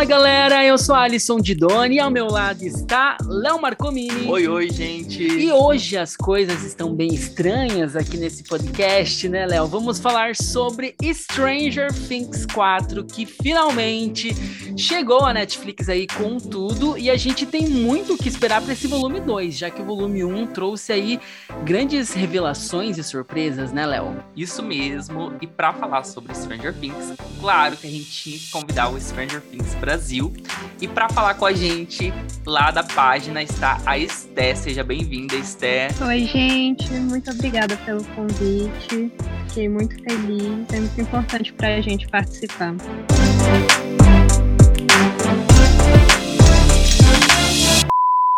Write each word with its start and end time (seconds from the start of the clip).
Fala 0.00 0.08
galera, 0.08 0.64
eu 0.64 0.78
sou 0.78 0.94
a 0.94 1.02
Alisson 1.02 1.38
Didoni 1.38 1.96
e 1.96 2.00
ao 2.00 2.10
meu 2.10 2.26
lado 2.26 2.64
está 2.64 3.18
Léo 3.22 3.60
Marcomini. 3.60 4.26
Oi, 4.30 4.48
oi, 4.48 4.70
gente. 4.70 5.22
E 5.22 5.52
hoje 5.52 5.98
as 5.98 6.16
coisas 6.16 6.64
estão 6.64 6.94
bem 6.94 7.12
estranhas 7.12 7.94
aqui 7.94 8.16
nesse 8.16 8.42
podcast, 8.42 9.28
né, 9.28 9.44
Léo? 9.44 9.66
Vamos 9.66 10.00
falar 10.00 10.34
sobre 10.34 10.94
Stranger 11.12 11.92
Things 11.92 12.46
4, 12.46 13.04
que 13.04 13.26
finalmente 13.26 14.34
chegou 14.76 15.24
a 15.24 15.32
Netflix 15.32 15.88
aí 15.88 16.06
com 16.06 16.38
tudo 16.38 16.96
e 16.96 17.10
a 17.10 17.16
gente 17.16 17.46
tem 17.46 17.68
muito 17.68 18.14
o 18.14 18.18
que 18.18 18.28
esperar 18.28 18.60
para 18.62 18.72
esse 18.72 18.86
volume 18.86 19.20
2, 19.20 19.56
já 19.56 19.70
que 19.70 19.80
o 19.80 19.84
volume 19.84 20.24
1 20.24 20.48
trouxe 20.48 20.92
aí 20.92 21.20
grandes 21.64 22.12
revelações 22.12 22.98
e 22.98 23.04
surpresas, 23.04 23.72
né, 23.72 23.86
Léo? 23.86 24.16
Isso 24.36 24.62
mesmo. 24.62 25.32
E 25.40 25.46
para 25.46 25.72
falar 25.72 26.04
sobre 26.04 26.34
Stranger 26.34 26.74
Things, 26.74 27.14
claro 27.40 27.76
que 27.76 27.86
a 27.86 27.90
gente 27.90 28.10
tinha 28.10 28.38
que 28.38 28.50
convidar 28.50 28.88
o 28.88 29.00
Stranger 29.00 29.40
Things 29.40 29.74
Brasil. 29.74 30.32
E 30.80 30.88
para 30.88 31.08
falar 31.08 31.34
com 31.34 31.46
a 31.46 31.52
gente 31.52 32.12
lá 32.46 32.70
da 32.70 32.82
página 32.82 33.42
está 33.42 33.80
a 33.84 33.98
Esté. 33.98 34.54
Seja 34.54 34.82
bem-vinda, 34.82 35.34
Esté. 35.36 35.88
Oi, 36.00 36.24
gente. 36.26 36.90
Muito 36.92 37.30
obrigada 37.30 37.76
pelo 37.78 38.04
convite. 38.04 39.12
Fiquei 39.48 39.68
muito 39.68 39.94
feliz. 40.02 40.72
É 40.72 40.80
muito 40.80 41.00
importante 41.00 41.52
para 41.52 41.76
a 41.76 41.80
gente 41.80 42.08
participar. 42.08 42.74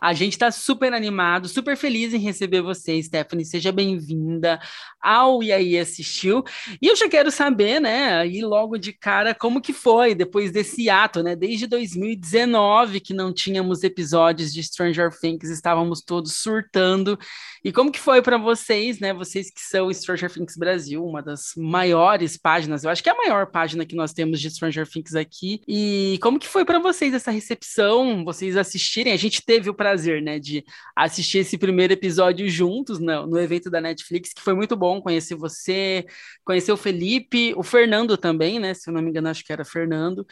A 0.03 0.13
gente 0.15 0.33
está 0.33 0.51
super 0.51 0.93
animado, 0.93 1.47
super 1.47 1.77
feliz 1.77 2.13
em 2.13 2.19
receber 2.19 2.61
você, 2.61 3.01
Stephanie. 3.01 3.45
Seja 3.45 3.71
bem-vinda 3.71 4.59
ao 5.01 5.45
E 5.45 5.53
aí 5.53 5.79
Assistiu. 5.79 6.43
E 6.83 6.89
eu 6.89 6.97
já 6.97 7.09
quero 7.09 7.31
saber, 7.31 7.81
né, 7.81 8.15
aí 8.15 8.41
logo 8.41 8.77
de 8.77 8.93
cara, 8.93 9.33
como 9.33 9.61
que 9.61 9.73
foi 9.73 10.13
depois 10.13 10.51
desse 10.51 10.91
ato, 10.91 11.23
né? 11.23 11.37
Desde 11.37 11.69
2019 11.69 12.99
que 12.99 13.15
não 13.15 13.33
tínhamos 13.33 13.85
episódios 13.85 14.53
de 14.53 14.65
Stranger 14.65 15.17
Things, 15.17 15.49
estávamos 15.49 16.03
todos 16.03 16.33
surtando. 16.33 17.17
E 17.65 17.73
como 17.73 17.93
que 17.93 18.01
foi 18.01 18.21
para 18.21 18.37
vocês, 18.37 18.99
né? 18.99 19.13
Vocês 19.13 19.51
que 19.51 19.61
são 19.61 19.93
Stranger 19.93 20.33
Things 20.33 20.57
Brasil, 20.57 21.05
uma 21.05 21.23
das 21.23 21.53
maiores 21.57 22.37
páginas, 22.37 22.83
eu 22.83 22.91
acho 22.91 23.03
que 23.03 23.09
é 23.09 23.13
a 23.13 23.17
maior 23.17 23.47
página 23.47 23.87
que 23.87 23.95
nós 23.95 24.13
temos 24.13 24.41
de 24.41 24.51
Stranger 24.51 24.89
Things 24.89 25.15
aqui. 25.15 25.63
E 25.69 26.19
como 26.21 26.39
que 26.39 26.49
foi 26.49 26.65
para 26.65 26.81
vocês 26.81 27.15
essa 27.15 27.31
recepção? 27.31 28.25
Vocês 28.25 28.57
assistirem? 28.57 29.13
A 29.13 29.17
gente 29.17 29.45
teve 29.45 29.71
o 29.71 29.75
prazer 29.75 30.21
né, 30.21 30.39
de 30.39 30.65
assistir 30.97 31.39
esse 31.39 31.57
primeiro 31.57 31.93
episódio 31.93 32.49
juntos 32.49 32.99
no, 32.99 33.27
no 33.27 33.39
evento 33.39 33.71
da 33.71 33.81
Netflix, 33.81 34.33
que 34.33 34.43
foi 34.43 34.55
muito 34.55 34.77
bom 34.77 35.01
conhecer 35.01 35.37
você, 35.37 36.05
conhecer 36.45 36.73
o 36.73 36.77
Felipe, 36.77 37.55
o 37.57 37.63
Fernando 37.63 38.17
também, 38.17 38.59
né, 38.59 38.75
se 38.75 38.91
eu 38.91 38.95
não 38.95 39.03
me 39.03 39.11
engano, 39.11 39.29
acho 39.29 39.45
que 39.45 39.53
era 39.53 39.65
Fernando. 39.65 40.27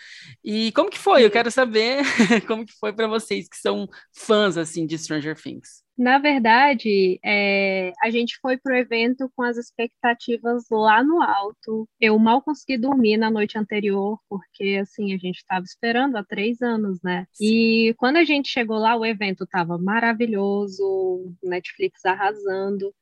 E 0.45 0.73
como 0.73 0.91
que 0.91 0.99
foi? 0.99 1.25
Eu 1.25 1.31
quero 1.31 1.51
saber 1.51 2.03
como 2.49 2.67
que 2.67 2.73
foi 2.79 2.93
para 2.93 3.07
vocês 3.07 3.49
que 3.49 3.57
são 3.57 3.89
fãs, 4.13 4.57
assim, 4.57 4.85
de 4.87 4.99
Stranger 4.99 5.41
Things. 5.41 5.89
Na 6.01 6.17
verdade, 6.17 7.21
é, 7.23 7.93
a 8.03 8.09
gente 8.09 8.39
foi 8.41 8.57
para 8.57 8.73
o 8.73 8.77
evento 8.77 9.31
com 9.37 9.43
as 9.43 9.59
expectativas 9.59 10.65
lá 10.71 11.05
no 11.05 11.21
alto. 11.21 11.87
Eu 12.01 12.19
mal 12.19 12.41
consegui 12.41 12.79
dormir 12.79 13.19
na 13.19 13.31
noite 13.31 13.59
anterior, 13.59 14.19
porque 14.27 14.79
assim 14.81 15.13
a 15.13 15.19
gente 15.19 15.37
estava 15.37 15.63
esperando 15.63 16.17
há 16.17 16.25
três 16.25 16.63
anos, 16.63 17.03
né? 17.03 17.27
Sim. 17.35 17.45
E 17.45 17.95
quando 17.99 18.17
a 18.17 18.25
gente 18.25 18.49
chegou 18.49 18.79
lá, 18.79 18.97
o 18.97 19.05
evento 19.05 19.45
estava 19.45 19.77
maravilhoso, 19.77 21.35
Netflix 21.45 22.03
arrasando. 22.07 22.95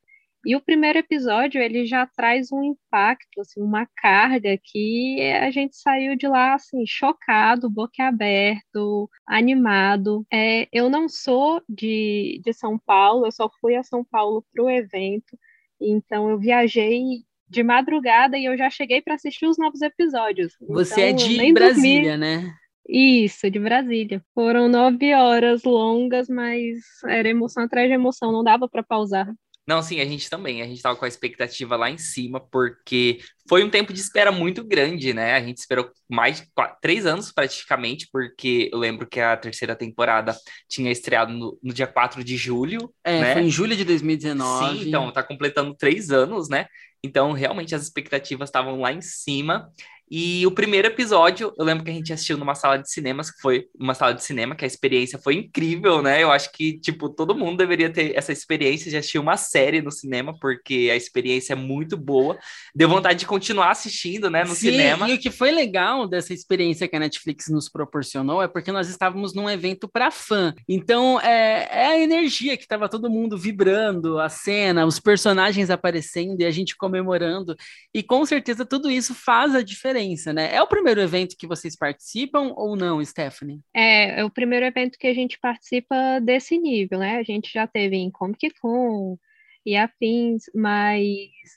E 0.48 0.56
o 0.56 0.62
primeiro 0.62 0.98
episódio, 0.98 1.60
ele 1.60 1.84
já 1.84 2.06
traz 2.06 2.50
um 2.50 2.64
impacto, 2.64 3.42
assim, 3.42 3.60
uma 3.60 3.86
carga 3.94 4.58
que 4.64 5.20
a 5.42 5.50
gente 5.50 5.76
saiu 5.76 6.16
de 6.16 6.26
lá, 6.26 6.54
assim, 6.54 6.86
chocado, 6.86 7.68
boquiaberto, 7.68 9.10
animado. 9.26 10.26
É, 10.32 10.66
eu 10.72 10.88
não 10.88 11.06
sou 11.06 11.62
de, 11.68 12.40
de 12.42 12.54
São 12.54 12.78
Paulo, 12.78 13.26
eu 13.26 13.30
só 13.30 13.50
fui 13.60 13.76
a 13.76 13.82
São 13.82 14.02
Paulo 14.02 14.42
para 14.50 14.64
o 14.64 14.70
evento, 14.70 15.38
então 15.78 16.30
eu 16.30 16.38
viajei 16.38 17.02
de 17.46 17.62
madrugada 17.62 18.38
e 18.38 18.46
eu 18.46 18.56
já 18.56 18.70
cheguei 18.70 19.02
para 19.02 19.16
assistir 19.16 19.44
os 19.44 19.58
novos 19.58 19.82
episódios. 19.82 20.54
Você 20.66 21.02
é 21.02 21.10
então, 21.10 21.26
é 21.26 21.28
de 21.28 21.52
Brasília, 21.52 22.16
dormi. 22.16 22.18
né? 22.18 22.54
Isso, 22.88 23.50
de 23.50 23.58
Brasília. 23.58 24.24
Foram 24.34 24.66
nove 24.66 25.12
horas 25.12 25.62
longas, 25.62 26.26
mas 26.26 26.78
era 27.06 27.28
emoção 27.28 27.64
atrás 27.64 27.86
de 27.86 27.92
emoção, 27.92 28.32
não 28.32 28.42
dava 28.42 28.66
para 28.66 28.82
pausar. 28.82 29.30
Não, 29.68 29.82
sim, 29.82 30.00
a 30.00 30.04
gente 30.06 30.30
também. 30.30 30.62
A 30.62 30.66
gente 30.66 30.80
tava 30.80 30.96
com 30.96 31.04
a 31.04 31.08
expectativa 31.08 31.76
lá 31.76 31.90
em 31.90 31.98
cima, 31.98 32.40
porque 32.40 33.18
foi 33.46 33.62
um 33.62 33.68
tempo 33.68 33.92
de 33.92 34.00
espera 34.00 34.32
muito 34.32 34.64
grande, 34.64 35.12
né? 35.12 35.34
A 35.34 35.42
gente 35.42 35.58
esperou 35.58 35.90
mais 36.08 36.40
de 36.40 36.48
quatro, 36.54 36.78
três 36.80 37.04
anos 37.04 37.30
praticamente, 37.30 38.08
porque 38.10 38.70
eu 38.72 38.78
lembro 38.78 39.06
que 39.06 39.20
a 39.20 39.36
terceira 39.36 39.76
temporada 39.76 40.34
tinha 40.66 40.90
estreado 40.90 41.34
no, 41.34 41.58
no 41.62 41.74
dia 41.74 41.86
4 41.86 42.24
de 42.24 42.34
julho. 42.34 42.90
É, 43.04 43.20
né? 43.20 43.32
foi 43.34 43.42
em 43.42 43.50
julho 43.50 43.76
de 43.76 43.84
2019. 43.84 44.78
Sim, 44.78 44.88
então 44.88 45.12
tá 45.12 45.22
completando 45.22 45.74
três 45.74 46.10
anos, 46.10 46.48
né? 46.48 46.66
Então, 47.04 47.32
realmente, 47.32 47.74
as 47.74 47.82
expectativas 47.82 48.48
estavam 48.48 48.80
lá 48.80 48.92
em 48.92 49.00
cima. 49.00 49.70
E 50.10 50.46
o 50.46 50.50
primeiro 50.50 50.88
episódio, 50.88 51.52
eu 51.58 51.64
lembro 51.64 51.84
que 51.84 51.90
a 51.90 51.94
gente 51.94 52.12
assistiu 52.12 52.38
numa 52.38 52.54
sala 52.54 52.78
de 52.78 52.90
cinemas, 52.90 53.30
que 53.30 53.40
foi 53.40 53.66
uma 53.78 53.92
sala 53.92 54.14
de 54.14 54.24
cinema, 54.24 54.54
que 54.54 54.64
a 54.64 54.66
experiência 54.66 55.18
foi 55.18 55.34
incrível, 55.34 56.00
né? 56.00 56.22
Eu 56.22 56.32
acho 56.32 56.50
que, 56.52 56.78
tipo, 56.80 57.10
todo 57.10 57.34
mundo 57.34 57.58
deveria 57.58 57.90
ter 57.90 58.16
essa 58.16 58.32
experiência 58.32 58.90
de 58.90 58.96
assistir 58.96 59.18
uma 59.18 59.36
série 59.36 59.82
no 59.82 59.90
cinema, 59.90 60.34
porque 60.40 60.88
a 60.90 60.96
experiência 60.96 61.52
é 61.52 61.56
muito 61.56 61.96
boa. 61.96 62.38
Deu 62.74 62.88
vontade 62.88 63.18
de 63.18 63.26
continuar 63.26 63.70
assistindo, 63.70 64.30
né, 64.30 64.44
no 64.44 64.54
Sim, 64.54 64.70
cinema. 64.70 65.08
E 65.10 65.14
o 65.14 65.18
que 65.18 65.30
foi 65.30 65.50
legal 65.50 66.08
dessa 66.08 66.32
experiência 66.32 66.88
que 66.88 66.96
a 66.96 67.00
Netflix 67.00 67.48
nos 67.48 67.68
proporcionou 67.68 68.42
é 68.42 68.48
porque 68.48 68.72
nós 68.72 68.88
estávamos 68.88 69.34
num 69.34 69.48
evento 69.48 69.86
para 69.86 70.10
fã. 70.10 70.54
Então, 70.66 71.20
é, 71.20 71.68
é 71.70 71.86
a 71.88 71.98
energia 71.98 72.56
que 72.56 72.62
estava 72.62 72.88
todo 72.88 73.10
mundo 73.10 73.36
vibrando, 73.36 74.18
a 74.18 74.30
cena, 74.30 74.86
os 74.86 74.98
personagens 74.98 75.68
aparecendo 75.68 76.40
e 76.40 76.46
a 76.46 76.50
gente 76.50 76.76
comemorando. 76.88 77.54
E 77.94 78.02
com 78.02 78.24
certeza 78.24 78.64
tudo 78.64 78.90
isso 78.90 79.14
faz 79.14 79.54
a 79.54 79.62
diferença 79.62 80.28
né? 80.32 80.54
É 80.54 80.62
o 80.62 80.66
primeiro 80.66 81.00
evento 81.00 81.36
que 81.36 81.46
vocês 81.46 81.76
participam 81.76 82.52
ou 82.56 82.76
não, 82.76 83.04
Stephanie? 83.04 83.60
É, 83.74 84.20
é 84.20 84.24
o 84.24 84.30
primeiro 84.30 84.64
evento 84.64 84.98
que 84.98 85.06
a 85.06 85.14
gente 85.14 85.38
participa 85.38 86.20
desse 86.20 86.58
nível, 86.58 86.98
né? 86.98 87.16
A 87.16 87.22
gente 87.22 87.50
já 87.52 87.66
teve 87.66 87.96
em 87.96 88.10
Comic 88.10 88.50
Con 88.60 89.18
e 89.64 89.76
afins, 89.76 90.44
mas 90.54 91.04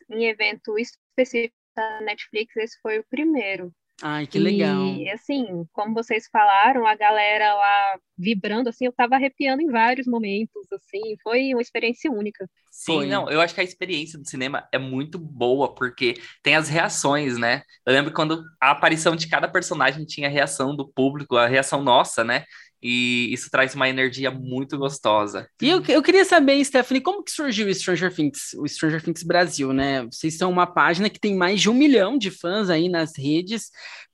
em 0.09 0.25
evento 0.25 0.77
específico 0.77 1.55
da 1.75 2.01
Netflix, 2.01 2.55
esse 2.57 2.79
foi 2.81 2.99
o 2.99 3.05
primeiro. 3.09 3.73
Ai, 4.03 4.25
que 4.25 4.39
legal. 4.39 4.95
E 4.95 5.09
assim, 5.11 5.65
como 5.73 5.93
vocês 5.93 6.27
falaram, 6.31 6.87
a 6.87 6.95
galera 6.95 7.53
lá 7.53 7.99
vibrando, 8.17 8.69
assim, 8.69 8.85
eu 8.85 8.93
tava 8.93 9.15
arrepiando 9.15 9.61
em 9.61 9.67
vários 9.67 10.07
momentos, 10.07 10.67
assim, 10.71 11.15
foi 11.23 11.53
uma 11.53 11.61
experiência 11.61 12.11
única. 12.11 12.49
Sim, 12.71 12.93
foi. 12.93 13.07
não, 13.07 13.29
eu 13.29 13.41
acho 13.41 13.53
que 13.53 13.61
a 13.61 13.63
experiência 13.63 14.17
do 14.17 14.27
cinema 14.27 14.67
é 14.71 14.77
muito 14.77 15.19
boa, 15.19 15.73
porque 15.75 16.15
tem 16.41 16.55
as 16.55 16.69
reações, 16.69 17.37
né? 17.37 17.63
Eu 17.85 17.93
lembro 17.93 18.13
quando 18.13 18.43
a 18.61 18.71
aparição 18.71 19.15
de 19.15 19.27
cada 19.27 19.47
personagem 19.47 20.05
tinha 20.05 20.27
a 20.27 20.31
reação 20.31 20.75
do 20.75 20.87
público, 20.87 21.35
a 21.35 21.47
reação 21.47 21.83
nossa, 21.83 22.23
né? 22.23 22.45
E 22.81 23.31
isso 23.31 23.49
traz 23.51 23.75
uma 23.75 23.87
energia 23.87 24.31
muito 24.31 24.77
gostosa. 24.77 25.47
E 25.61 25.69
eu, 25.69 25.83
eu 25.87 26.01
queria 26.01 26.25
saber, 26.25 26.63
Stephanie, 26.65 27.01
como 27.01 27.23
que 27.23 27.31
surgiu 27.31 27.67
o 27.67 27.73
Stranger 27.73 28.13
Things, 28.13 28.53
o 28.57 28.67
Stranger 28.67 29.01
Things 29.03 29.23
Brasil, 29.23 29.71
né? 29.71 30.03
Vocês 30.05 30.37
são 30.37 30.49
uma 30.49 30.65
página 30.65 31.09
que 31.09 31.19
tem 31.19 31.35
mais 31.35 31.61
de 31.61 31.69
um 31.69 31.73
milhão 31.73 32.17
de 32.17 32.31
fãs 32.31 32.69
aí 32.69 32.89
nas 32.89 33.15
redes. 33.15 33.69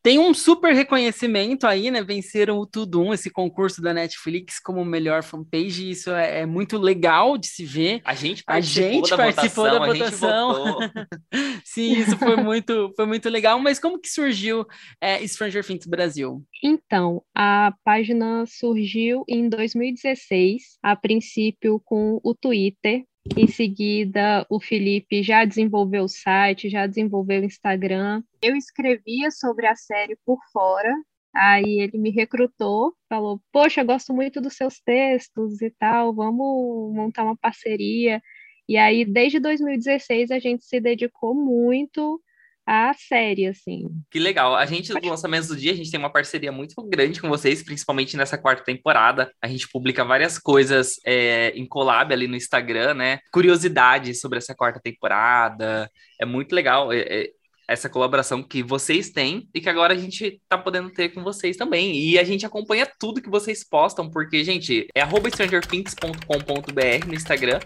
Tem 0.08 0.18
um 0.18 0.34
super 0.34 0.74
reconhecimento 0.74 1.68
aí, 1.68 1.92
né? 1.92 2.02
Venceram 2.02 2.60
o 2.60 2.66
Tudum, 2.66 3.14
esse 3.14 3.30
concurso 3.30 3.82
da 3.82 3.94
Netflix, 3.94 4.58
como 4.58 4.86
melhor 4.86 5.22
fanpage. 5.22 5.90
Isso 5.90 6.12
é, 6.12 6.44
é 6.44 6.46
muito 6.46 6.78
legal 6.78 7.38
de 7.38 7.48
se 7.48 7.66
ver. 7.66 8.00
A 8.06 8.14
gente 8.14 8.42
participou, 8.42 8.88
a 8.88 8.94
gente 8.94 9.10
da, 9.10 9.18
participou 9.18 9.70
votação, 9.70 9.80
da 9.82 9.94
votação. 9.94 10.80
Sim, 11.66 11.92
isso 11.92 12.18
foi 12.18 12.38
muito, 12.38 12.94
foi 12.96 13.06
muito 13.06 13.28
legal. 13.28 13.60
Mas 13.60 13.80
como 13.80 14.00
que 14.00 14.08
surgiu 14.08 14.66
é, 15.02 15.28
Stranger 15.28 15.66
Things 15.66 15.86
Brasil? 15.86 16.42
Então, 16.64 17.22
a 17.36 17.74
página 17.84 18.46
surgiu 18.48 19.26
em 19.28 19.50
2016, 19.50 20.78
a 20.82 20.96
princípio 20.96 21.82
com 21.84 22.22
o 22.24 22.34
Twitter. 22.34 23.04
Em 23.36 23.48
seguida, 23.48 24.46
o 24.50 24.60
Felipe 24.60 25.24
já 25.24 25.44
desenvolveu 25.44 26.04
o 26.04 26.08
site, 26.08 26.70
já 26.70 26.86
desenvolveu 26.86 27.42
o 27.42 27.46
Instagram. 27.46 28.24
Eu 28.42 28.56
escrevia 28.56 29.32
sobre 29.32 29.68
a 29.68 29.76
série 29.76 30.18
por 30.26 30.40
fora, 30.52 30.94
Aí 31.38 31.82
ele 31.82 32.00
me 32.00 32.10
recrutou, 32.10 32.96
falou: 33.08 33.40
Poxa, 33.52 33.84
gosto 33.84 34.12
muito 34.12 34.42
dos 34.42 34.56
seus 34.56 34.80
textos 34.80 35.62
e 35.62 35.70
tal, 35.70 36.14
vamos 36.14 36.96
montar 36.96 37.24
uma 37.24 37.38
parceria. 37.38 38.22
E 38.68 38.76
aí, 38.76 39.06
desde 39.06 39.40
2016, 39.40 40.32
a 40.32 40.40
gente 40.40 40.66
se 40.66 40.80
dedicou 40.80 41.36
muito 41.36 42.20
a 42.68 42.94
série, 42.94 43.48
assim. 43.48 43.88
Que 44.12 44.20
legal. 44.20 44.54
A 44.54 44.66
gente, 44.66 44.92
no 44.92 45.10
lançamento 45.10 45.48
do 45.48 45.56
dia, 45.56 45.72
a 45.72 45.76
gente 45.76 45.90
tem 45.90 45.98
uma 45.98 46.12
parceria 46.12 46.52
muito 46.52 46.76
grande 46.84 47.22
com 47.22 47.30
vocês, 47.30 47.64
principalmente 47.64 48.18
nessa 48.18 48.38
quarta 48.38 48.62
temporada. 48.62 49.32
A 49.42 49.48
gente 49.48 49.70
publica 49.70 50.04
várias 50.04 50.38
coisas 50.38 51.00
é, 51.06 51.54
em 51.56 51.66
collab 51.66 52.14
ali 52.14 52.28
no 52.28 52.36
Instagram, 52.36 52.96
né? 52.96 53.20
Curiosidades 53.32 54.20
sobre 54.20 54.38
essa 54.38 54.54
quarta 54.54 54.82
temporada. 54.84 55.90
É 56.20 56.26
muito 56.26 56.54
legal. 56.54 56.92
É, 56.92 57.00
é, 57.00 57.30
essa 57.70 57.90
colaboração 57.90 58.44
que 58.44 58.64
vocês 58.64 59.12
têm 59.12 59.48
e 59.54 59.60
que 59.60 59.70
agora 59.70 59.94
a 59.94 59.98
gente 59.98 60.42
tá 60.48 60.58
podendo 60.58 60.90
ter 60.90 61.10
com 61.10 61.22
vocês 61.24 61.58
também. 61.58 61.98
E 61.98 62.20
a 62.20 62.24
gente 62.24 62.46
acompanha 62.46 62.88
tudo 63.00 63.22
que 63.22 63.30
vocês 63.30 63.64
postam, 63.64 64.10
porque, 64.10 64.44
gente, 64.44 64.88
é 64.96 65.04
strangerthings.com.br 65.04 67.08
no 67.08 67.14
Instagram. 67.14 67.60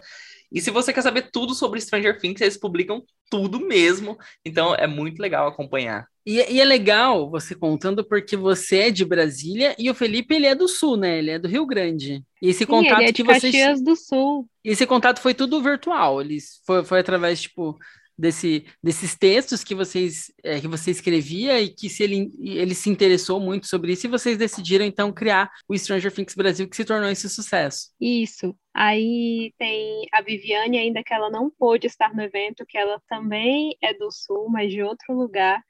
E 0.51 0.59
se 0.59 0.69
você 0.69 0.91
quer 0.91 1.01
saber 1.01 1.29
tudo 1.31 1.53
sobre 1.53 1.79
Stranger 1.79 2.19
Things, 2.19 2.41
eles 2.41 2.57
publicam 2.57 3.03
tudo 3.29 3.59
mesmo. 3.59 4.17
Então 4.45 4.75
é 4.75 4.85
muito 4.85 5.19
legal 5.19 5.47
acompanhar. 5.47 6.05
E, 6.25 6.35
e, 6.35 6.61
é 6.61 6.65
legal 6.65 7.29
você 7.31 7.55
contando 7.55 8.03
porque 8.03 8.35
você 8.35 8.77
é 8.77 8.91
de 8.91 9.03
Brasília 9.03 9.75
e 9.79 9.89
o 9.89 9.95
Felipe 9.95 10.35
ele 10.35 10.45
é 10.45 10.53
do 10.53 10.67
Sul, 10.67 10.95
né? 10.95 11.17
Ele 11.17 11.31
é 11.31 11.39
do 11.39 11.47
Rio 11.47 11.65
Grande. 11.65 12.23
E 12.39 12.49
esse 12.49 12.59
Sim, 12.59 12.65
contato 12.67 12.99
ele 12.99 13.09
é 13.09 13.11
de 13.11 13.13
que 13.13 13.23
vocês 13.23 13.81
do 13.81 13.95
Sul. 13.95 14.47
Esse 14.63 14.85
contato 14.85 15.19
foi 15.19 15.33
tudo 15.33 15.63
virtual. 15.63 16.21
Eles 16.21 16.61
foi, 16.65 16.83
foi 16.83 16.99
através 16.99 17.41
tipo 17.41 17.79
desse, 18.21 18.65
desses 18.81 19.17
textos 19.17 19.63
que 19.63 19.73
vocês 19.73 20.31
é, 20.43 20.61
que 20.61 20.67
você 20.67 20.91
escrevia 20.91 21.59
e 21.59 21.69
que 21.69 21.89
se 21.89 22.03
ele, 22.03 22.31
ele 22.39 22.75
se 22.75 22.89
interessou 22.89 23.39
muito 23.39 23.67
sobre 23.67 23.93
isso 23.93 24.05
e 24.05 24.09
vocês 24.09 24.37
decidiram 24.37 24.85
então 24.85 25.11
criar 25.11 25.49
o 25.67 25.75
Stranger 25.75 26.13
Things 26.13 26.35
Brasil 26.35 26.69
que 26.69 26.75
se 26.75 26.85
tornou 26.85 27.09
esse 27.09 27.27
sucesso. 27.27 27.89
Isso. 27.99 28.55
Aí 28.73 29.51
tem 29.57 30.05
a 30.13 30.21
Viviane 30.21 30.77
ainda 30.77 31.03
que 31.03 31.13
ela 31.13 31.29
não 31.29 31.49
pôde 31.49 31.87
estar 31.87 32.13
no 32.13 32.21
evento, 32.21 32.65
que 32.65 32.77
ela 32.77 33.01
também 33.09 33.75
é 33.81 33.93
do 33.93 34.11
sul, 34.11 34.47
mas 34.49 34.71
de 34.71 34.83
outro 34.83 35.13
lugar. 35.13 35.61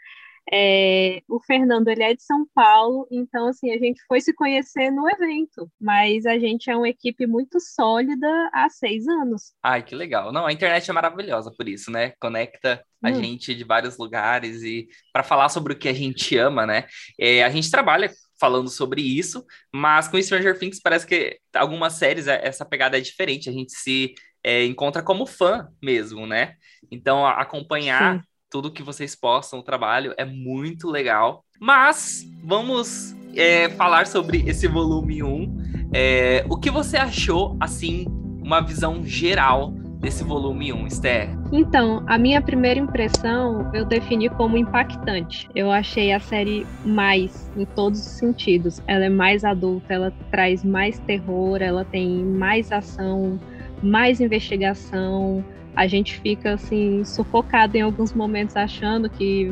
É, 0.51 1.21
o 1.29 1.39
Fernando 1.39 1.87
ele 1.87 2.03
é 2.03 2.13
de 2.13 2.23
São 2.23 2.45
Paulo, 2.53 3.07
então 3.11 3.47
assim 3.47 3.71
a 3.71 3.77
gente 3.77 4.01
foi 4.07 4.19
se 4.19 4.33
conhecer 4.33 4.89
no 4.89 5.07
evento, 5.09 5.71
mas 5.79 6.25
a 6.25 6.37
gente 6.39 6.69
é 6.69 6.75
uma 6.75 6.89
equipe 6.89 7.27
muito 7.27 7.59
sólida 7.59 8.27
há 8.53 8.69
seis 8.69 9.07
anos. 9.07 9.53
Ai, 9.61 9.83
que 9.83 9.95
legal! 9.95 10.31
Não, 10.31 10.45
a 10.45 10.51
internet 10.51 10.89
é 10.89 10.93
maravilhosa 10.93 11.53
por 11.55 11.67
isso, 11.69 11.91
né? 11.91 12.13
Conecta 12.19 12.83
a 13.03 13.09
hum. 13.09 13.15
gente 13.15 13.53
de 13.53 13.63
vários 13.63 13.97
lugares 13.97 14.63
e 14.63 14.87
para 15.13 15.23
falar 15.23 15.49
sobre 15.49 15.73
o 15.73 15.77
que 15.77 15.87
a 15.87 15.93
gente 15.93 16.37
ama, 16.37 16.65
né? 16.65 16.85
É, 17.19 17.43
a 17.43 17.49
gente 17.49 17.69
trabalha 17.69 18.11
falando 18.39 18.69
sobre 18.69 19.01
isso, 19.01 19.45
mas 19.71 20.07
com 20.07 20.21
Stranger 20.21 20.57
Things 20.57 20.81
parece 20.81 21.05
que 21.05 21.39
algumas 21.53 21.93
séries 21.93 22.27
é, 22.27 22.45
essa 22.45 22.65
pegada 22.65 22.97
é 22.97 23.01
diferente, 23.01 23.49
a 23.49 23.53
gente 23.53 23.73
se 23.73 24.15
é, 24.43 24.65
encontra 24.65 25.03
como 25.03 25.27
fã 25.27 25.69
mesmo, 25.81 26.25
né? 26.25 26.55
Então 26.91 27.25
acompanhar 27.25 28.19
Sim 28.19 28.30
tudo 28.51 28.69
que 28.69 28.83
vocês 28.83 29.15
postam, 29.15 29.59
o 29.59 29.63
trabalho, 29.63 30.13
é 30.17 30.25
muito 30.25 30.89
legal. 30.89 31.45
Mas 31.59 32.29
vamos 32.43 33.15
é, 33.35 33.69
falar 33.69 34.05
sobre 34.05 34.43
esse 34.45 34.67
volume 34.67 35.23
1. 35.23 35.89
É, 35.93 36.45
o 36.49 36.57
que 36.57 36.69
você 36.69 36.97
achou, 36.97 37.55
assim, 37.61 38.05
uma 38.43 38.59
visão 38.59 39.03
geral 39.05 39.71
desse 40.01 40.23
volume 40.23 40.73
1, 40.73 40.87
Esther? 40.87 41.29
Então, 41.53 42.03
a 42.07 42.17
minha 42.17 42.41
primeira 42.41 42.79
impressão 42.79 43.71
eu 43.73 43.85
defini 43.85 44.27
como 44.29 44.57
impactante. 44.57 45.47
Eu 45.55 45.71
achei 45.71 46.11
a 46.11 46.19
série 46.19 46.67
mais, 46.83 47.49
em 47.55 47.65
todos 47.65 47.99
os 47.99 48.13
sentidos. 48.13 48.81
Ela 48.85 49.05
é 49.05 49.09
mais 49.09 49.45
adulta, 49.45 49.93
ela 49.93 50.11
traz 50.29 50.65
mais 50.65 50.99
terror, 50.99 51.61
ela 51.61 51.85
tem 51.85 52.25
mais 52.25 52.69
ação, 52.71 53.39
mais 53.81 54.19
investigação 54.19 55.43
a 55.75 55.87
gente 55.87 56.17
fica 56.19 56.53
assim 56.53 57.03
sufocado 57.03 57.77
em 57.77 57.81
alguns 57.81 58.13
momentos 58.13 58.55
achando 58.55 59.09
que 59.09 59.49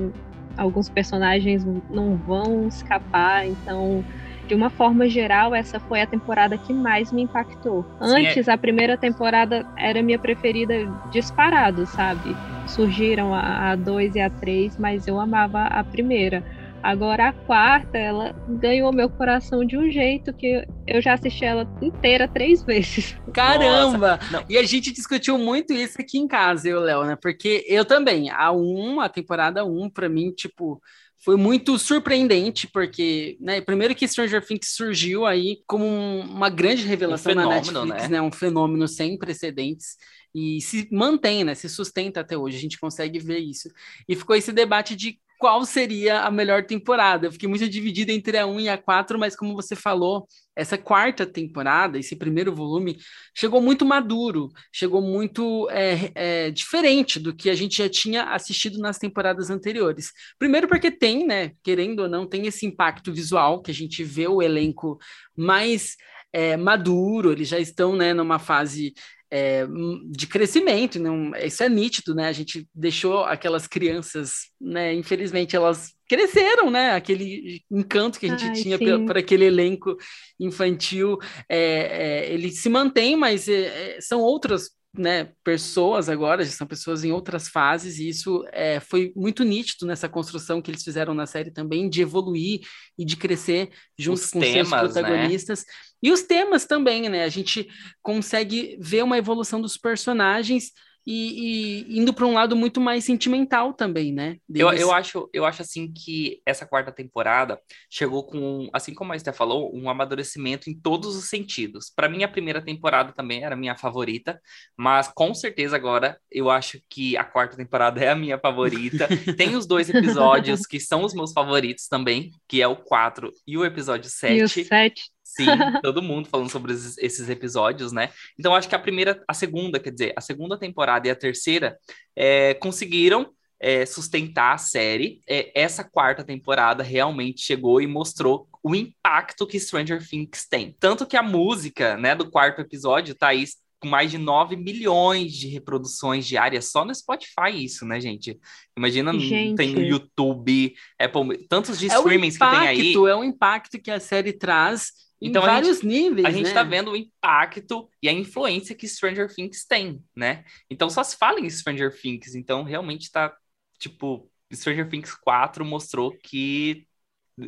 alguns 0.57 0.89
personagens 0.89 1.66
não 1.89 2.16
vão 2.16 2.68
escapar, 2.68 3.48
então 3.48 4.04
de 4.50 4.56
uma 4.56 4.71
forma 4.71 5.07
geral, 5.07 5.54
essa 5.54 5.80
foi 5.80 6.01
a 6.01 6.07
temporada 6.07 6.57
que 6.57 6.74
mais 6.74 7.12
me 7.12 7.21
impactou. 7.21 7.86
Antes, 8.01 8.45
Sim, 8.45 8.51
é... 8.51 8.54
a 8.54 8.57
primeira 8.57 8.98
temporada 8.98 9.63
era 9.77 10.01
minha 10.01 10.18
preferida 10.18 10.74
disparado, 11.12 11.86
sabe? 11.86 12.36
Surgiram 12.65 13.33
a 13.33 13.75
2 13.75 14.15
e 14.15 14.19
a 14.19 14.30
3, 14.30 14.75
mas 14.77 15.07
eu 15.07 15.19
amava 15.19 15.65
a 15.65 15.83
primeira. 15.83 16.44
Agora 16.81 17.29
a 17.29 17.33
quarta, 17.33 17.97
ela 17.97 18.33
ganhou 18.47 18.91
meu 18.93 19.09
coração 19.09 19.65
de 19.65 19.77
um 19.77 19.91
jeito 19.91 20.33
que 20.33 20.65
eu 20.87 21.01
já 21.01 21.13
assisti 21.13 21.43
ela 21.43 21.69
inteira 21.81 22.27
três 22.27 22.63
vezes. 22.63 23.15
Caramba! 23.33 24.19
E 24.47 24.57
a 24.57 24.63
gente 24.63 24.91
discutiu 24.91 25.37
muito 25.37 25.73
isso 25.73 25.99
aqui 25.99 26.17
em 26.17 26.27
casa, 26.27 26.69
eu, 26.69 26.79
Léo, 26.79 27.03
né? 27.03 27.17
Porque 27.21 27.65
eu 27.67 27.83
também, 27.83 28.29
a 28.29 28.51
1, 28.51 29.01
a 29.01 29.09
temporada 29.09 29.65
1, 29.65 29.89
para 29.89 30.07
mim, 30.07 30.31
tipo, 30.31 30.81
foi 31.23 31.35
muito 31.35 31.77
surpreendente, 31.77 32.65
porque, 32.67 33.37
né, 33.41 33.59
primeiro 33.59 33.93
que 33.93 34.07
Stranger 34.07 34.45
Things 34.45 34.69
surgiu 34.73 35.25
aí 35.25 35.61
como 35.67 35.85
um, 35.85 36.21
uma 36.21 36.49
grande 36.49 36.83
revelação 36.83 37.31
um 37.31 37.35
fenômeno, 37.35 37.71
na 37.71 37.85
Netflix, 37.85 38.03
né? 38.03 38.07
né? 38.07 38.21
Um 38.21 38.31
fenômeno 38.31 38.87
sem 38.87 39.17
precedentes 39.17 39.97
e 40.33 40.61
se 40.61 40.87
mantém, 40.91 41.43
né? 41.43 41.55
Se 41.55 41.67
sustenta 41.67 42.21
até 42.21 42.37
hoje, 42.37 42.57
a 42.57 42.61
gente 42.61 42.79
consegue 42.79 43.19
ver 43.19 43.39
isso. 43.39 43.69
E 44.07 44.15
ficou 44.15 44.35
esse 44.35 44.53
debate 44.53 44.95
de 44.95 45.19
qual 45.39 45.65
seria 45.65 46.24
a 46.24 46.30
melhor 46.30 46.65
temporada. 46.65 47.25
Eu 47.25 47.31
fiquei 47.31 47.47
muito 47.47 47.68
dividida 47.68 48.12
entre 48.12 48.38
a 48.38 48.45
1 48.45 48.59
e 48.59 48.69
a 48.69 48.77
4, 48.77 49.18
mas 49.18 49.38
como 49.38 49.56
você 49.56 49.74
falou, 49.74 50.27
essa 50.53 50.77
quarta 50.77 51.25
temporada, 51.25 51.97
esse 51.97 52.13
primeiro 52.13 52.53
volume, 52.53 52.97
chegou 53.33 53.62
muito 53.62 53.86
maduro, 53.86 54.50
chegou 54.69 55.01
muito 55.01 55.69
é, 55.71 56.12
é, 56.13 56.51
diferente 56.51 57.18
do 57.21 57.33
que 57.33 57.50
a 57.50 57.56
gente 57.56 57.77
já 57.77 57.88
tinha 57.88 58.25
assistido 58.25 58.80
nas 58.80 58.97
temporadas 58.97 59.50
anteriores. 59.50 60.12
Primeiro 60.38 60.68
porque 60.68 60.91
tem, 60.91 61.25
né, 61.25 61.53
querendo 61.63 62.01
ou 62.01 62.09
não, 62.09 62.27
tem 62.27 62.45
esse 62.45 62.65
impacto 62.65 63.13
visual, 63.13 63.62
que 63.62 63.71
a 63.71 63.74
gente 63.74 64.03
vê 64.03 64.27
o 64.27 64.41
elenco 64.41 65.00
mais 65.38 65.95
é, 66.33 66.57
maduro, 66.57 67.31
eles 67.31 67.47
já 67.47 67.59
estão, 67.59 67.95
né, 67.95 68.13
numa 68.13 68.39
fase 68.39 68.94
é, 69.31 69.67
de 70.09 70.25
crescimento, 70.25 70.99
não, 70.99 71.35
isso 71.35 71.63
é 71.63 71.69
nítido, 71.69 72.15
né? 72.15 72.27
A 72.27 72.31
gente 72.31 72.67
deixou 72.73 73.23
aquelas 73.23 73.67
crianças, 73.67 74.47
né? 74.59 74.93
Infelizmente, 74.93 75.55
elas 75.55 75.93
cresceram, 76.07 76.71
né? 76.71 76.91
Aquele 76.95 77.61
encanto 77.69 78.19
que 78.19 78.25
a 78.25 78.29
gente 78.29 78.45
Ai, 78.45 78.53
tinha 78.53 78.79
por, 78.79 79.05
por, 79.05 79.17
aquele 79.17 79.45
elenco 79.45 79.95
infantil, 80.39 81.17
é, 81.47 81.59
é, 81.59 82.33
ele 82.33 82.51
se 82.51 82.69
mantém, 82.69 83.15
mas 83.15 83.47
é, 83.47 83.97
é, 83.97 84.01
são 84.01 84.19
outras 84.19 84.71
né, 84.91 85.29
pessoas 85.43 86.09
agora, 86.09 86.43
são 86.45 86.65
pessoas 86.65 87.03
em 87.03 87.11
outras 87.11 87.47
fases, 87.47 87.99
e 87.99 88.09
isso 88.09 88.43
é, 88.51 88.79
foi 88.79 89.13
muito 89.15 89.43
nítido 89.43 89.85
nessa 89.85 90.09
construção 90.09 90.61
que 90.61 90.71
eles 90.71 90.83
fizeram 90.83 91.13
na 91.13 91.27
série 91.27 91.51
também, 91.51 91.87
de 91.87 92.01
evoluir 92.01 92.61
e 92.97 93.05
de 93.05 93.15
crescer 93.15 93.69
junto 93.97 94.21
os 94.21 94.31
com 94.31 94.39
temas, 94.39 94.67
seus 94.67 94.71
né? 94.71 94.79
protagonistas. 94.79 95.59
Né? 95.59 95.65
E 96.01 96.12
os 96.12 96.24
temas 96.24 96.66
também, 96.66 97.10
né? 97.10 97.24
A 97.24 97.30
gente 97.30 97.68
consegue 98.01 98.78
ver 98.80 99.04
uma 99.04 99.18
evolução 99.18 99.62
dos 99.62 99.78
personagens 99.78 100.72
e, 101.12 101.88
e 101.88 102.00
indo 102.00 102.13
para 102.13 102.27
um 102.27 102.34
lado 102.34 102.56
muito 102.56 102.79
mais 102.79 103.03
sentimental 103.03 103.74
também, 103.74 104.13
né? 104.13 104.38
Eu, 104.53 104.72
eu, 104.72 104.91
acho, 104.91 105.27
eu 105.34 105.44
acho 105.44 105.63
assim 105.63 105.91
que 105.91 106.39
essa 106.46 106.68
quarta 106.68 106.91
temporada 106.91 107.60
chegou 107.89 108.24
com, 108.24 108.70
assim 108.72 108.94
como 108.94 109.12
a 109.12 109.15
Esther 109.15 109.34
falou, 109.34 109.75
um 109.75 109.89
amadurecimento 109.89 110.70
em 110.70 110.79
todos 110.79 111.15
os 111.15 111.27
sentidos. 111.27 111.91
Para 111.96 112.08
mim, 112.08 112.24
a 112.24 112.27
primeira 112.27 112.62
temporada 112.62 113.12
também 113.12 113.44
era 113.44 113.56
a 113.56 113.58
minha 113.58 113.75
favorita, 113.75 114.39
mas 114.77 115.08
com 115.08 115.34
certeza 115.34 115.75
agora 115.75 116.15
eu 116.32 116.50
acho 116.50 116.79
que 116.88 117.18
a 117.18 117.24
quarta 117.24 117.58
temporada 117.58 118.00
é 118.06 118.10
a 118.10 118.15
minha 118.15 118.38
favorita. 118.38 119.08
Tem 119.36 119.56
os 119.56 119.65
dois 119.65 119.89
episódios 119.89 120.68
que 120.68 120.79
são 120.79 121.03
os 121.03 121.15
meus 121.15 121.32
favoritos 121.32 121.88
também, 121.88 122.29
que 122.48 122.62
é 122.62 122.68
o 122.68 122.75
4 122.75 123.32
e 123.48 123.58
o 123.58 123.65
episódio 123.65 124.10
7. 124.10 124.38
E 124.38 124.44
o 124.44 124.50
7. 124.50 125.10
Sim, 125.36 125.45
todo 125.83 126.01
mundo 126.01 126.27
falando 126.27 126.50
sobre 126.50 126.74
esses 126.74 127.29
episódios, 127.29 127.91
né? 127.91 128.09
Então, 128.38 128.55
acho 128.55 128.67
que 128.67 128.75
a 128.75 128.79
primeira, 128.79 129.24
a 129.27 129.33
segunda, 129.33 129.79
quer 129.79 129.91
dizer, 129.91 130.13
a 130.15 130.21
segunda 130.21 130.57
temporada 130.57 131.07
e 131.07 131.12
a 131.12 131.15
terceira 131.15 131.77
é, 132.15 132.55
conseguiram 132.55 133.31
é, 133.59 133.86
sustentar 133.86 134.55
a 134.55 134.57
série. 134.57 135.21
É, 135.29 135.51
essa 135.53 135.83
quarta 135.83 136.24
temporada 136.24 136.81
realmente 136.81 137.41
chegou 137.41 137.79
e 137.79 137.86
mostrou 137.86 138.48
o 138.63 138.74
impacto 138.74 139.45
que 139.45 139.59
Stranger 139.59 140.05
Things 140.07 140.48
tem. 140.50 140.75
Tanto 140.79 141.05
que 141.05 141.15
a 141.15 141.24
música, 141.24 141.95
né, 141.95 142.15
do 142.15 142.29
quarto 142.31 142.62
episódio 142.62 143.13
tá 143.13 143.27
aí 143.27 143.45
com 143.79 143.88
mais 143.88 144.12
de 144.12 144.17
9 144.17 144.57
milhões 144.57 145.31
de 145.31 145.48
reproduções 145.48 146.27
diárias 146.27 146.69
só 146.69 146.83
no 146.83 146.93
Spotify, 146.93 147.51
isso, 147.53 147.86
né, 147.86 148.01
gente? 148.01 148.38
Imagina, 148.77 149.17
gente. 149.17 149.55
tem 149.55 149.74
no 149.74 149.81
YouTube, 149.81 150.75
Apple, 151.00 151.48
tantos 151.48 151.79
de 151.79 151.89
é 151.89 151.95
streamings 151.95 152.36
impacto, 152.36 152.55
que 152.55 152.59
tem 152.59 152.67
aí. 152.67 152.93
É 152.93 153.15
o 153.15 153.24
impacto 153.24 153.79
que 153.79 153.89
a 153.89 154.00
série 154.00 154.33
traz 154.33 154.91
então, 155.21 155.43
em 155.43 155.45
vários 155.45 155.81
gente, 155.81 155.88
níveis. 155.88 156.25
A 156.25 156.31
gente 156.31 156.47
está 156.47 156.63
né? 156.63 156.69
vendo 156.69 156.91
o 156.91 156.95
impacto 156.95 157.89
e 158.01 158.07
a 158.07 158.13
influência 158.13 158.75
que 158.75 158.88
Stranger 158.88 159.33
Things 159.33 159.65
tem, 159.65 160.01
né? 160.15 160.45
Então 160.69 160.89
só 160.89 161.03
se 161.03 161.17
fala 161.17 161.39
em 161.39 161.49
Stranger 161.49 161.93
Things. 161.99 162.35
Então, 162.35 162.63
realmente 162.63 163.03
está, 163.03 163.35
tipo, 163.77 164.29
Stranger 164.53 164.89
Things 164.89 165.13
4 165.13 165.65
mostrou 165.65 166.11
que 166.11 166.88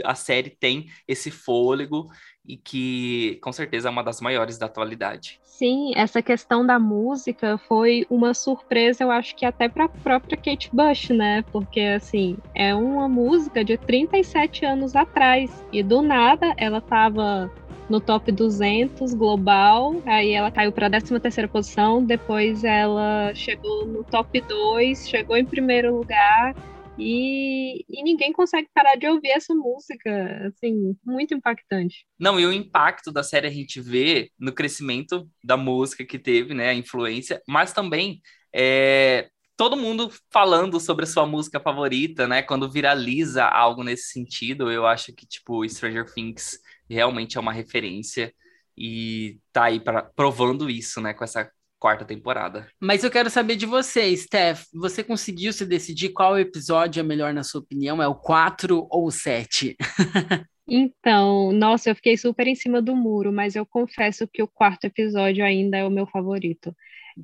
a 0.05 0.15
série 0.15 0.49
tem 0.49 0.87
esse 1.07 1.29
fôlego 1.29 2.09
e 2.45 2.57
que 2.57 3.39
com 3.43 3.51
certeza 3.51 3.89
é 3.89 3.91
uma 3.91 4.03
das 4.03 4.21
maiores 4.21 4.57
da 4.57 4.65
atualidade. 4.65 5.39
Sim, 5.43 5.91
essa 5.95 6.21
questão 6.21 6.65
da 6.65 6.79
música 6.79 7.57
foi 7.67 8.05
uma 8.09 8.33
surpresa, 8.33 9.03
eu 9.03 9.11
acho 9.11 9.35
que 9.35 9.45
até 9.45 9.69
para 9.69 9.85
a 9.85 9.89
própria 9.89 10.37
Kate 10.37 10.69
Bush, 10.73 11.09
né? 11.09 11.43
Porque 11.51 11.81
assim, 11.81 12.37
é 12.55 12.73
uma 12.73 13.07
música 13.07 13.63
de 13.63 13.77
37 13.77 14.65
anos 14.65 14.95
atrás 14.95 15.63
e 15.71 15.83
do 15.83 16.01
nada 16.01 16.53
ela 16.57 16.79
estava 16.79 17.51
no 17.91 18.01
top 18.01 18.31
200 18.31 19.13
global, 19.13 20.01
aí 20.05 20.31
ela 20.31 20.51
caiu 20.51 20.71
para 20.71 20.87
a 20.87 20.89
13ª 20.89 21.47
posição, 21.47 22.03
depois 22.03 22.63
ela 22.63 23.33
chegou 23.35 23.85
no 23.85 24.03
top 24.03 24.41
2, 24.41 25.07
chegou 25.09 25.37
em 25.37 25.45
primeiro 25.45 25.95
lugar 25.97 26.55
E, 26.97 27.85
e, 27.89 28.03
ninguém 28.03 28.31
consegue 28.33 28.67
parar 28.73 28.95
de 28.95 29.07
ouvir 29.07 29.29
essa 29.29 29.55
música, 29.55 30.47
assim, 30.47 30.95
muito 31.05 31.33
impactante. 31.33 32.05
Não, 32.19 32.39
e 32.39 32.45
o 32.45 32.53
impacto 32.53 33.11
da 33.11 33.23
série 33.23 33.47
a 33.47 33.51
gente 33.51 33.81
vê 33.81 34.29
no 34.37 34.53
crescimento 34.53 35.27
da 35.43 35.57
música 35.57 36.05
que 36.05 36.19
teve, 36.19 36.53
né, 36.53 36.69
a 36.69 36.73
influência, 36.75 37.41
mas 37.47 37.73
também 37.73 38.21
é, 38.53 39.29
todo 39.57 39.77
mundo 39.77 40.11
falando 40.31 40.79
sobre 40.79 41.05
a 41.05 41.07
sua 41.07 41.25
música 41.25 41.59
favorita, 41.59 42.27
né, 42.27 42.43
quando 42.43 42.69
viraliza 42.69 43.45
algo 43.45 43.83
nesse 43.83 44.09
sentido, 44.11 44.71
eu 44.71 44.85
acho 44.85 45.13
que, 45.13 45.25
tipo, 45.25 45.67
Stranger 45.67 46.05
Things 46.13 46.59
realmente 46.93 47.37
é 47.37 47.41
uma 47.41 47.53
referência 47.53 48.33
e 48.77 49.39
tá 49.51 49.65
aí 49.65 49.79
pra, 49.79 50.03
provando 50.03 50.69
isso, 50.69 51.01
né, 51.01 51.13
com 51.13 51.23
essa 51.23 51.49
quarta 51.79 52.05
temporada. 52.05 52.67
Mas 52.79 53.03
eu 53.03 53.09
quero 53.09 53.29
saber 53.29 53.55
de 53.55 53.65
você, 53.65 54.15
Steph. 54.15 54.65
Você 54.73 55.03
conseguiu 55.03 55.51
se 55.51 55.65
decidir 55.65 56.09
qual 56.09 56.37
episódio 56.37 56.99
é 56.99 57.03
melhor 57.03 57.33
na 57.33 57.43
sua 57.43 57.61
opinião? 57.61 58.01
É 58.01 58.07
o 58.07 58.15
4 58.15 58.87
ou 58.89 59.07
o 59.07 59.11
7? 59.11 59.75
Então, 60.73 61.51
nossa, 61.51 61.89
eu 61.89 61.95
fiquei 61.95 62.15
super 62.15 62.47
em 62.47 62.55
cima 62.55 62.81
do 62.81 62.95
muro, 62.95 63.29
mas 63.33 63.57
eu 63.57 63.65
confesso 63.65 64.25
que 64.25 64.41
o 64.41 64.47
quarto 64.47 64.85
episódio 64.85 65.43
ainda 65.43 65.75
é 65.77 65.83
o 65.83 65.89
meu 65.89 66.07
favorito. 66.07 66.73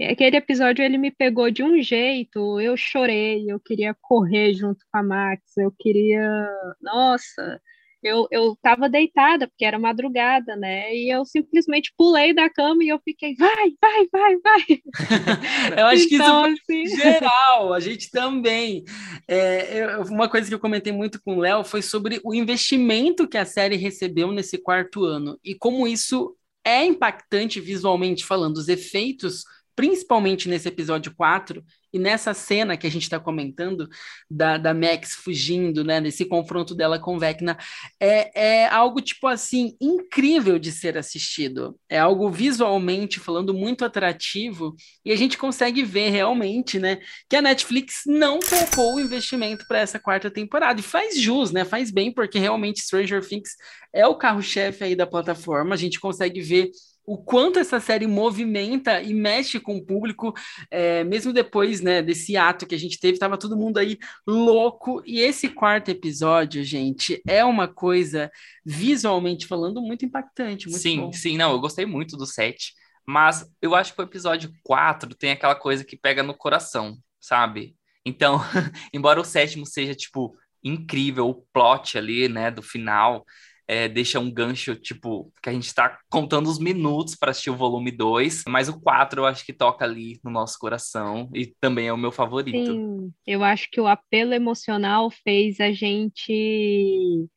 Aquele 0.01 0.35
episódio 0.35 0.83
ele 0.83 0.97
me 0.97 1.11
pegou 1.11 1.49
de 1.49 1.63
um 1.63 1.81
jeito, 1.81 2.59
eu 2.59 2.75
chorei, 2.75 3.49
eu 3.49 3.57
queria 3.57 3.95
correr 4.01 4.53
junto 4.53 4.79
com 4.91 4.97
a 4.97 5.03
Max, 5.03 5.55
eu 5.55 5.71
queria, 5.79 6.49
nossa, 6.81 7.61
eu, 8.03 8.27
eu 8.31 8.57
tava 8.61 8.89
deitada, 8.89 9.47
porque 9.47 9.65
era 9.65 9.79
madrugada, 9.79 10.55
né? 10.55 10.93
E 10.95 11.13
eu 11.13 11.25
simplesmente 11.25 11.93
pulei 11.97 12.33
da 12.33 12.49
cama 12.49 12.83
e 12.83 12.89
eu 12.89 12.99
fiquei, 13.03 13.35
vai, 13.35 13.73
vai, 13.81 14.07
vai, 14.11 14.37
vai. 14.37 14.81
eu 15.77 15.85
acho 15.87 16.13
então, 16.13 16.43
que 16.43 16.73
isso 16.73 16.95
assim... 16.95 16.97
geral, 17.01 17.73
a 17.73 17.79
gente 17.79 18.11
também. 18.11 18.83
É, 19.27 19.83
eu, 19.83 20.03
uma 20.03 20.29
coisa 20.29 20.47
que 20.47 20.53
eu 20.53 20.59
comentei 20.59 20.93
muito 20.93 21.21
com 21.21 21.37
o 21.37 21.39
Léo 21.39 21.63
foi 21.63 21.81
sobre 21.81 22.19
o 22.23 22.33
investimento 22.33 23.27
que 23.27 23.37
a 23.37 23.45
série 23.45 23.75
recebeu 23.75 24.31
nesse 24.31 24.57
quarto 24.57 25.03
ano 25.03 25.39
e 25.43 25.55
como 25.55 25.87
isso 25.87 26.35
é 26.63 26.85
impactante 26.85 27.59
visualmente 27.59 28.25
falando, 28.25 28.57
os 28.57 28.67
efeitos 28.67 29.43
principalmente 29.77 30.49
nesse 30.49 30.67
episódio 30.67 31.13
4 31.15 31.63
e 31.91 31.99
nessa 31.99 32.33
cena 32.33 32.75
que 32.77 32.85
a 32.85 32.91
gente 32.91 33.03
está 33.03 33.19
comentando 33.19 33.87
da, 34.29 34.57
da 34.57 34.73
Max 34.73 35.13
fugindo, 35.13 35.83
né, 35.83 35.99
nesse 35.99 36.25
confronto 36.25 36.75
dela 36.75 36.99
com 36.99 37.17
Vecna, 37.17 37.57
é, 37.99 38.63
é 38.63 38.67
algo 38.67 39.01
tipo 39.01 39.27
assim 39.27 39.75
incrível 39.79 40.59
de 40.59 40.71
ser 40.71 40.97
assistido. 40.97 41.77
É 41.89 41.97
algo 41.97 42.29
visualmente 42.29 43.19
falando 43.19 43.53
muito 43.53 43.85
atrativo 43.85 44.75
e 45.05 45.11
a 45.11 45.15
gente 45.15 45.37
consegue 45.37 45.83
ver 45.83 46.09
realmente, 46.09 46.79
né, 46.79 46.99
que 47.29 47.35
a 47.35 47.41
Netflix 47.41 48.01
não 48.05 48.39
poupou 48.39 48.95
o 48.95 48.99
investimento 48.99 49.65
para 49.67 49.79
essa 49.79 49.99
quarta 49.99 50.29
temporada 50.29 50.79
e 50.79 50.83
faz 50.83 51.19
jus, 51.19 51.51
né, 51.51 51.63
faz 51.63 51.91
bem 51.91 52.11
porque 52.13 52.39
realmente 52.39 52.81
Stranger 52.81 53.25
Things 53.25 53.51
é 53.93 54.05
o 54.05 54.15
carro-chefe 54.15 54.83
aí 54.83 54.95
da 54.95 55.07
plataforma. 55.07 55.73
A 55.73 55.77
gente 55.77 55.99
consegue 55.99 56.41
ver 56.41 56.69
o 57.07 57.17
quanto 57.17 57.57
essa 57.57 57.79
série 57.79 58.05
movimenta 58.05 59.01
e 59.01 59.13
mexe 59.13 59.61
com 59.61 59.77
o 59.77 59.85
público, 59.85 60.33
é, 60.69 61.05
mesmo 61.05 61.31
depois 61.31 61.79
né, 61.79 62.01
desse 62.01 62.35
ato 62.35 62.67
que 62.67 62.75
a 62.75 62.77
gente 62.77 62.99
teve, 62.99 63.13
estava 63.13 63.37
todo 63.37 63.55
mundo 63.55 63.77
aí 63.77 63.97
louco. 64.27 65.01
E 65.05 65.21
esse 65.21 65.47
quarto 65.47 65.89
episódio, 65.89 66.61
gente, 66.65 67.21
é 67.25 67.45
uma 67.45 67.65
coisa, 67.65 68.29
visualmente 68.65 69.47
falando, 69.47 69.81
muito 69.81 70.03
impactante. 70.03 70.67
Muito 70.67 70.81
sim, 70.81 70.99
bom. 70.99 71.13
sim, 71.13 71.37
não, 71.37 71.53
eu 71.53 71.61
gostei 71.61 71.85
muito 71.85 72.17
do 72.17 72.25
set, 72.25 72.73
mas 73.07 73.49
eu 73.61 73.73
acho 73.73 73.95
que 73.95 74.01
o 74.01 74.03
episódio 74.03 74.51
4 74.61 75.15
tem 75.15 75.31
aquela 75.31 75.55
coisa 75.55 75.85
que 75.85 75.95
pega 75.95 76.21
no 76.21 76.33
coração, 76.33 76.97
sabe? 77.21 77.73
Então, 78.05 78.41
embora 78.93 79.21
o 79.21 79.25
sétimo 79.25 79.65
seja, 79.65 79.95
tipo, 79.95 80.35
incrível, 80.61 81.29
o 81.29 81.35
plot 81.53 81.97
ali, 81.97 82.27
né, 82.27 82.51
do 82.51 82.61
final 82.61 83.25
é, 83.67 83.89
deixa 83.89 84.19
um 84.19 84.31
gancho, 84.31 84.75
tipo, 84.75 85.31
que 85.43 85.49
a 85.49 85.53
gente 85.53 85.73
tá 85.73 85.99
contando 86.09 86.47
os 86.47 86.57
minutos 86.57 87.15
para 87.15 87.31
assistir 87.31 87.49
o 87.49 87.55
volume 87.55 87.91
2, 87.91 88.45
mas 88.47 88.69
o 88.69 88.79
4 88.79 89.21
eu 89.21 89.25
acho 89.25 89.45
que 89.45 89.51
toca 89.51 89.83
ali 89.83 90.19
no 90.23 90.31
nosso 90.31 90.57
coração 90.57 91.29
e 91.35 91.47
também 91.59 91.87
é 91.87 91.93
o 91.93 91.97
meu 91.97 92.11
favorito. 92.11 92.73
Sim, 92.73 93.13
eu 93.25 93.43
acho 93.43 93.69
que 93.69 93.81
o 93.81 93.87
apelo 93.87 94.33
emocional 94.33 95.11
fez 95.11 95.59
a 95.59 95.71
gente, 95.71 97.27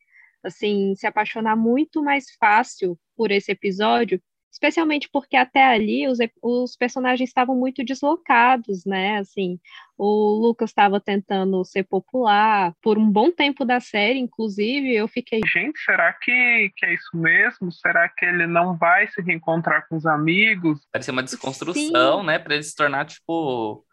assim, 0.43 0.95
se 0.95 1.05
apaixonar 1.05 1.57
muito 1.57 2.01
mais 2.01 2.25
fácil 2.39 2.97
por 3.17 3.29
esse 3.29 3.51
episódio, 3.51 4.21
especialmente 4.51 5.09
porque 5.09 5.37
até 5.37 5.63
ali 5.63 6.07
os, 6.07 6.19
os 6.41 6.75
personagens 6.75 7.29
estavam 7.29 7.55
muito 7.55 7.83
deslocados, 7.83 8.85
né? 8.85 9.17
Assim, 9.17 9.57
o 9.97 10.39
Lucas 10.41 10.71
estava 10.71 10.99
tentando 10.99 11.63
ser 11.63 11.83
popular 11.83 12.75
por 12.81 12.97
um 12.97 13.09
bom 13.09 13.31
tempo 13.31 13.63
da 13.63 13.79
série, 13.79 14.19
inclusive, 14.19 14.93
eu 14.93 15.07
fiquei. 15.07 15.39
Gente, 15.45 15.79
será 15.79 16.11
que, 16.13 16.71
que 16.75 16.85
é 16.85 16.93
isso 16.93 17.09
mesmo? 17.15 17.71
Será 17.71 18.09
que 18.09 18.25
ele 18.25 18.45
não 18.45 18.77
vai 18.77 19.07
se 19.07 19.21
reencontrar 19.21 19.87
com 19.87 19.95
os 19.95 20.05
amigos? 20.05 20.85
Parece 20.91 21.11
uma 21.11 21.23
desconstrução, 21.23 22.19
Sim. 22.19 22.25
né? 22.25 22.37
Para 22.37 22.55
ele 22.55 22.63
se 22.63 22.75
tornar, 22.75 23.05
tipo, 23.05 23.85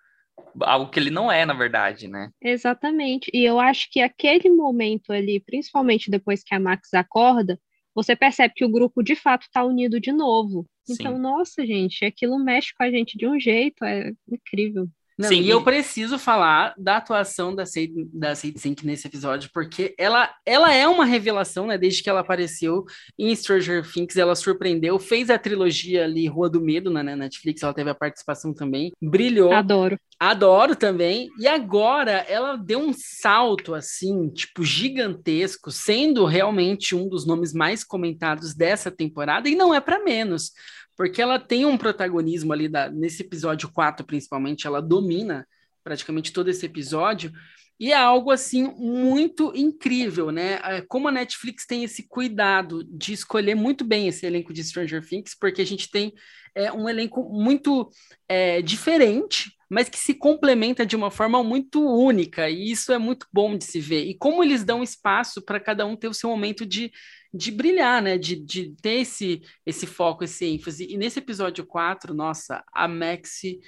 algo 0.61 0.91
que 0.91 0.99
ele 0.99 1.11
não 1.11 1.31
é, 1.31 1.47
na 1.47 1.55
verdade, 1.55 2.09
né? 2.09 2.31
Exatamente. 2.43 3.31
E 3.33 3.45
eu 3.45 3.61
acho 3.61 3.89
que 3.91 4.01
aquele 4.01 4.51
momento 4.51 5.13
ali, 5.13 5.39
principalmente 5.39 6.11
depois 6.11 6.43
que 6.43 6.55
a 6.55 6.61
Max 6.61 6.93
acorda, 6.95 7.61
você 7.95 8.15
percebe 8.15 8.55
que 8.55 8.65
o 8.65 8.71
grupo 8.71 9.03
de 9.03 9.15
fato 9.15 9.43
está 9.43 9.65
unido 9.65 10.01
de 10.01 10.13
novo. 10.13 10.67
Então, 10.89 11.17
Sim. 11.17 11.21
nossa, 11.21 11.67
gente, 11.67 12.05
aquilo 12.05 12.39
mexe 12.39 12.75
com 12.75 12.83
a 12.83 12.91
gente 12.91 13.19
de 13.19 13.27
um 13.27 13.39
jeito, 13.39 13.85
é 13.85 14.13
incrível. 14.31 14.89
Não, 15.19 15.29
Sim, 15.29 15.41
e 15.41 15.51
eu 15.51 15.65
preciso 15.65 16.17
falar 16.17 16.73
da 16.79 16.99
atuação 16.99 17.53
da 17.53 17.67
Sadie, 17.67 18.09
da 18.13 18.37
Sadie 18.37 18.61
Sink 18.61 18.87
nesse 18.87 19.09
episódio, 19.09 19.51
porque 19.53 19.93
ela, 19.99 20.33
ela 20.47 20.73
é 20.73 20.87
uma 20.87 21.05
revelação, 21.05 21.67
né? 21.67 21.77
Desde 21.77 22.05
que 22.05 22.09
ela 22.09 22.21
apareceu 22.21 22.85
em 23.19 23.35
Stranger 23.35 23.85
Things, 23.91 24.17
ela 24.17 24.37
surpreendeu, 24.37 24.97
fez 24.97 25.29
a 25.29 25.37
trilogia 25.37 26.05
ali, 26.05 26.29
Rua 26.29 26.49
do 26.49 26.61
Medo, 26.61 26.89
na 26.89 27.03
né, 27.03 27.17
Netflix, 27.17 27.65
ela 27.65 27.75
teve 27.75 27.91
a 27.91 27.95
participação 27.97 28.55
também, 28.55 28.93
brilhou. 29.03 29.53
Adoro. 29.53 29.99
Adoro 30.21 30.77
também. 30.77 31.29
E 31.39 31.49
agora 31.49 32.25
ela 32.29 32.55
deu 32.55 32.79
um 32.79 32.93
salto, 32.93 33.75
assim, 33.75 34.29
tipo, 34.31 34.65
gigantesco, 34.65 35.73
sendo 35.73 36.25
realmente 36.27 36.95
um 36.95 37.09
dos 37.09 37.27
nomes 37.27 37.53
mais 37.53 37.83
comentados 37.83 38.55
dessa 38.55 38.89
temporada, 38.89 39.49
e 39.49 39.57
não 39.57 39.75
é 39.75 39.81
para 39.81 40.03
menos 40.03 40.53
porque 40.99 41.23
ela 41.23 41.39
tem 41.39 41.65
um 41.65 41.79
protagonismo 41.79 42.53
ali 42.53 42.69
da, 42.69 42.91
nesse 42.91 43.23
episódio 43.23 43.71
4, 43.71 44.05
principalmente, 44.05 44.67
ela 44.67 44.83
domina 44.83 45.47
praticamente 45.85 46.33
todo 46.33 46.49
esse 46.49 46.67
episódio. 46.67 47.33
E 47.79 47.93
é 47.93 47.97
algo 47.97 48.33
assim 48.33 48.65
muito 48.77 49.53
incrível, 49.55 50.33
né? 50.33 50.59
É, 50.65 50.81
como 50.81 51.07
a 51.07 51.13
Netflix 51.13 51.65
tem 51.65 51.85
esse 51.85 52.09
cuidado 52.09 52.83
de 52.83 53.13
escolher 53.13 53.55
muito 53.55 53.85
bem 53.85 54.09
esse 54.09 54.27
elenco 54.27 54.53
de 54.53 54.65
Stranger 54.65 55.07
Things, 55.07 55.37
porque 55.39 55.63
a 55.63 55.65
gente 55.65 55.89
tem 55.89 56.13
é, 56.53 56.73
um 56.73 56.89
elenco 56.89 57.23
muito 57.33 57.89
é, 58.29 58.61
diferente, 58.61 59.53
mas 59.71 59.89
que 59.89 59.99
se 59.99 60.15
complementa 60.15 60.85
de 60.85 60.97
uma 60.97 61.13
forma 61.13 61.45
muito 61.45 61.81
única, 61.81 62.51
e 62.51 62.73
isso 62.73 62.93
é 62.93 62.99
muito 62.99 63.29
bom 63.33 63.57
de 63.57 63.65
se 63.65 63.79
ver. 63.79 64.05
E 64.05 64.19
como 64.19 64.43
eles 64.43 64.65
dão 64.65 64.83
espaço 64.83 65.41
para 65.41 65.61
cada 65.61 65.87
um 65.87 65.95
ter 65.95 66.09
o 66.09 66.15
seu 66.15 66.29
momento 66.29 66.67
de, 66.67 66.91
de 67.33 67.51
brilhar, 67.51 68.03
né? 68.03 68.17
De, 68.17 68.37
de 68.37 68.75
ter 68.81 69.01
esse, 69.01 69.43
esse 69.65 69.87
foco, 69.87 70.25
esse 70.25 70.47
ênfase. 70.47 70.87
E 70.89 70.97
nesse 70.97 71.19
episódio 71.19 71.65
4, 71.67 72.15
nossa, 72.15 72.65
a 72.73 72.89
Maxi 72.89 73.61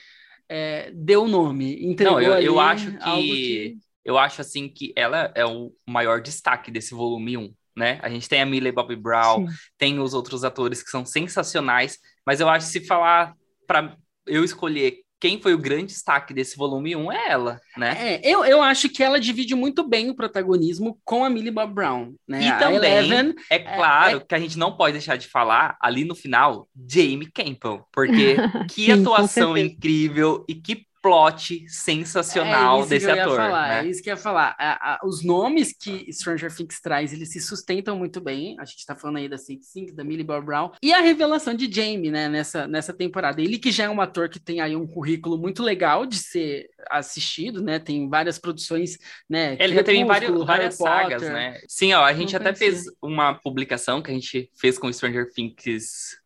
é, 0.48 0.90
deu 0.92 1.28
nome. 1.28 1.84
Entregou 1.84 2.14
Não, 2.14 2.22
eu, 2.22 2.40
eu 2.40 2.60
acho 2.60 2.92
que, 2.92 2.98
que, 2.98 3.78
Eu 4.04 4.18
acho 4.18 4.40
assim 4.40 4.68
que 4.68 4.92
ela 4.96 5.32
é 5.34 5.44
o 5.44 5.72
maior 5.86 6.20
destaque 6.20 6.70
desse 6.70 6.94
volume 6.94 7.36
1. 7.36 7.54
Né? 7.76 8.00
A 8.02 8.10
gente 8.10 8.28
tem 8.28 8.42
a 8.42 8.46
Millie 8.46 8.72
Bobby 8.72 8.96
Brown, 8.96 9.48
Sim. 9.48 9.54
tem 9.78 10.00
os 10.00 10.12
outros 10.12 10.44
atores 10.44 10.82
que 10.82 10.90
são 10.90 11.04
sensacionais, 11.04 11.98
mas 12.26 12.40
eu 12.40 12.48
acho 12.48 12.66
que 12.66 12.72
se 12.72 12.86
falar 12.86 13.34
para 13.66 13.96
eu 14.26 14.44
escolher 14.44 14.98
quem 15.20 15.40
foi 15.40 15.52
o 15.52 15.58
grande 15.58 15.86
destaque 15.86 16.32
desse 16.32 16.56
volume 16.56 16.96
1 16.96 17.12
é 17.12 17.28
ela, 17.28 17.60
né? 17.76 17.94
É, 17.98 18.20
eu, 18.24 18.44
eu 18.44 18.62
acho 18.62 18.88
que 18.88 19.02
ela 19.02 19.20
divide 19.20 19.54
muito 19.54 19.86
bem 19.86 20.08
o 20.08 20.14
protagonismo 20.14 20.98
com 21.04 21.22
a 21.22 21.28
Millie 21.28 21.50
Bob 21.50 21.74
Brown, 21.74 22.14
né? 22.26 22.42
E 22.42 22.48
a 22.48 22.58
também, 22.58 22.76
Eleven, 22.76 23.34
é, 23.50 23.56
é 23.56 23.58
claro 23.58 24.16
é, 24.16 24.20
que 24.20 24.34
a 24.34 24.38
gente 24.38 24.58
não 24.58 24.76
pode 24.76 24.94
deixar 24.94 25.16
de 25.16 25.28
falar, 25.28 25.76
ali 25.80 26.04
no 26.04 26.14
final, 26.14 26.66
Jamie 26.88 27.30
Campbell, 27.30 27.84
porque 27.92 28.36
que 28.70 28.86
Sim, 28.86 28.92
atuação 28.92 29.56
incrível 29.56 30.44
e 30.48 30.54
que 30.54 30.86
plot 31.02 31.68
sensacional 31.68 32.82
é 32.82 32.86
desse 32.86 33.10
ator. 33.10 33.36
Falar, 33.36 33.68
né? 33.68 33.86
É 33.86 33.90
isso 33.90 34.02
que 34.02 34.10
eu 34.10 34.14
ia 34.14 34.16
falar. 34.16 34.54
A, 34.58 34.94
a, 34.94 35.00
os 35.04 35.24
nomes 35.24 35.72
que 35.72 36.12
Stranger 36.12 36.54
Things 36.54 36.80
traz, 36.80 37.12
eles 37.12 37.30
se 37.32 37.40
sustentam 37.40 37.96
muito 37.96 38.20
bem. 38.20 38.56
A 38.58 38.64
gente 38.64 38.84
tá 38.84 38.94
falando 38.94 39.16
aí 39.16 39.28
da 39.28 39.38
Sadie 39.38 39.64
Sink, 39.64 39.92
da 39.92 40.04
Millie 40.04 40.24
Bob 40.24 40.44
Brown. 40.44 40.72
E 40.82 40.92
a 40.92 41.00
revelação 41.00 41.54
de 41.54 41.70
Jamie, 41.72 42.10
né, 42.10 42.28
nessa, 42.28 42.66
nessa 42.66 42.92
temporada. 42.92 43.40
Ele 43.40 43.58
que 43.58 43.72
já 43.72 43.84
é 43.84 43.90
um 43.90 44.00
ator 44.00 44.28
que 44.28 44.38
tem 44.38 44.60
aí 44.60 44.76
um 44.76 44.86
currículo 44.86 45.38
muito 45.38 45.62
legal 45.62 46.04
de 46.04 46.16
ser 46.16 46.68
assistido, 46.90 47.62
né? 47.62 47.78
Tem 47.78 48.08
várias 48.08 48.38
produções, 48.38 48.98
né? 49.28 49.56
Ele 49.58 49.74
já 49.74 49.82
teve 49.82 50.04
várias, 50.04 50.44
várias 50.44 50.74
sagas, 50.74 51.22
né? 51.22 51.60
Sim, 51.66 51.94
ó, 51.94 52.04
a 52.04 52.12
gente 52.12 52.34
Não 52.34 52.40
até 52.40 52.54
fez 52.54 52.84
uma 53.00 53.34
publicação 53.34 54.02
que 54.02 54.10
a 54.10 54.14
gente 54.14 54.50
fez 54.54 54.78
com 54.78 54.92
Stranger 54.92 55.32
Things.com.br 55.32 56.20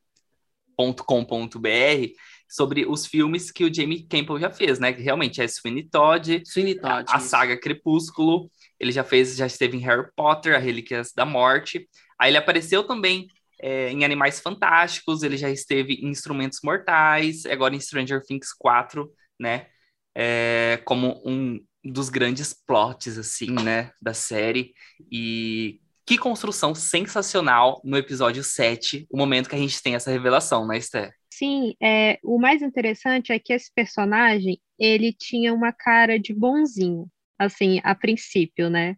sobre 2.54 2.86
os 2.86 3.04
filmes 3.04 3.50
que 3.50 3.64
o 3.64 3.74
Jamie 3.74 4.06
Campbell 4.06 4.38
já 4.38 4.48
fez, 4.48 4.78
né? 4.78 4.92
Que 4.92 5.02
realmente 5.02 5.42
é 5.42 5.48
Sweeney 5.48 5.88
Todd, 5.88 6.40
Sweeney 6.46 6.76
Todd, 6.76 7.04
a, 7.08 7.16
a 7.16 7.18
saga 7.18 7.56
Crepúsculo. 7.56 8.48
Ele 8.78 8.92
já 8.92 9.02
fez, 9.02 9.34
já 9.34 9.44
esteve 9.44 9.76
em 9.76 9.80
Harry 9.80 10.06
Potter, 10.14 10.54
a 10.54 10.58
Relíquias 10.58 11.12
da 11.12 11.24
Morte. 11.24 11.88
Aí 12.16 12.30
ele 12.30 12.36
apareceu 12.36 12.84
também 12.84 13.26
é, 13.60 13.90
em 13.90 14.04
Animais 14.04 14.38
Fantásticos, 14.38 15.24
ele 15.24 15.36
já 15.36 15.50
esteve 15.50 15.94
em 15.94 16.10
Instrumentos 16.10 16.60
Mortais, 16.62 17.44
agora 17.44 17.74
em 17.74 17.80
Stranger 17.80 18.22
Things 18.22 18.52
4, 18.56 19.10
né? 19.36 19.66
É, 20.14 20.80
como 20.84 21.20
um 21.26 21.58
dos 21.84 22.08
grandes 22.08 22.54
plots, 22.54 23.18
assim, 23.18 23.50
né, 23.50 23.90
da 24.00 24.14
série. 24.14 24.74
E 25.10 25.80
que 26.06 26.16
construção 26.16 26.72
sensacional 26.72 27.80
no 27.84 27.96
episódio 27.96 28.44
7, 28.44 29.08
o 29.10 29.16
momento 29.16 29.48
que 29.48 29.56
a 29.56 29.58
gente 29.58 29.82
tem 29.82 29.96
essa 29.96 30.12
revelação, 30.12 30.68
né, 30.68 30.78
Esther? 30.78 31.12
Sim, 31.36 31.74
é, 31.82 32.20
o 32.22 32.38
mais 32.38 32.62
interessante 32.62 33.32
é 33.32 33.40
que 33.40 33.52
esse 33.52 33.68
personagem, 33.74 34.60
ele 34.78 35.12
tinha 35.12 35.52
uma 35.52 35.72
cara 35.72 36.16
de 36.16 36.32
bonzinho, 36.32 37.08
assim, 37.36 37.80
a 37.82 37.92
princípio, 37.92 38.70
né? 38.70 38.94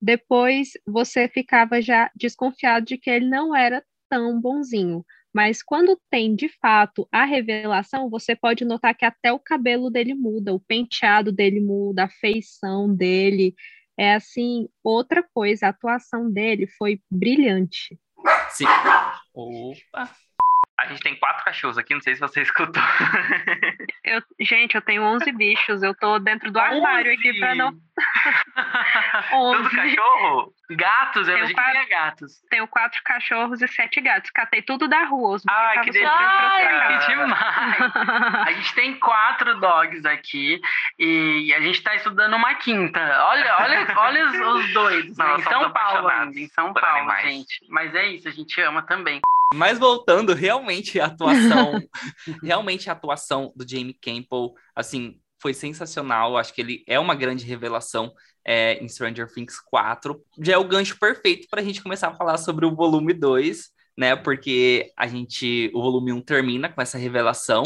Depois 0.00 0.70
você 0.86 1.28
ficava 1.28 1.82
já 1.82 2.08
desconfiado 2.14 2.86
de 2.86 2.96
que 2.96 3.10
ele 3.10 3.28
não 3.28 3.56
era 3.56 3.84
tão 4.08 4.40
bonzinho. 4.40 5.04
Mas 5.34 5.64
quando 5.64 6.00
tem 6.08 6.36
de 6.36 6.48
fato 6.60 7.08
a 7.10 7.24
revelação, 7.24 8.08
você 8.08 8.36
pode 8.36 8.64
notar 8.64 8.94
que 8.96 9.04
até 9.04 9.32
o 9.32 9.40
cabelo 9.40 9.90
dele 9.90 10.14
muda, 10.14 10.54
o 10.54 10.60
penteado 10.60 11.32
dele 11.32 11.58
muda, 11.58 12.04
a 12.04 12.08
feição 12.08 12.94
dele. 12.94 13.52
É 13.98 14.14
assim, 14.14 14.68
outra 14.82 15.24
coisa, 15.34 15.66
a 15.66 15.70
atuação 15.70 16.30
dele 16.30 16.68
foi 16.78 17.00
brilhante. 17.10 17.98
Sim. 18.50 18.66
Opa! 19.34 20.14
A 20.80 20.86
gente 20.86 21.02
tem 21.02 21.14
quatro 21.14 21.44
cachorros 21.44 21.76
aqui, 21.76 21.92
não 21.92 22.00
sei 22.00 22.14
se 22.14 22.20
você 22.20 22.40
escutou. 22.42 22.82
Eu, 24.02 24.22
gente, 24.40 24.74
eu 24.74 24.80
tenho 24.80 25.02
11 25.02 25.30
bichos, 25.32 25.82
eu 25.82 25.94
tô 25.94 26.18
dentro 26.18 26.50
do 26.50 26.58
armário 26.58 27.12
aqui 27.12 27.38
para 27.38 27.54
não. 27.54 27.72
Tudo 29.30 29.70
cachorro? 29.70 30.54
Gatos, 30.70 31.28
eu 31.28 31.34
tenho 31.34 31.54
quatro, 31.54 31.88
gatos. 31.88 32.32
Tenho 32.48 32.68
quatro 32.68 33.02
cachorros 33.04 33.60
e 33.60 33.68
sete 33.68 34.00
gatos. 34.00 34.30
Catei 34.30 34.62
tudo 34.62 34.88
da 34.88 35.04
rua. 35.04 35.36
Os 35.36 35.42
Ai, 35.48 35.80
que 35.82 35.90
delícia! 35.90 36.14
Ai, 36.14 36.98
que 36.98 37.06
demais! 37.08 38.46
a 38.46 38.52
gente 38.52 38.74
tem 38.74 38.98
quatro 38.98 39.58
dogs 39.60 40.06
aqui 40.06 40.60
e 40.98 41.52
a 41.52 41.60
gente 41.60 41.82
tá 41.82 41.94
estudando 41.96 42.36
uma 42.36 42.54
quinta. 42.54 43.00
Olha, 43.00 43.56
olha, 43.58 43.94
olha 43.96 44.26
os, 44.26 44.64
os 44.64 44.72
dois. 44.72 45.16
Não, 45.18 45.36
em 45.36 45.42
São 45.42 45.72
Paulo 45.72 46.10
em 46.34 46.48
São 46.48 46.72
Paulo, 46.72 46.98
animais. 46.98 47.22
gente. 47.26 47.60
Mas 47.68 47.94
é 47.94 48.06
isso, 48.06 48.28
a 48.28 48.32
gente 48.32 48.60
ama 48.62 48.80
também. 48.82 49.20
Mas 49.52 49.78
voltando, 49.78 50.32
realmente 50.32 51.00
a 51.00 51.06
atuação, 51.06 51.72
realmente 52.42 52.88
a 52.88 52.92
atuação 52.92 53.52
do 53.56 53.68
Jamie 53.68 53.98
Campbell, 54.00 54.54
assim, 54.74 55.20
foi 55.40 55.52
sensacional. 55.52 56.36
Acho 56.36 56.54
que 56.54 56.60
ele 56.60 56.84
é 56.86 57.00
uma 57.00 57.14
grande 57.14 57.44
revelação 57.44 58.12
é, 58.44 58.74
em 58.74 58.88
Stranger 58.88 59.26
Things 59.32 59.58
4. 59.58 60.22
Já 60.40 60.54
é 60.54 60.58
o 60.58 60.68
gancho 60.68 60.98
perfeito 60.98 61.48
para 61.50 61.60
a 61.60 61.64
gente 61.64 61.82
começar 61.82 62.08
a 62.08 62.14
falar 62.14 62.36
sobre 62.36 62.64
o 62.64 62.74
volume 62.74 63.12
2, 63.12 63.70
né? 63.98 64.14
Porque 64.14 64.92
a 64.96 65.08
gente, 65.08 65.70
o 65.74 65.82
volume 65.82 66.12
1 66.12 66.20
termina 66.22 66.68
com 66.68 66.80
essa 66.80 66.96
revelação. 66.96 67.62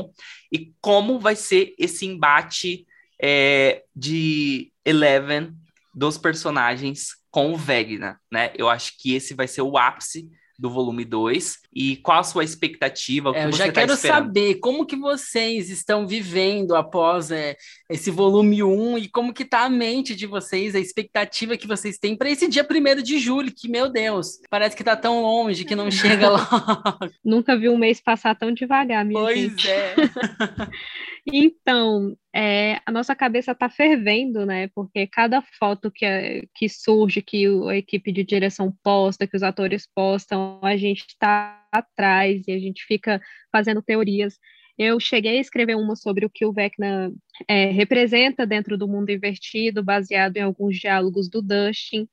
E 0.50 0.72
como 0.80 1.18
vai 1.18 1.36
ser 1.36 1.74
esse 1.78 2.06
embate 2.06 2.86
é, 3.20 3.84
de 3.94 4.72
Eleven 4.84 5.54
dos 5.94 6.16
personagens 6.16 7.16
com 7.30 7.52
o 7.52 7.56
Vegna, 7.56 8.20
né? 8.30 8.52
Eu 8.56 8.70
acho 8.70 8.94
que 8.98 9.14
esse 9.14 9.34
vai 9.34 9.46
ser 9.46 9.62
o 9.62 9.76
ápice 9.76 10.28
do 10.58 10.70
volume 10.70 11.04
2 11.04 11.58
e 11.74 11.96
qual 11.96 12.20
a 12.20 12.24
sua 12.24 12.44
expectativa? 12.44 13.32
É, 13.34 13.46
eu 13.46 13.52
já 13.52 13.66
tá 13.66 13.72
quero 13.72 13.92
esperando? 13.92 14.24
saber 14.24 14.54
como 14.56 14.86
que 14.86 14.96
vocês 14.96 15.70
estão 15.70 16.06
vivendo 16.06 16.76
após 16.76 17.30
é, 17.30 17.56
esse 17.88 18.10
volume 18.10 18.62
1 18.62 18.68
um, 18.68 18.98
e 18.98 19.08
como 19.08 19.32
que 19.32 19.44
tá 19.44 19.64
a 19.64 19.68
mente 19.68 20.14
de 20.14 20.26
vocês, 20.26 20.74
a 20.74 20.80
expectativa 20.80 21.56
que 21.56 21.66
vocês 21.66 21.98
têm 21.98 22.16
para 22.16 22.30
esse 22.30 22.48
dia 22.48 22.66
1 22.68 23.02
de 23.02 23.18
julho, 23.18 23.52
que, 23.54 23.68
meu 23.68 23.90
Deus, 23.90 24.38
parece 24.48 24.76
que 24.76 24.84
tá 24.84 24.96
tão 24.96 25.22
longe 25.22 25.64
que 25.64 25.74
não 25.74 25.90
chega 25.90 26.28
logo. 26.30 27.12
Nunca 27.24 27.56
vi 27.56 27.68
um 27.68 27.78
mês 27.78 28.00
passar 28.00 28.34
tão 28.34 28.52
devagar, 28.52 29.04
minha 29.04 29.20
pois 29.20 29.38
gente. 29.38 29.66
Pois 29.66 29.68
é. 29.68 29.94
Então, 31.26 32.16
é, 32.34 32.80
a 32.84 32.92
nossa 32.92 33.14
cabeça 33.16 33.52
está 33.52 33.68
fervendo, 33.70 34.44
né? 34.44 34.68
Porque 34.74 35.06
cada 35.06 35.40
foto 35.58 35.90
que, 35.90 36.04
é, 36.04 36.42
que 36.54 36.68
surge, 36.68 37.22
que 37.22 37.46
a 37.68 37.76
equipe 37.76 38.12
de 38.12 38.22
direção 38.22 38.70
posta, 38.82 39.26
que 39.26 39.36
os 39.36 39.42
atores 39.42 39.88
postam, 39.94 40.60
a 40.62 40.76
gente 40.76 41.04
está 41.08 41.66
atrás 41.72 42.42
e 42.46 42.52
a 42.52 42.58
gente 42.58 42.84
fica 42.84 43.20
fazendo 43.50 43.82
teorias. 43.82 44.38
Eu 44.76 45.00
cheguei 45.00 45.38
a 45.38 45.40
escrever 45.40 45.76
uma 45.76 45.96
sobre 45.96 46.26
o 46.26 46.30
que 46.30 46.44
o 46.44 46.52
Vecna 46.52 47.12
é, 47.48 47.66
representa 47.70 48.46
dentro 48.46 48.76
do 48.76 48.88
mundo 48.88 49.10
invertido, 49.10 49.82
baseado 49.82 50.36
em 50.36 50.42
alguns 50.42 50.78
diálogos 50.78 51.28
do 51.30 51.40
Dustin. 51.40 52.08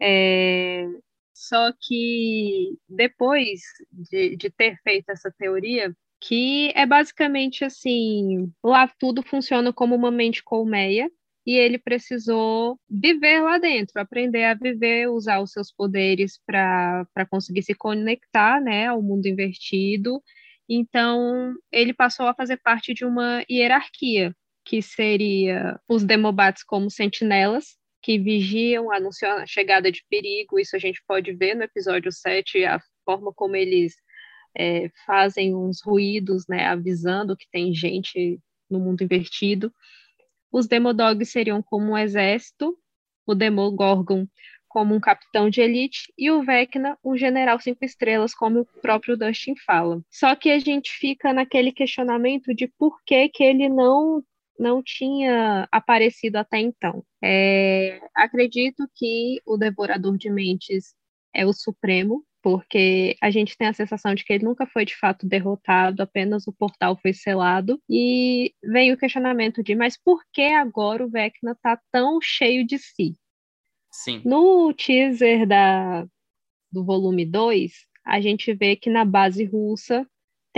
É, 0.00 0.86
só 1.34 1.72
que 1.80 2.76
depois 2.88 3.60
de, 3.92 4.36
de 4.36 4.50
ter 4.50 4.76
feito 4.82 5.10
essa 5.10 5.32
teoria, 5.38 5.94
que 6.20 6.72
é 6.74 6.86
basicamente 6.86 7.64
assim: 7.64 8.52
lá 8.62 8.88
tudo 8.98 9.22
funciona 9.22 9.72
como 9.72 9.94
uma 9.94 10.10
mente 10.10 10.42
colmeia, 10.42 11.10
e 11.48 11.52
ele 11.56 11.78
precisou 11.78 12.78
viver 12.90 13.40
lá 13.40 13.56
dentro, 13.56 13.98
aprender 13.98 14.44
a 14.44 14.52
viver, 14.52 15.08
usar 15.08 15.40
os 15.40 15.50
seus 15.50 15.72
poderes 15.72 16.38
para 16.44 17.06
conseguir 17.30 17.62
se 17.62 17.74
conectar 17.74 18.60
né, 18.60 18.88
ao 18.88 19.00
mundo 19.00 19.24
invertido. 19.24 20.22
Então, 20.68 21.54
ele 21.72 21.94
passou 21.94 22.26
a 22.26 22.34
fazer 22.34 22.58
parte 22.58 22.92
de 22.92 23.06
uma 23.06 23.42
hierarquia, 23.50 24.36
que 24.62 24.82
seria 24.82 25.80
os 25.88 26.04
demobates 26.04 26.62
como 26.62 26.90
sentinelas, 26.90 27.78
que 28.02 28.18
vigiam, 28.18 28.92
anunciam 28.92 29.38
a 29.38 29.46
chegada 29.46 29.90
de 29.90 30.04
perigo. 30.10 30.58
Isso 30.58 30.76
a 30.76 30.78
gente 30.78 31.02
pode 31.08 31.32
ver 31.32 31.54
no 31.54 31.62
episódio 31.62 32.12
7, 32.12 32.62
a 32.66 32.78
forma 33.06 33.32
como 33.32 33.56
eles 33.56 33.94
é, 34.56 34.90
fazem 35.06 35.54
uns 35.54 35.80
ruídos, 35.82 36.46
né, 36.48 36.66
avisando 36.66 37.36
que 37.36 37.48
tem 37.50 37.74
gente 37.74 38.40
no 38.70 38.78
mundo 38.78 39.02
invertido. 39.02 39.72
Os 40.50 40.66
Demodogs 40.66 41.30
seriam 41.30 41.62
como 41.62 41.92
um 41.92 41.98
exército, 41.98 42.76
o 43.26 43.34
Demogorgon 43.34 44.26
como 44.68 44.94
um 44.94 45.00
capitão 45.00 45.48
de 45.48 45.60
elite 45.60 46.12
e 46.16 46.30
o 46.30 46.42
Vecna 46.42 46.96
um 47.02 47.16
general 47.16 47.58
cinco 47.58 47.84
estrelas, 47.84 48.34
como 48.34 48.60
o 48.60 48.64
próprio 48.80 49.16
Dustin 49.16 49.54
fala. 49.56 50.02
Só 50.10 50.36
que 50.36 50.50
a 50.50 50.58
gente 50.58 50.90
fica 50.90 51.32
naquele 51.32 51.72
questionamento 51.72 52.54
de 52.54 52.68
por 52.78 53.02
que, 53.04 53.28
que 53.28 53.42
ele 53.42 53.68
não 53.68 54.22
não 54.58 54.82
tinha 54.82 55.68
aparecido 55.70 56.36
até 56.36 56.58
então. 56.58 57.04
É, 57.22 58.00
acredito 58.12 58.88
que 58.92 59.40
o 59.46 59.56
Devorador 59.56 60.18
de 60.18 60.28
Mentes 60.28 60.96
é 61.32 61.46
o 61.46 61.52
Supremo, 61.52 62.24
porque 62.42 63.16
a 63.20 63.30
gente 63.30 63.56
tem 63.56 63.68
a 63.68 63.72
sensação 63.72 64.14
de 64.14 64.24
que 64.24 64.32
ele 64.32 64.44
nunca 64.44 64.66
foi 64.66 64.84
de 64.84 64.96
fato 64.96 65.26
derrotado, 65.26 66.02
apenas 66.02 66.46
o 66.46 66.52
portal 66.52 66.98
foi 67.00 67.12
selado. 67.12 67.80
E 67.88 68.54
vem 68.62 68.92
o 68.92 68.96
questionamento 68.96 69.62
de, 69.62 69.74
mas 69.74 69.96
por 69.96 70.22
que 70.32 70.42
agora 70.42 71.04
o 71.04 71.10
Vecna 71.10 71.52
está 71.52 71.80
tão 71.90 72.20
cheio 72.20 72.66
de 72.66 72.78
si? 72.78 73.16
Sim. 73.90 74.22
No 74.24 74.72
teaser 74.72 75.46
da, 75.46 76.06
do 76.70 76.84
volume 76.84 77.24
2, 77.24 77.72
a 78.04 78.20
gente 78.20 78.52
vê 78.54 78.76
que 78.76 78.90
na 78.90 79.04
base 79.04 79.44
russa 79.44 80.06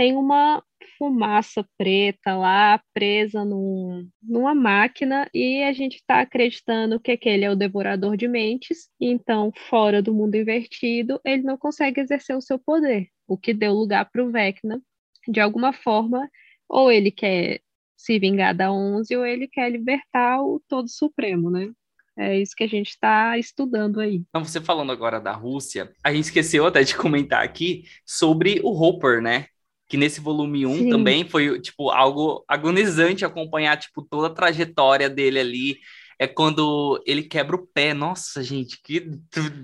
tem 0.01 0.17
uma 0.17 0.63
fumaça 0.97 1.63
preta 1.77 2.35
lá 2.35 2.81
presa 2.91 3.45
num, 3.45 4.09
numa 4.19 4.55
máquina 4.55 5.29
e 5.31 5.61
a 5.61 5.71
gente 5.73 5.97
está 5.97 6.21
acreditando 6.21 6.99
que 6.99 7.11
aquele 7.11 7.45
é 7.45 7.51
o 7.51 7.55
devorador 7.55 8.17
de 8.17 8.27
mentes, 8.27 8.89
então, 8.99 9.51
fora 9.69 10.01
do 10.01 10.11
mundo 10.11 10.33
invertido, 10.33 11.21
ele 11.23 11.43
não 11.43 11.55
consegue 11.55 12.01
exercer 12.01 12.35
o 12.35 12.41
seu 12.41 12.57
poder, 12.57 13.09
o 13.27 13.37
que 13.37 13.53
deu 13.53 13.73
lugar 13.73 14.09
para 14.11 14.23
o 14.25 14.31
Vecna, 14.31 14.81
de 15.27 15.39
alguma 15.39 15.71
forma, 15.71 16.27
ou 16.67 16.91
ele 16.91 17.11
quer 17.11 17.61
se 17.95 18.17
vingar 18.17 18.55
da 18.55 18.71
Onze 18.71 19.15
ou 19.15 19.23
ele 19.23 19.47
quer 19.47 19.69
libertar 19.69 20.41
o 20.41 20.59
Todo 20.67 20.89
Supremo, 20.89 21.51
né? 21.51 21.69
É 22.17 22.39
isso 22.39 22.55
que 22.55 22.63
a 22.63 22.67
gente 22.67 22.89
está 22.89 23.37
estudando 23.37 23.99
aí. 23.99 24.23
Então, 24.29 24.43
você 24.43 24.59
falando 24.59 24.91
agora 24.91 25.19
da 25.19 25.31
Rússia, 25.31 25.93
a 26.03 26.11
gente 26.11 26.23
esqueceu 26.23 26.65
até 26.65 26.81
de 26.81 26.97
comentar 26.97 27.43
aqui 27.43 27.83
sobre 28.03 28.59
o 28.63 28.71
Hopper, 28.71 29.21
né? 29.21 29.45
Que 29.91 29.97
nesse 29.97 30.21
volume 30.21 30.65
1 30.65 30.77
Sim. 30.77 30.89
também 30.89 31.27
foi, 31.27 31.59
tipo, 31.59 31.89
algo 31.89 32.45
agonizante 32.47 33.25
acompanhar, 33.25 33.75
tipo, 33.77 34.01
toda 34.01 34.27
a 34.27 34.33
trajetória 34.33 35.09
dele 35.09 35.37
ali. 35.37 35.79
É 36.17 36.25
quando 36.25 37.03
ele 37.05 37.23
quebra 37.23 37.57
o 37.57 37.67
pé. 37.67 37.93
Nossa, 37.93 38.41
gente, 38.41 38.81
que 38.81 39.01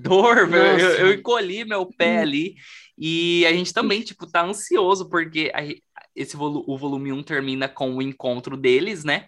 dor, 0.01 0.49
velho. 0.49 0.81
Eu, 0.81 1.07
eu 1.07 1.13
encolhi 1.13 1.63
meu 1.63 1.85
pé 1.85 2.17
hum. 2.17 2.21
ali. 2.23 2.55
E 2.97 3.45
a 3.45 3.53
gente 3.53 3.71
também, 3.71 4.01
tipo, 4.01 4.27
tá 4.27 4.43
ansioso, 4.43 5.07
porque 5.07 5.49
a, 5.55 5.61
esse 6.13 6.35
volu 6.35 6.61
o 6.67 6.77
volume 6.77 7.13
1 7.13 7.23
termina 7.23 7.69
com 7.69 7.95
o 7.95 8.01
encontro 8.01 8.57
deles, 8.57 9.05
né? 9.05 9.27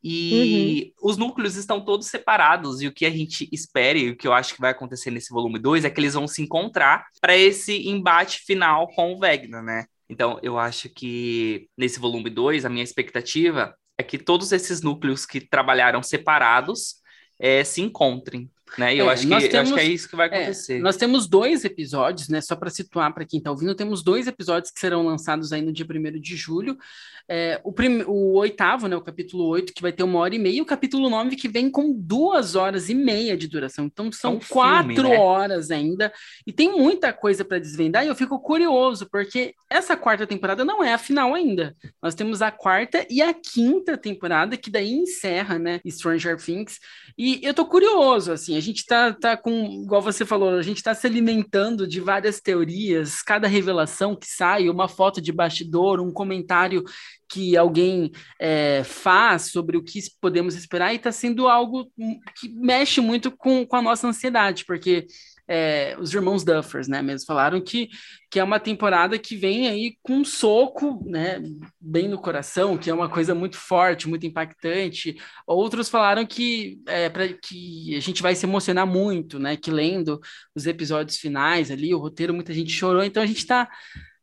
E 0.00 0.92
uhum. 1.02 1.10
os 1.10 1.16
núcleos 1.16 1.56
estão 1.56 1.84
todos 1.84 2.06
separados, 2.06 2.80
e 2.82 2.86
o 2.86 2.92
que 2.92 3.04
a 3.04 3.10
gente 3.10 3.48
espera, 3.50 3.98
e 3.98 4.10
o 4.10 4.16
que 4.16 4.28
eu 4.28 4.32
acho 4.32 4.54
que 4.54 4.60
vai 4.60 4.70
acontecer 4.70 5.10
nesse 5.10 5.30
volume 5.30 5.58
2, 5.58 5.84
é 5.84 5.90
que 5.90 5.98
eles 5.98 6.14
vão 6.14 6.28
se 6.28 6.40
encontrar 6.40 7.06
para 7.20 7.36
esse 7.36 7.88
embate 7.88 8.42
final 8.46 8.86
com 8.94 9.12
o 9.12 9.18
Vegna, 9.18 9.60
né? 9.60 9.86
Então, 10.08 10.38
eu 10.42 10.58
acho 10.58 10.88
que 10.88 11.68
nesse 11.76 11.98
volume 11.98 12.30
2, 12.30 12.64
a 12.64 12.68
minha 12.68 12.84
expectativa 12.84 13.76
é 13.98 14.02
que 14.02 14.18
todos 14.18 14.52
esses 14.52 14.82
núcleos 14.82 15.26
que 15.26 15.40
trabalharam 15.40 16.02
separados 16.02 16.96
é, 17.38 17.64
se 17.64 17.80
encontrem. 17.82 18.50
Né? 18.78 18.94
E 18.96 18.98
eu, 18.98 19.08
É, 19.08 19.12
acho 19.12 19.26
que, 19.26 19.32
eu 19.32 19.36
acho 19.36 19.48
temos- 19.48 19.72
que 19.72 19.80
é 19.80 19.84
isso 19.84 20.08
que 20.08 20.16
vai 20.16 20.28
É, 20.28 20.34
acontecer. 20.42 20.80
nós 20.80 20.96
temos 20.96 21.26
dois 21.28 21.64
episódios, 21.64 22.28
né? 22.28 22.40
Só 22.40 22.56
para 22.56 22.68
situar 22.70 23.12
para 23.14 23.24
quem 23.24 23.38
está 23.38 23.50
ouvindo, 23.50 23.74
temos 23.74 24.02
dois 24.02 24.26
episódios 24.26 24.70
que 24.70 24.80
serão 24.80 25.04
lançados 25.04 25.52
aí 25.52 25.62
no 25.62 25.72
dia 25.72 25.86
1 25.86 26.20
de 26.20 26.36
julho. 26.36 26.76
É, 27.28 27.60
o, 27.64 27.72
prim... 27.72 28.02
o 28.06 28.34
oitavo, 28.34 28.86
né? 28.86 28.94
O 28.96 29.00
capítulo 29.00 29.44
8, 29.48 29.72
que 29.74 29.82
vai 29.82 29.92
ter 29.92 30.04
uma 30.04 30.20
hora 30.20 30.34
e 30.34 30.38
meia, 30.38 30.58
e 30.58 30.60
o 30.60 30.64
capítulo 30.66 31.10
9, 31.10 31.34
que 31.34 31.48
vem 31.48 31.68
com 31.68 31.92
duas 31.92 32.54
horas 32.54 32.88
e 32.88 32.94
meia 32.94 33.36
de 33.36 33.48
duração. 33.48 33.86
Então 33.86 34.12
são 34.12 34.36
um 34.36 34.40
filme, 34.40 34.52
quatro 34.52 35.08
né? 35.08 35.18
horas 35.18 35.70
ainda, 35.72 36.12
e 36.46 36.52
tem 36.52 36.70
muita 36.70 37.12
coisa 37.12 37.44
para 37.44 37.58
desvendar, 37.58 38.04
e 38.04 38.08
eu 38.08 38.14
fico 38.14 38.38
curioso, 38.38 39.08
porque 39.10 39.54
essa 39.68 39.96
quarta 39.96 40.24
temporada 40.24 40.64
não 40.64 40.84
é 40.84 40.92
a 40.94 40.98
final 40.98 41.34
ainda. 41.34 41.74
Nós 42.00 42.14
temos 42.14 42.42
a 42.42 42.52
quarta 42.52 43.04
e 43.10 43.20
a 43.20 43.34
quinta 43.34 43.96
temporada, 43.98 44.56
que 44.56 44.70
daí 44.70 44.92
encerra, 44.92 45.58
né? 45.58 45.80
Stranger 45.88 46.36
Things. 46.36 46.78
E 47.18 47.40
eu 47.42 47.52
tô 47.52 47.66
curioso, 47.66 48.30
assim, 48.30 48.55
a 48.56 48.60
gente 48.60 48.84
tá, 48.84 49.12
tá 49.12 49.36
com, 49.36 49.82
igual 49.84 50.02
você 50.02 50.24
falou, 50.24 50.50
a 50.50 50.62
gente 50.62 50.82
tá 50.82 50.94
se 50.94 51.06
alimentando 51.06 51.86
de 51.86 52.00
várias 52.00 52.40
teorias, 52.40 53.22
cada 53.22 53.46
revelação 53.46 54.16
que 54.16 54.26
sai, 54.26 54.68
uma 54.68 54.88
foto 54.88 55.20
de 55.20 55.32
bastidor, 55.32 56.00
um 56.00 56.12
comentário 56.12 56.82
que 57.28 57.56
alguém 57.56 58.12
é, 58.40 58.82
faz 58.84 59.50
sobre 59.50 59.76
o 59.76 59.82
que 59.82 60.00
podemos 60.20 60.54
esperar, 60.54 60.94
e 60.94 60.98
tá 60.98 61.12
sendo 61.12 61.48
algo 61.48 61.90
hum, 61.98 62.18
que 62.38 62.48
mexe 62.48 63.00
muito 63.00 63.30
com, 63.30 63.66
com 63.66 63.76
a 63.76 63.82
nossa 63.82 64.06
ansiedade, 64.06 64.64
porque 64.64 65.06
é, 65.48 65.96
os 65.98 66.12
irmãos 66.12 66.44
Duffers, 66.44 66.88
né, 66.88 67.02
mesmo 67.02 67.26
falaram 67.26 67.60
que, 67.60 67.88
que 68.30 68.40
é 68.40 68.44
uma 68.44 68.58
temporada 68.58 69.18
que 69.18 69.36
vem 69.36 69.68
aí 69.68 69.96
com 70.02 70.14
um 70.14 70.24
soco, 70.24 71.02
né, 71.06 71.40
bem 71.80 72.08
no 72.08 72.18
coração, 72.18 72.76
que 72.76 72.90
é 72.90 72.94
uma 72.94 73.08
coisa 73.08 73.34
muito 73.34 73.56
forte, 73.56 74.08
muito 74.08 74.26
impactante. 74.26 75.16
Outros 75.46 75.88
falaram 75.88 76.26
que, 76.26 76.80
é, 76.86 77.08
pra, 77.08 77.28
que 77.28 77.94
a 77.96 78.00
gente 78.00 78.22
vai 78.22 78.34
se 78.34 78.46
emocionar 78.46 78.86
muito, 78.86 79.38
né, 79.38 79.56
que 79.56 79.70
lendo 79.70 80.20
os 80.54 80.66
episódios 80.66 81.16
finais 81.16 81.70
ali, 81.70 81.94
o 81.94 81.98
roteiro, 81.98 82.34
muita 82.34 82.52
gente 82.52 82.72
chorou, 82.72 83.04
então 83.04 83.22
a 83.22 83.26
gente 83.26 83.38
está 83.38 83.68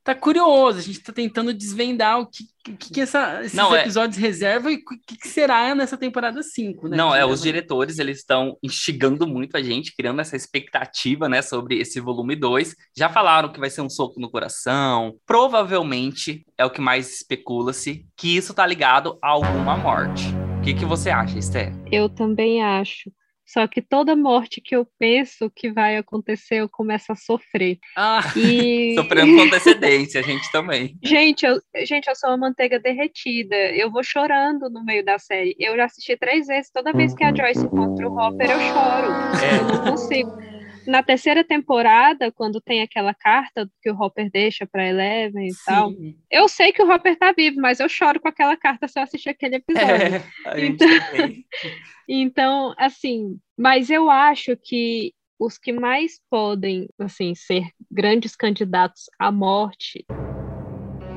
tá 0.03 0.13
curioso, 0.13 0.79
a 0.79 0.81
gente 0.81 0.99
está 0.99 1.13
tentando 1.13 1.53
desvendar 1.53 2.19
o 2.19 2.27
que, 2.27 2.43
que, 2.63 2.93
que 2.93 3.01
essa, 3.01 3.41
esses 3.41 3.53
Não, 3.53 3.73
é- 3.75 3.81
episódios 3.81 4.17
reservam 4.17 4.71
e 4.71 4.75
o 4.75 4.79
que, 5.07 5.17
que 5.17 5.27
será 5.27 5.73
nessa 5.73 5.97
temporada 5.97 6.43
5, 6.43 6.89
né? 6.89 6.97
Não, 6.97 7.15
é, 7.15 7.19
já 7.19 7.25
os 7.25 7.41
diretores, 7.41 7.99
eles 7.99 8.17
estão 8.19 8.57
instigando 8.61 9.25
muito 9.25 9.55
a 9.55 9.61
gente, 9.63 9.95
criando 9.95 10.19
essa 10.19 10.35
expectativa, 10.35 11.29
né, 11.29 11.41
sobre 11.41 11.79
esse 11.79 11.99
volume 11.99 12.35
2. 12.35 12.75
Já 12.97 13.09
falaram 13.09 13.51
que 13.51 13.59
vai 13.59 13.69
ser 13.69 13.81
um 13.81 13.89
soco 13.89 14.19
no 14.19 14.29
coração. 14.29 15.15
Provavelmente, 15.25 16.45
é 16.57 16.65
o 16.65 16.69
que 16.69 16.81
mais 16.81 17.13
especula-se, 17.15 18.05
que 18.17 18.35
isso 18.35 18.53
tá 18.53 18.65
ligado 18.67 19.17
a 19.21 19.29
alguma 19.29 19.77
morte. 19.77 20.23
O 20.59 20.61
que, 20.61 20.73
que 20.73 20.85
você 20.85 21.09
acha, 21.09 21.37
Esther? 21.37 21.73
Eu 21.91 22.09
também 22.09 22.61
acho. 22.63 23.11
Só 23.45 23.67
que 23.67 23.81
toda 23.81 24.15
morte 24.15 24.61
que 24.61 24.75
eu 24.75 24.87
penso 24.97 25.51
que 25.53 25.71
vai 25.71 25.97
acontecer, 25.97 26.55
eu 26.55 26.69
começo 26.69 27.11
a 27.11 27.15
sofrer. 27.15 27.77
Ah, 27.95 28.21
E 28.35 28.95
Sofrendo 28.95 29.35
com 29.35 29.43
antecedência, 29.43 30.21
a 30.21 30.23
gente 30.23 30.51
também. 30.51 30.97
Gente, 31.03 31.45
eu, 31.45 31.61
gente, 31.85 32.07
eu 32.07 32.15
sou 32.15 32.29
uma 32.29 32.37
manteiga 32.37 32.79
derretida. 32.79 33.55
Eu 33.55 33.91
vou 33.91 34.03
chorando 34.03 34.69
no 34.69 34.83
meio 34.83 35.03
da 35.03 35.19
série. 35.19 35.55
Eu 35.59 35.75
já 35.75 35.85
assisti 35.85 36.15
três 36.17 36.47
vezes. 36.47 36.71
Toda 36.71 36.93
vez 36.93 37.13
que 37.13 37.23
a 37.23 37.33
Joyce 37.35 37.65
encontra 37.65 38.09
o 38.09 38.17
Hopper, 38.17 38.49
eu 38.49 38.59
choro. 38.59 39.11
É. 39.43 39.59
Eu 39.59 39.67
não 39.67 39.91
consigo. 39.91 40.52
Na 40.87 41.01
terceira 41.03 41.43
temporada, 41.43 42.31
quando 42.31 42.59
tem 42.61 42.81
aquela 42.81 43.13
carta 43.13 43.69
que 43.81 43.89
o 43.89 43.95
Hopper 43.99 44.29
deixa 44.31 44.65
para 44.65 44.87
Eleven 44.87 45.47
e 45.47 45.51
tal, 45.65 45.91
sim. 45.91 46.15
eu 46.29 46.47
sei 46.47 46.71
que 46.71 46.81
o 46.81 46.89
Hopper 46.91 47.17
tá 47.17 47.31
vivo, 47.31 47.59
mas 47.61 47.79
eu 47.79 47.87
choro 47.89 48.19
com 48.19 48.27
aquela 48.27 48.55
carta 48.57 48.87
se 48.87 48.99
eu 48.99 49.03
assistir 49.03 49.29
aquele 49.29 49.55
episódio. 49.55 49.89
É, 49.91 50.23
a 50.45 50.59
gente 50.59 50.83
Então-. 50.83 51.43
Então, 52.07 52.73
assim, 52.77 53.37
mas 53.57 53.89
eu 53.89 54.09
acho 54.09 54.57
que 54.61 55.13
os 55.39 55.57
que 55.57 55.71
mais 55.71 56.19
podem, 56.29 56.87
assim, 56.99 57.33
ser 57.33 57.63
grandes 57.89 58.35
candidatos 58.35 59.03
à 59.17 59.31
morte 59.31 60.05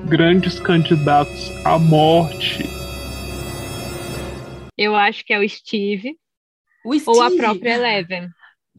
Grandes 0.08 0.60
candidatos 0.60 1.50
à 1.64 1.76
morte. 1.80 2.62
Eu 4.78 4.94
acho 4.94 5.24
que 5.24 5.32
é 5.32 5.38
o 5.38 5.48
Steve 5.48 6.16
O 6.84 6.90
ou 7.10 7.22
a 7.22 7.26
Steve- 7.26 7.36
própria 7.42 7.74
Eleven. 7.74 8.28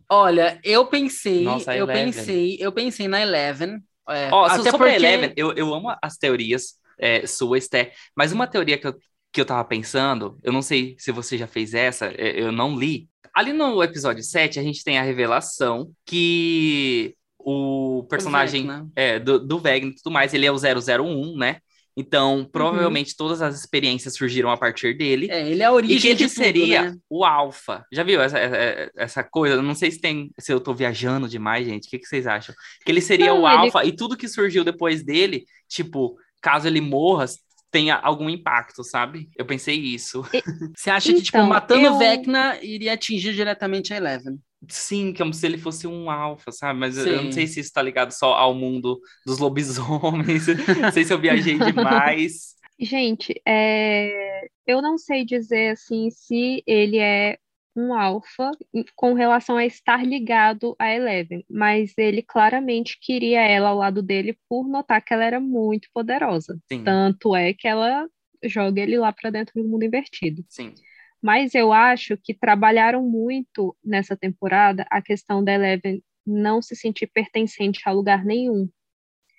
Olha, 0.09 0.59
eu 0.63 0.85
pensei, 0.87 1.43
Nossa, 1.43 1.75
eu 1.75 1.85
Eleven. 1.85 2.05
pensei, 2.05 2.57
eu 2.59 2.71
pensei 2.71 3.07
na 3.07 3.21
Eleven. 3.21 3.79
é, 4.09 4.29
Ó, 4.31 4.45
até 4.45 4.71
sobre 4.71 4.77
porque- 4.91 4.93
Eleven, 4.95 5.33
eu, 5.35 5.51
eu 5.53 5.73
amo 5.73 5.93
as 6.01 6.17
teorias 6.17 6.75
é, 6.99 7.27
suas, 7.27 7.63
Esther, 7.65 7.93
mas 8.15 8.31
uma 8.31 8.47
teoria 8.47 8.77
que 8.77 8.87
eu, 8.87 8.95
que 9.33 9.41
eu 9.41 9.45
tava 9.45 9.63
pensando, 9.65 10.39
eu 10.43 10.53
não 10.53 10.61
sei 10.61 10.95
se 10.97 11.11
você 11.11 11.37
já 11.37 11.45
fez 11.45 11.73
essa, 11.73 12.05
é, 12.07 12.41
eu 12.41 12.51
não 12.51 12.77
li. 12.77 13.09
Ali 13.33 13.53
no 13.53 13.83
episódio 13.83 14.23
7, 14.23 14.59
a 14.59 14.63
gente 14.63 14.83
tem 14.83 14.97
a 14.97 15.03
revelação 15.03 15.91
que 16.05 17.15
o 17.37 18.05
personagem 18.09 18.63
Vecna. 18.63 18.89
é, 18.95 19.19
do, 19.19 19.39
do 19.39 19.61
e 19.67 19.95
tudo 19.95 20.11
mais, 20.11 20.33
ele 20.33 20.45
é 20.45 20.51
o 20.51 20.57
001, 20.57 21.37
né? 21.37 21.57
Então, 21.99 22.47
provavelmente 22.51 23.15
todas 23.17 23.41
as 23.41 23.59
experiências 23.59 24.13
surgiram 24.15 24.51
a 24.51 24.57
partir 24.57 24.95
dele. 24.95 25.27
É, 25.31 25.49
ele 25.49 25.63
é 25.63 25.65
a 25.65 25.71
origem 25.71 25.97
E 25.97 25.99
que 25.99 26.07
ele 26.09 26.17
tudo, 26.19 26.29
seria 26.29 26.91
né? 26.91 26.97
o 27.09 27.25
alfa. 27.25 27.83
Já 27.91 28.03
viu 28.03 28.21
essa, 28.21 28.37
essa, 28.37 28.91
essa 28.95 29.23
coisa? 29.23 29.59
Não 29.63 29.73
sei 29.73 29.89
se 29.89 29.99
tem, 29.99 30.29
se 30.39 30.53
eu 30.53 30.59
tô 30.59 30.75
viajando 30.75 31.27
demais, 31.27 31.65
gente. 31.65 31.87
O 31.87 31.89
que, 31.89 31.97
que 31.97 32.05
vocês 32.07 32.27
acham? 32.27 32.53
Que 32.85 32.91
ele 32.91 33.01
seria 33.01 33.27
Não, 33.33 33.41
o 33.41 33.47
ele- 33.49 33.57
alfa 33.57 33.83
e 33.83 33.95
tudo 33.95 34.15
que 34.15 34.27
surgiu 34.27 34.63
depois 34.63 35.03
dele, 35.03 35.45
tipo, 35.67 36.15
caso 36.39 36.67
ele 36.67 36.81
morra, 36.81 37.25
tenha 37.71 37.95
algum 37.95 38.29
impacto, 38.29 38.83
sabe? 38.83 39.27
Eu 39.35 39.45
pensei 39.45 39.75
isso. 39.75 40.21
Você 40.77 40.91
acha 40.91 41.11
que, 41.11 41.21
tipo, 41.21 41.37
Então, 41.37 41.49
matando 41.49 41.83
eu- 41.85 41.93
o 41.93 41.97
Vecna 41.97 42.57
iria 42.61 42.93
atingir 42.93 43.33
diretamente 43.33 43.91
a 43.91 43.97
Eleven? 43.97 44.37
Sim, 44.69 45.13
como 45.13 45.33
se 45.33 45.45
ele 45.45 45.57
fosse 45.57 45.85
um 45.87 46.09
alfa, 46.09 46.51
sabe? 46.51 46.79
Mas 46.79 46.97
eu- 46.97 47.07
eu 47.07 47.21
Sim. 47.21 47.23
não 47.23 47.31
sei 47.31 47.47
se 47.47 47.59
isso 47.59 47.71
tá 47.71 47.81
ligado 47.81 48.11
só 48.11 48.33
ao 48.33 48.53
mundo 48.55 48.99
dos 49.25 49.37
lobisomens. 49.39 50.47
não 50.83 50.91
sei 50.91 51.05
se 51.05 51.13
eu 51.13 51.19
viajei 51.21 51.59
demais. 51.59 52.55
Gente, 52.79 53.41
é, 53.47 54.47
eu 54.67 54.81
não 54.81 54.97
sei 54.97 55.25
dizer 55.25 55.71
assim 55.71 56.09
se 56.11 56.63
ele 56.67 56.97
é 56.99 57.39
um 57.75 57.93
alfa 57.93 58.51
com 58.95 59.13
relação 59.13 59.57
a 59.57 59.65
estar 59.65 60.05
ligado 60.05 60.75
a 60.79 60.91
Eleven, 60.93 61.43
mas 61.49 61.93
ele 61.97 62.21
claramente 62.23 62.97
queria 63.01 63.41
ela 63.41 63.69
ao 63.69 63.77
lado 63.77 64.01
dele 64.03 64.37
por 64.49 64.67
notar 64.67 65.03
que 65.03 65.13
ela 65.13 65.23
era 65.25 65.39
muito 65.39 65.89
poderosa. 65.93 66.59
Sim, 66.69 66.83
Tanto 66.83 67.35
é 67.35 67.53
que 67.53 67.67
ela 67.67 68.07
joga 68.43 68.81
ele 68.81 68.97
lá 68.97 69.11
para 69.13 69.29
dentro 69.31 69.53
do 69.61 69.67
mundo 69.67 69.83
invertido. 69.83 70.43
sim. 70.47 70.79
Mas 71.21 71.55
eu 71.55 71.73
acho 71.73 72.17
que 72.17 72.33
trabalharam 72.33 73.03
muito 73.03 73.75
nessa 73.83 74.15
temporada 74.15 74.85
a 74.89 75.01
questão 75.01 75.43
da 75.43 75.53
Eleven 75.53 76.03
não 76.25 76.61
se 76.61 76.75
sentir 76.75 77.07
pertencente 77.07 77.81
a 77.85 77.91
lugar 77.91 78.23
nenhum. 78.25 78.69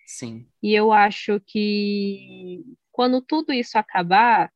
Sim. 0.06 0.46
E 0.62 0.74
eu 0.74 0.90
acho 0.90 1.40
que 1.46 2.64
quando 2.90 3.20
tudo 3.20 3.52
isso 3.52 3.78
acabar, 3.78 4.50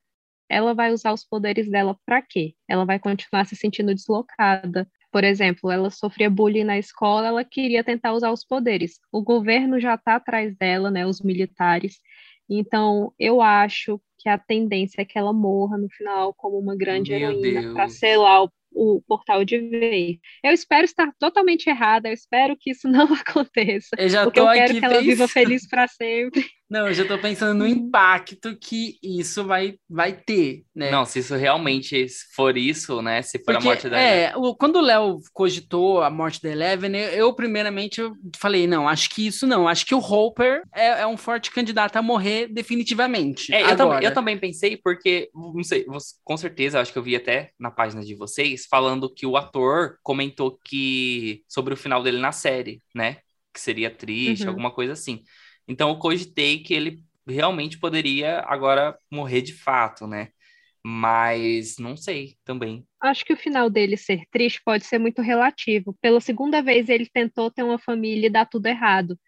ela 0.49 0.75
vai 0.75 0.93
usar 0.93 1.13
os 1.13 1.25
poderes 1.25 1.71
dela 1.71 1.97
para 2.05 2.23
quê? 2.23 2.55
Ela 2.69 2.85
vai 2.85 2.99
continuar 2.99 3.47
se 3.47 3.55
sentindo 3.55 3.95
deslocada. 3.95 4.89
Por 5.11 5.25
exemplo, 5.25 5.71
ela 5.71 5.91
sofria 5.91 6.31
bullying 6.31 6.65
na 6.65 6.79
escola, 6.79 7.27
ela 7.29 7.45
queria 7.45 7.85
tentar 7.85 8.15
usar 8.15 8.33
os 8.33 8.45
poderes. 8.45 8.99
O 9.13 9.23
governo 9.23 9.79
já 9.79 9.95
está 9.95 10.17
atrás 10.17 10.57
dela, 10.57 10.91
né, 10.91 11.07
os 11.07 11.21
militares. 11.21 12.01
Então, 12.49 13.13
eu 13.19 13.41
acho 13.43 14.01
que 14.23 14.29
a 14.29 14.39
tendência 14.39 15.03
é 15.03 15.05
que 15.05 15.19
ela 15.19 15.33
morra 15.33 15.77
no 15.77 15.89
final 15.89 16.33
como 16.35 16.57
uma 16.57 16.77
grande 16.77 17.11
Meu 17.11 17.33
heroína 17.33 17.75
para 17.75 17.89
selar 17.89 18.45
o, 18.45 18.51
o 18.71 19.03
portal 19.03 19.45
de 19.45 19.59
vez. 19.59 20.19
Eu 20.45 20.53
espero 20.53 20.85
estar 20.85 21.13
totalmente 21.19 21.67
errada, 21.67 22.09
eu 22.09 22.13
espero 22.13 22.57
que 22.57 22.71
isso 22.71 22.87
não 22.89 23.13
aconteça. 23.13 23.97
Eu 23.99 24.09
já 24.09 24.23
Porque 24.23 24.39
eu 24.39 24.47
quero 24.47 24.71
aqui 24.71 24.79
que 24.79 24.85
ela 24.85 25.01
viva 25.01 25.27
feliz 25.29 25.67
para 25.67 25.89
sempre. 25.89 26.47
Não, 26.73 26.89
eu 26.89 26.95
já 26.95 27.05
tô 27.05 27.19
pensando 27.19 27.59
no 27.59 27.67
impacto 27.67 28.57
que 28.57 28.99
isso 29.03 29.45
vai, 29.45 29.75
vai 29.91 30.13
ter, 30.15 30.65
né? 30.75 30.91
Não, 30.91 31.05
se 31.05 31.19
isso 31.19 31.35
realmente 31.37 32.07
for 32.35 32.57
isso, 32.57 33.03
né? 33.03 33.21
Se 33.21 33.39
for 33.39 33.53
Porque, 33.53 33.59
a 33.59 33.61
morte 33.61 33.89
da 33.91 33.99
Eleven. 34.01 34.23
é, 34.25 34.37
o- 34.37 34.55
quando 34.57 34.77
o 34.77 34.81
Léo 34.81 35.19
cogitou 35.35 36.03
a 36.03 36.09
morte 36.09 36.41
da 36.41 36.49
Eleven, 36.51 36.97
eu, 36.97 37.09
eu, 37.11 37.35
primeiramente 37.35 38.01
eu 38.01 38.15
falei, 38.39 38.67
não, 38.67 38.89
acho 38.89 39.11
que 39.11 39.27
isso 39.27 39.47
não, 39.47 39.69
acho 39.69 39.85
que 39.85 39.95
o 39.95 39.99
Hopper 39.99 40.63
é, 40.75 41.03
é 41.03 41.07
um 41.07 41.17
forte 41.19 41.51
candidato 41.51 41.97
a 41.97 42.03
morrer 42.03 42.49
definitivamente. 42.49 43.53
É, 43.53 43.71
eu, 43.71 43.77
tam- 43.77 44.01
eu 44.01 44.15
também 44.15 44.39
pensei, 44.39 44.77
porque, 44.79 45.29
não 45.35 45.63
sei, 45.63 45.85
com 46.25 46.37
certeza, 46.39 46.81
acho 46.81 46.91
que 46.93 46.99
eu 46.99 47.03
vi 47.03 47.15
até 47.17 47.51
na 47.61 47.71
página 47.71 48.03
de 48.03 48.15
vocês, 48.15 48.67
falando 48.67 49.13
que 49.13 49.27
o 49.27 49.37
ator 49.37 49.99
comentou 50.03 50.59
que 50.65 51.43
sobre 51.47 51.75
o 51.75 51.77
final 51.77 52.03
dele 52.03 52.19
na 52.19 52.33
série, 52.33 52.83
né? 52.95 53.19
Que 53.53 53.61
seria 53.61 53.91
triste, 53.91 54.45
Uhum. 54.45 54.51
alguma 54.51 54.71
coisa 54.71 54.95
assim. 54.95 55.21
Então 55.73 55.89
eu 55.89 55.99
cogitei 55.99 56.63
que 56.63 56.75
ele 56.75 57.03
realmente 57.27 57.79
poderia 57.79 58.41
agora 58.47 58.97
morrer 59.11 59.43
de 59.43 59.55
fato, 59.55 60.07
né? 60.07 60.29
Mas 60.85 61.79
não 61.79 61.97
sei 61.97 62.37
também. 62.45 62.85
Acho 63.01 63.25
que 63.25 63.33
o 63.33 63.37
final 63.37 63.71
dele 63.71 63.97
ser 63.97 64.23
triste 64.31 64.61
pode 64.65 64.85
ser 64.85 64.99
muito 64.99 65.23
relativo. 65.23 65.97
Pela 66.01 66.21
segunda 66.21 66.61
vez 66.61 66.89
ele 66.89 67.09
tentou 67.13 67.51
ter 67.51 67.63
uma 67.63 67.79
família 67.79 68.27
e 68.27 68.31
dar 68.31 68.47
tudo 68.47 68.67
errado. 68.67 69.19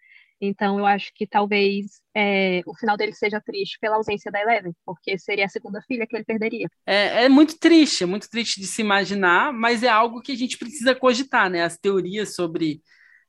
Então, 0.41 0.79
eu 0.79 0.87
acho 0.87 1.13
que 1.15 1.27
talvez 1.27 2.01
é, 2.15 2.61
o 2.67 2.75
final 2.77 2.97
dele 2.97 3.13
seja 3.13 3.41
triste 3.41 3.79
pela 3.81 3.97
ausência 3.97 4.31
da 4.31 4.41
Eleven, 4.41 4.73
porque 4.85 5.17
seria 5.19 5.47
a 5.47 5.49
segunda 5.49 5.81
filha 5.83 6.07
que 6.07 6.15
ele 6.17 6.25
perderia. 6.25 6.69
É, 6.87 7.25
é, 7.25 7.29
muito 7.29 7.59
triste, 7.59 8.03
é 8.03 8.07
muito 8.07 8.29
triste 8.29 8.61
de 8.61 8.67
se 8.67 8.83
imaginar, 8.83 9.53
mas 9.53 9.83
é 9.83 9.89
algo 9.89 10.21
que 10.21 10.33
a 10.33 10.37
gente 10.37 10.59
precisa 10.59 10.95
cogitar, 10.95 11.49
né? 11.49 11.63
As 11.63 11.79
teorias 11.79 12.35
sobre, 12.35 12.83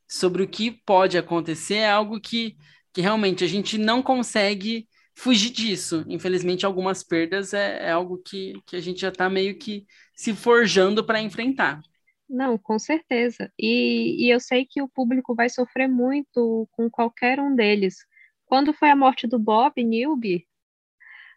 sobre 0.08 0.44
o 0.44 0.48
que 0.48 0.72
pode 0.72 1.18
acontecer 1.18 1.76
é 1.76 1.90
algo 1.90 2.20
que, 2.20 2.58
que 2.96 3.02
realmente 3.02 3.44
a 3.44 3.48
gente 3.48 3.78
não 3.78 4.02
consegue 4.02 4.88
fugir 5.14 5.50
disso. 5.50 6.06
Infelizmente, 6.08 6.66
algumas 6.66 7.04
perdas 7.04 7.54
é, 7.54 7.88
é 7.88 7.92
algo 7.92 8.22
que, 8.26 8.54
que 8.66 8.78
a 8.78 8.80
gente 8.80 9.02
já 9.02 9.10
está 9.10 9.30
meio 9.30 9.60
que 9.60 9.86
se 10.16 10.34
forjando 10.34 11.06
para 11.06 11.22
enfrentar. 11.22 11.82
Não, 12.28 12.58
com 12.58 12.80
certeza. 12.80 13.52
E, 13.60 14.26
e 14.26 14.30
eu 14.30 14.40
sei 14.40 14.66
que 14.66 14.82
o 14.82 14.88
público 14.88 15.36
vai 15.36 15.50
sofrer 15.50 15.90
muito 15.90 16.70
com 16.72 16.90
qualquer 16.90 17.38
um 17.38 17.54
deles. 17.54 17.98
Quando 18.46 18.74
foi 18.74 18.90
a 18.90 18.96
morte 18.96 19.28
do 19.28 19.38
Bob 19.38 19.74
Newby, 19.84 20.48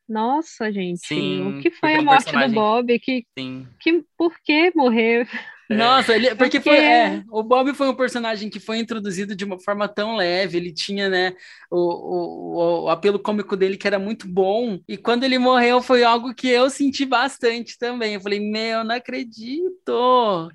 nossa, 0.08 0.70
gente, 0.70 1.08
Sim, 1.08 1.58
o 1.58 1.60
que 1.60 1.72
foi 1.72 1.96
a 1.96 2.02
morte 2.02 2.26
personagem... 2.26 2.50
do 2.50 2.54
Bob? 2.54 2.98
Que, 3.00 3.26
Sim. 3.36 3.66
que, 3.80 4.04
por 4.16 4.38
que 4.44 4.72
morreu? 4.76 5.26
É. 5.70 5.76
Nossa, 5.76 6.14
ele, 6.14 6.34
porque, 6.34 6.58
porque... 6.58 6.70
Foi, 6.70 6.78
é, 6.78 7.22
o 7.30 7.42
Bob 7.42 7.74
foi 7.74 7.88
um 7.88 7.94
personagem 7.94 8.48
que 8.48 8.58
foi 8.58 8.78
introduzido 8.78 9.36
de 9.36 9.44
uma 9.44 9.58
forma 9.58 9.86
tão 9.86 10.16
leve, 10.16 10.56
ele 10.56 10.72
tinha, 10.72 11.10
né, 11.10 11.34
o, 11.70 11.76
o, 11.78 12.84
o, 12.84 12.88
apelo 12.88 13.18
cômico 13.18 13.54
dele 13.54 13.76
que 13.76 13.86
era 13.86 13.98
muito 13.98 14.26
bom, 14.26 14.80
e 14.88 14.96
quando 14.96 15.24
ele 15.24 15.38
morreu 15.38 15.82
foi 15.82 16.02
algo 16.02 16.34
que 16.34 16.48
eu 16.48 16.70
senti 16.70 17.04
bastante 17.04 17.78
também. 17.78 18.14
Eu 18.14 18.20
falei, 18.20 18.40
meu, 18.40 18.82
não 18.82 18.94
acredito. 18.94 20.50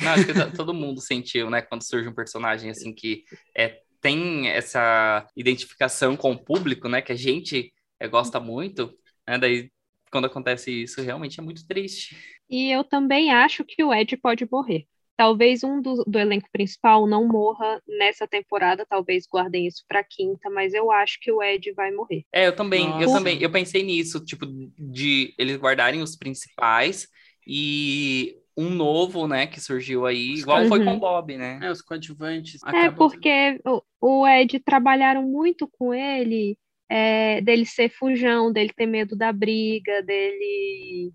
Não, 0.00 0.12
acho 0.12 0.26
que 0.26 0.56
todo 0.56 0.74
mundo 0.74 1.00
sentiu, 1.00 1.48
né, 1.48 1.62
quando 1.62 1.82
surge 1.82 2.08
um 2.08 2.14
personagem 2.14 2.70
assim 2.70 2.92
que 2.92 3.24
é, 3.56 3.80
tem 4.00 4.48
essa 4.48 5.26
identificação 5.34 6.14
com 6.14 6.32
o 6.32 6.38
público, 6.38 6.88
né, 6.88 7.00
que 7.00 7.12
a 7.12 7.16
gente 7.16 7.72
é, 7.98 8.06
gosta 8.06 8.38
muito, 8.38 8.94
né, 9.26 9.38
daí 9.38 9.70
quando 10.10 10.26
acontece 10.26 10.70
isso 10.70 11.02
realmente 11.02 11.40
é 11.40 11.42
muito 11.42 11.66
triste. 11.66 12.16
E 12.48 12.70
eu 12.70 12.84
também 12.84 13.30
acho 13.30 13.64
que 13.64 13.82
o 13.82 13.92
Ed 13.92 14.16
pode 14.16 14.46
morrer. 14.50 14.86
Talvez 15.16 15.64
um 15.64 15.82
do, 15.82 16.04
do 16.06 16.18
elenco 16.18 16.48
principal 16.52 17.04
não 17.04 17.26
morra 17.26 17.82
nessa 17.88 18.26
temporada, 18.26 18.86
talvez 18.88 19.26
guardem 19.26 19.66
isso 19.66 19.84
para 19.88 20.04
quinta, 20.04 20.48
mas 20.48 20.72
eu 20.72 20.92
acho 20.92 21.18
que 21.20 21.32
o 21.32 21.42
Ed 21.42 21.72
vai 21.72 21.90
morrer. 21.90 22.24
É, 22.32 22.46
eu 22.46 22.54
também, 22.54 22.88
Nossa. 22.88 23.04
eu 23.04 23.12
também, 23.12 23.42
eu 23.42 23.50
pensei 23.50 23.82
nisso, 23.82 24.24
tipo, 24.24 24.46
de 24.78 25.34
eles 25.36 25.56
guardarem 25.56 26.02
os 26.02 26.14
principais 26.14 27.08
e 27.44 28.36
um 28.56 28.70
novo, 28.70 29.26
né, 29.26 29.46
que 29.46 29.60
surgiu 29.60 30.04
aí, 30.06 30.34
igual 30.34 30.62
uhum. 30.62 30.68
foi 30.68 30.84
com 30.84 30.94
o 30.94 31.00
Bob, 31.00 31.36
né? 31.36 31.60
É, 31.62 31.70
os 31.70 31.80
coadjuvantes. 31.80 32.60
É, 32.64 32.90
porque 32.90 33.60
o, 33.64 33.82
o 34.00 34.26
Ed 34.26 34.58
trabalharam 34.60 35.22
muito 35.22 35.68
com 35.68 35.94
ele, 35.94 36.56
é, 36.88 37.40
dele 37.40 37.66
ser 37.66 37.90
fujão, 37.90 38.52
dele 38.52 38.72
ter 38.74 38.86
medo 38.86 39.16
da 39.16 39.32
briga, 39.32 40.02
dele. 40.02 41.12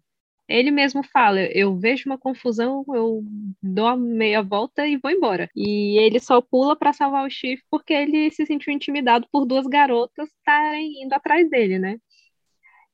Ele 0.47 0.71
mesmo 0.71 1.03
fala: 1.03 1.41
eu 1.51 1.77
vejo 1.77 2.09
uma 2.09 2.17
confusão, 2.17 2.83
eu 2.93 3.23
dou 3.62 3.88
a 3.88 3.97
meia 3.97 4.41
volta 4.41 4.88
e 4.88 4.97
vou 4.97 5.12
embora. 5.12 5.49
E 5.55 5.97
ele 5.99 6.19
só 6.19 6.41
pula 6.41 6.75
para 6.75 6.93
salvar 6.93 7.25
o 7.25 7.29
Chief 7.29 7.62
porque 7.69 7.93
ele 7.93 8.31
se 8.31 8.45
sentiu 8.45 8.73
intimidado 8.73 9.27
por 9.31 9.45
duas 9.45 9.65
garotas 9.67 10.29
estarem 10.29 11.03
indo 11.03 11.13
atrás 11.13 11.49
dele, 11.49 11.79
né? 11.79 11.97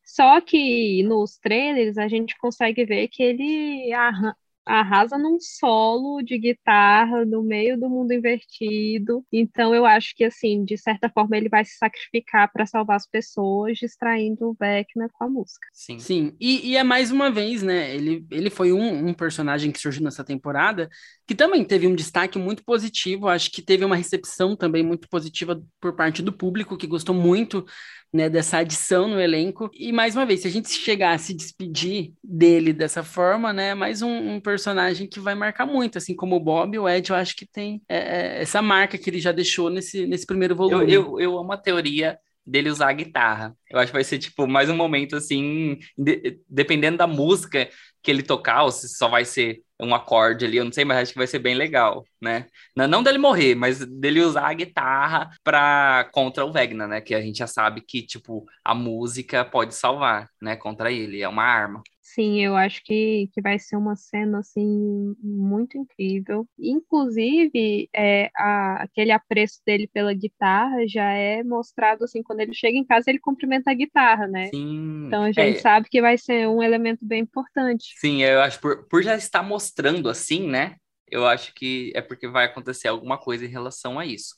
Só 0.05 0.41
que 0.41 1.03
nos 1.03 1.37
trailers 1.37 1.97
a 1.97 2.07
gente 2.07 2.37
consegue 2.39 2.83
ver 2.85 3.07
que 3.09 3.21
ele 3.21 3.93
arrasa 4.69 5.17
num 5.17 5.39
solo 5.39 6.21
de 6.21 6.37
guitarra 6.37 7.25
no 7.25 7.41
meio 7.41 7.79
do 7.79 7.89
mundo 7.89 8.13
invertido. 8.13 9.25
Então 9.31 9.73
eu 9.73 9.85
acho 9.85 10.15
que 10.15 10.23
assim, 10.23 10.63
de 10.63 10.77
certa 10.77 11.09
forma 11.09 11.35
ele 11.35 11.49
vai 11.49 11.65
se 11.65 11.75
sacrificar 11.77 12.51
para 12.51 12.65
salvar 12.65 12.97
as 12.97 13.07
pessoas, 13.07 13.77
distraindo 13.77 14.49
o 14.49 14.53
Vecna 14.53 15.09
com 15.11 15.23
a 15.23 15.29
música. 15.29 15.67
Sim. 15.73 15.97
Sim. 15.97 16.35
E, 16.39 16.69
e 16.69 16.77
é 16.77 16.83
mais 16.83 17.11
uma 17.11 17.31
vez, 17.31 17.63
né? 17.63 17.95
Ele, 17.95 18.25
ele 18.29 18.49
foi 18.49 18.71
um, 18.71 19.07
um 19.07 19.13
personagem 19.13 19.71
que 19.71 19.79
surgiu 19.79 20.03
nessa 20.03 20.23
temporada 20.23 20.87
que 21.25 21.35
também 21.35 21.63
teve 21.63 21.87
um 21.87 21.95
destaque 21.95 22.37
muito 22.37 22.63
positivo. 22.63 23.27
Acho 23.27 23.51
que 23.51 23.61
teve 23.61 23.83
uma 23.83 23.95
recepção 23.95 24.55
também 24.55 24.83
muito 24.83 25.09
positiva 25.09 25.61
por 25.79 25.95
parte 25.95 26.21
do 26.21 26.33
público 26.33 26.77
que 26.77 26.87
gostou 26.87 27.15
muito 27.15 27.65
né, 28.11 28.29
dessa 28.29 28.57
adição 28.57 29.07
no 29.07 29.19
elenco. 29.19 29.69
E 29.73 29.91
mais 29.91 30.15
uma 30.15 30.25
vez, 30.25 30.41
se 30.41 30.47
a 30.47 30.51
gente 30.51 30.69
chegar 30.69 31.13
a 31.13 31.17
se 31.17 31.33
despedir 31.33 32.13
dele 32.23 32.73
dessa 32.73 33.03
forma, 33.03 33.53
né, 33.53 33.75
mais 33.75 34.01
um, 34.01 34.35
um 34.35 34.39
personagem 34.39 34.58
que 35.09 35.19
vai 35.19 35.35
marcar 35.35 35.65
muito, 35.65 35.97
assim 35.97 36.15
como 36.15 36.35
o 36.35 36.39
Bob, 36.39 36.77
o 36.77 36.87
Ed, 36.87 37.09
eu 37.09 37.15
acho 37.15 37.35
que 37.35 37.45
tem 37.45 37.81
é, 37.87 37.97
é, 37.97 38.41
essa 38.41 38.61
marca 38.61 38.97
que 38.97 39.09
ele 39.09 39.19
já 39.19 39.31
deixou 39.31 39.69
nesse, 39.69 40.05
nesse 40.05 40.25
primeiro 40.25 40.55
volume. 40.55 40.91
Eu, 40.91 41.03
eu, 41.03 41.19
eu 41.19 41.37
amo 41.37 41.51
a 41.51 41.57
teoria 41.57 42.17
dele 42.45 42.69
usar 42.69 42.89
a 42.89 42.93
guitarra. 42.93 43.55
Eu 43.69 43.79
acho 43.79 43.87
que 43.87 43.97
vai 43.97 44.03
ser, 44.03 44.17
tipo, 44.17 44.47
mais 44.47 44.69
um 44.69 44.75
momento, 44.75 45.15
assim, 45.15 45.77
de, 45.97 46.39
dependendo 46.49 46.97
da 46.97 47.07
música 47.07 47.69
que 48.01 48.09
ele 48.09 48.23
tocar, 48.23 48.63
ou 48.63 48.71
se 48.71 48.89
só 48.89 49.07
vai 49.07 49.25
ser 49.25 49.61
um 49.79 49.93
acorde 49.95 50.45
ali, 50.45 50.57
eu 50.57 50.65
não 50.65 50.71
sei, 50.71 50.83
mas 50.83 50.97
acho 50.97 51.11
que 51.13 51.17
vai 51.17 51.27
ser 51.27 51.39
bem 51.39 51.55
legal, 51.55 52.03
né? 52.21 52.47
Não, 52.75 52.87
não 52.87 53.03
dele 53.03 53.17
morrer, 53.17 53.55
mas 53.55 53.85
dele 53.85 54.21
usar 54.21 54.47
a 54.47 54.53
guitarra 54.53 55.29
para 55.43 56.09
contra 56.11 56.45
o 56.45 56.51
Vegna, 56.51 56.87
né? 56.87 57.01
Que 57.01 57.15
a 57.15 57.21
gente 57.21 57.37
já 57.37 57.47
sabe 57.47 57.81
que, 57.81 58.01
tipo, 58.01 58.45
a 58.63 58.73
música 58.73 59.45
pode 59.45 59.73
salvar, 59.75 60.27
né? 60.41 60.55
Contra 60.55 60.91
ele, 60.91 61.21
é 61.21 61.27
uma 61.27 61.43
arma. 61.43 61.81
Sim, 62.13 62.43
eu 62.43 62.55
acho 62.55 62.83
que, 62.83 63.29
que 63.31 63.39
vai 63.39 63.59
ser 63.59 63.75
uma 63.75 63.95
cena 63.95 64.39
assim 64.39 65.15
muito 65.21 65.77
incrível. 65.77 66.47
Inclusive, 66.57 67.87
é, 67.95 68.31
a, 68.35 68.81
aquele 68.81 69.11
apreço 69.11 69.61
dele 69.63 69.87
pela 69.87 70.11
guitarra 70.11 70.87
já 70.87 71.11
é 71.11 71.43
mostrado 71.43 72.05
assim 72.05 72.23
quando 72.23 72.39
ele 72.39 72.53
chega 72.53 72.75
em 72.75 72.83
casa 72.83 73.11
ele 73.11 73.19
cumprimenta 73.19 73.69
a 73.69 73.75
guitarra, 73.75 74.25
né? 74.25 74.47
Sim. 74.47 75.05
Então 75.05 75.21
a 75.21 75.31
gente 75.31 75.57
é... 75.57 75.61
sabe 75.61 75.87
que 75.87 76.01
vai 76.01 76.17
ser 76.17 76.47
um 76.47 76.63
elemento 76.63 77.05
bem 77.05 77.21
importante. 77.21 77.93
Sim, 77.99 78.23
eu 78.23 78.41
acho 78.41 78.59
por, 78.59 78.87
por 78.87 79.03
já 79.03 79.15
estar 79.15 79.43
mostrando 79.43 80.09
assim, 80.09 80.47
né? 80.47 80.77
Eu 81.11 81.27
acho 81.27 81.53
que 81.53 81.91
é 81.93 82.01
porque 82.01 82.27
vai 82.27 82.45
acontecer 82.45 82.87
alguma 82.87 83.19
coisa 83.19 83.45
em 83.45 83.49
relação 83.49 83.99
a 83.99 84.05
isso. 84.05 84.35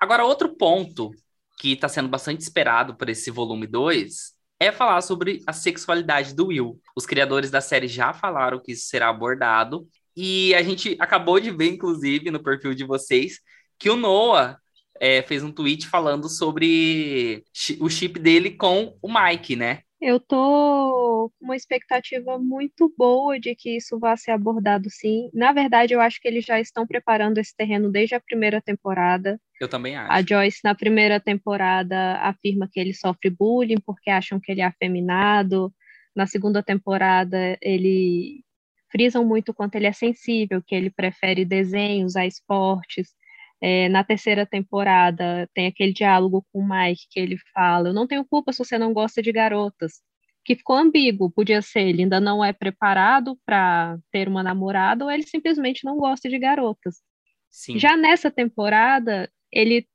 Agora, 0.00 0.24
outro 0.24 0.56
ponto 0.56 1.10
que 1.58 1.72
está 1.72 1.88
sendo 1.90 2.08
bastante 2.08 2.40
esperado 2.40 2.96
por 2.96 3.10
esse 3.10 3.30
volume 3.30 3.66
2 3.66 4.37
é 4.60 4.72
falar 4.72 5.00
sobre 5.02 5.42
a 5.46 5.52
sexualidade 5.52 6.34
do 6.34 6.48
Will. 6.48 6.80
Os 6.96 7.06
criadores 7.06 7.50
da 7.50 7.60
série 7.60 7.88
já 7.88 8.12
falaram 8.12 8.60
que 8.60 8.72
isso 8.72 8.86
será 8.86 9.08
abordado. 9.08 9.86
E 10.16 10.54
a 10.54 10.62
gente 10.62 10.96
acabou 10.98 11.38
de 11.38 11.50
ver, 11.50 11.68
inclusive, 11.68 12.30
no 12.30 12.42
perfil 12.42 12.74
de 12.74 12.84
vocês, 12.84 13.40
que 13.78 13.88
o 13.88 13.96
Noah 13.96 14.58
é, 15.00 15.22
fez 15.22 15.44
um 15.44 15.52
tweet 15.52 15.86
falando 15.86 16.28
sobre 16.28 17.44
o 17.80 17.88
chip 17.88 18.18
dele 18.18 18.50
com 18.50 18.96
o 19.00 19.08
Mike, 19.12 19.54
né? 19.54 19.82
Eu 20.00 20.20
tô 20.20 21.30
com 21.38 21.44
uma 21.44 21.56
expectativa 21.56 22.38
muito 22.38 22.92
boa 22.96 23.38
de 23.38 23.54
que 23.54 23.76
isso 23.76 23.98
vá 23.98 24.16
ser 24.16 24.30
abordado 24.30 24.88
sim. 24.88 25.28
Na 25.34 25.52
verdade, 25.52 25.92
eu 25.92 26.00
acho 26.00 26.20
que 26.20 26.28
eles 26.28 26.44
já 26.44 26.60
estão 26.60 26.86
preparando 26.86 27.38
esse 27.38 27.54
terreno 27.54 27.90
desde 27.90 28.14
a 28.14 28.20
primeira 28.20 28.62
temporada. 28.62 29.40
Eu 29.60 29.68
também 29.68 29.96
acho. 29.96 30.12
A 30.12 30.22
Joyce, 30.22 30.60
na 30.62 30.74
primeira 30.74 31.18
temporada, 31.18 32.16
afirma 32.18 32.68
que 32.70 32.78
ele 32.78 32.94
sofre 32.94 33.30
bullying 33.30 33.80
porque 33.84 34.10
acham 34.10 34.38
que 34.40 34.52
ele 34.52 34.60
é 34.60 34.64
afeminado. 34.64 35.72
Na 36.14 36.26
segunda 36.26 36.62
temporada, 36.62 37.58
ele 37.60 38.44
frisam 38.90 39.24
muito 39.24 39.52
quanto 39.52 39.74
ele 39.74 39.86
é 39.86 39.92
sensível, 39.92 40.62
que 40.64 40.74
ele 40.74 40.90
prefere 40.90 41.44
desenhos 41.44 42.16
a 42.16 42.26
esportes. 42.26 43.14
É, 43.60 43.88
na 43.88 44.04
terceira 44.04 44.46
temporada, 44.46 45.48
tem 45.52 45.66
aquele 45.66 45.92
diálogo 45.92 46.46
com 46.52 46.60
o 46.60 46.68
Mike 46.68 47.08
que 47.10 47.18
ele 47.18 47.36
fala: 47.52 47.88
Eu 47.88 47.94
não 47.94 48.06
tenho 48.06 48.24
culpa 48.24 48.52
se 48.52 48.58
você 48.58 48.78
não 48.78 48.92
gosta 48.92 49.20
de 49.20 49.32
garotas. 49.32 50.00
Que 50.44 50.54
ficou 50.54 50.76
ambíguo, 50.76 51.30
podia 51.30 51.60
ser 51.60 51.80
ele 51.80 52.02
ainda 52.02 52.20
não 52.20 52.42
é 52.42 52.52
preparado 52.52 53.38
para 53.44 53.98
ter 54.10 54.28
uma 54.28 54.42
namorada 54.42 55.04
ou 55.04 55.10
ele 55.10 55.24
simplesmente 55.24 55.84
não 55.84 55.98
gosta 55.98 56.28
de 56.28 56.38
garotas. 56.38 57.02
Sim. 57.50 57.78
Já 57.78 57.96
nessa 57.96 58.30
temporada, 58.30 59.28
ele 59.52 59.86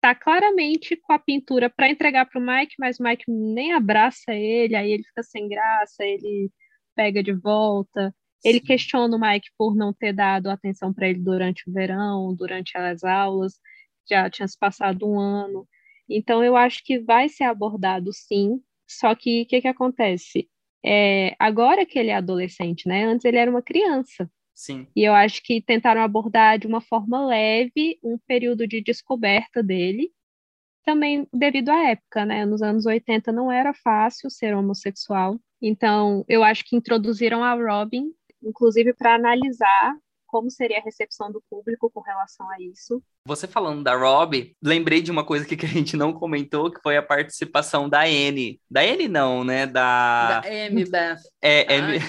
tá 0.00 0.14
claramente 0.14 0.96
com 0.96 1.12
a 1.12 1.18
pintura 1.18 1.68
para 1.68 1.90
entregar 1.90 2.26
para 2.26 2.40
o 2.40 2.44
Mike, 2.44 2.74
mas 2.78 2.98
o 2.98 3.02
Mike 3.02 3.24
nem 3.28 3.72
abraça 3.72 4.32
ele, 4.34 4.74
aí 4.74 4.92
ele 4.92 5.04
fica 5.04 5.22
sem 5.22 5.48
graça, 5.48 6.04
ele 6.04 6.50
pega 6.94 7.22
de 7.22 7.32
volta. 7.32 8.14
Ele 8.44 8.58
Sim. 8.58 8.64
questiona 8.64 9.16
o 9.16 9.20
Mike 9.20 9.50
por 9.58 9.76
não 9.76 9.92
ter 9.92 10.14
dado 10.14 10.48
atenção 10.48 10.92
para 10.94 11.08
ele 11.08 11.20
durante 11.20 11.68
o 11.68 11.72
verão, 11.72 12.34
durante 12.34 12.76
as 12.76 13.04
aulas, 13.04 13.60
já 14.08 14.30
tinha 14.30 14.48
se 14.48 14.58
passado 14.58 15.06
um 15.06 15.18
ano. 15.18 15.68
Então, 16.08 16.42
eu 16.42 16.56
acho 16.56 16.82
que 16.84 16.98
vai 16.98 17.28
ser 17.28 17.44
abordado 17.44 18.12
sim, 18.12 18.60
só 18.88 19.14
que 19.14 19.42
o 19.42 19.46
que, 19.46 19.60
que 19.60 19.68
acontece? 19.68 20.48
É, 20.84 21.36
agora 21.38 21.84
que 21.86 21.98
ele 21.98 22.10
é 22.10 22.16
adolescente, 22.16 22.88
né? 22.88 23.04
Antes 23.04 23.24
ele 23.24 23.36
era 23.36 23.50
uma 23.50 23.62
criança. 23.62 24.30
Sim. 24.60 24.86
E 24.94 25.02
eu 25.02 25.14
acho 25.14 25.42
que 25.42 25.62
tentaram 25.62 26.02
abordar 26.02 26.58
de 26.58 26.66
uma 26.66 26.82
forma 26.82 27.24
leve 27.24 27.98
um 28.04 28.18
período 28.18 28.66
de 28.66 28.82
descoberta 28.82 29.62
dele, 29.62 30.12
também 30.84 31.26
devido 31.32 31.70
à 31.70 31.88
época, 31.88 32.26
né? 32.26 32.44
Nos 32.44 32.60
anos 32.60 32.84
80 32.84 33.32
não 33.32 33.50
era 33.50 33.72
fácil 33.72 34.28
ser 34.28 34.54
homossexual. 34.54 35.40
Então, 35.62 36.26
eu 36.28 36.44
acho 36.44 36.62
que 36.66 36.76
introduziram 36.76 37.42
a 37.42 37.54
Robin, 37.54 38.12
inclusive 38.42 38.92
para 38.92 39.14
analisar 39.14 39.96
como 40.26 40.50
seria 40.50 40.78
a 40.78 40.82
recepção 40.82 41.32
do 41.32 41.42
público 41.48 41.90
com 41.90 42.00
relação 42.00 42.48
a 42.50 42.60
isso. 42.60 43.02
Você 43.30 43.46
falando 43.46 43.84
da 43.84 43.94
Rob, 43.94 44.56
lembrei 44.60 45.00
de 45.00 45.08
uma 45.08 45.22
coisa 45.22 45.44
que 45.44 45.64
a 45.64 45.68
gente 45.68 45.96
não 45.96 46.12
comentou, 46.12 46.68
que 46.68 46.80
foi 46.82 46.96
a 46.96 47.02
participação 47.02 47.88
da 47.88 48.00
Anne. 48.00 48.60
Da 48.68 48.80
Anne 48.80 49.06
não, 49.06 49.44
né? 49.44 49.66
Da... 49.66 50.40
Da 50.40 50.48
Amy 50.48 50.84
Beth. 50.84 51.20
É, 51.40 51.64
Ai. 51.68 52.00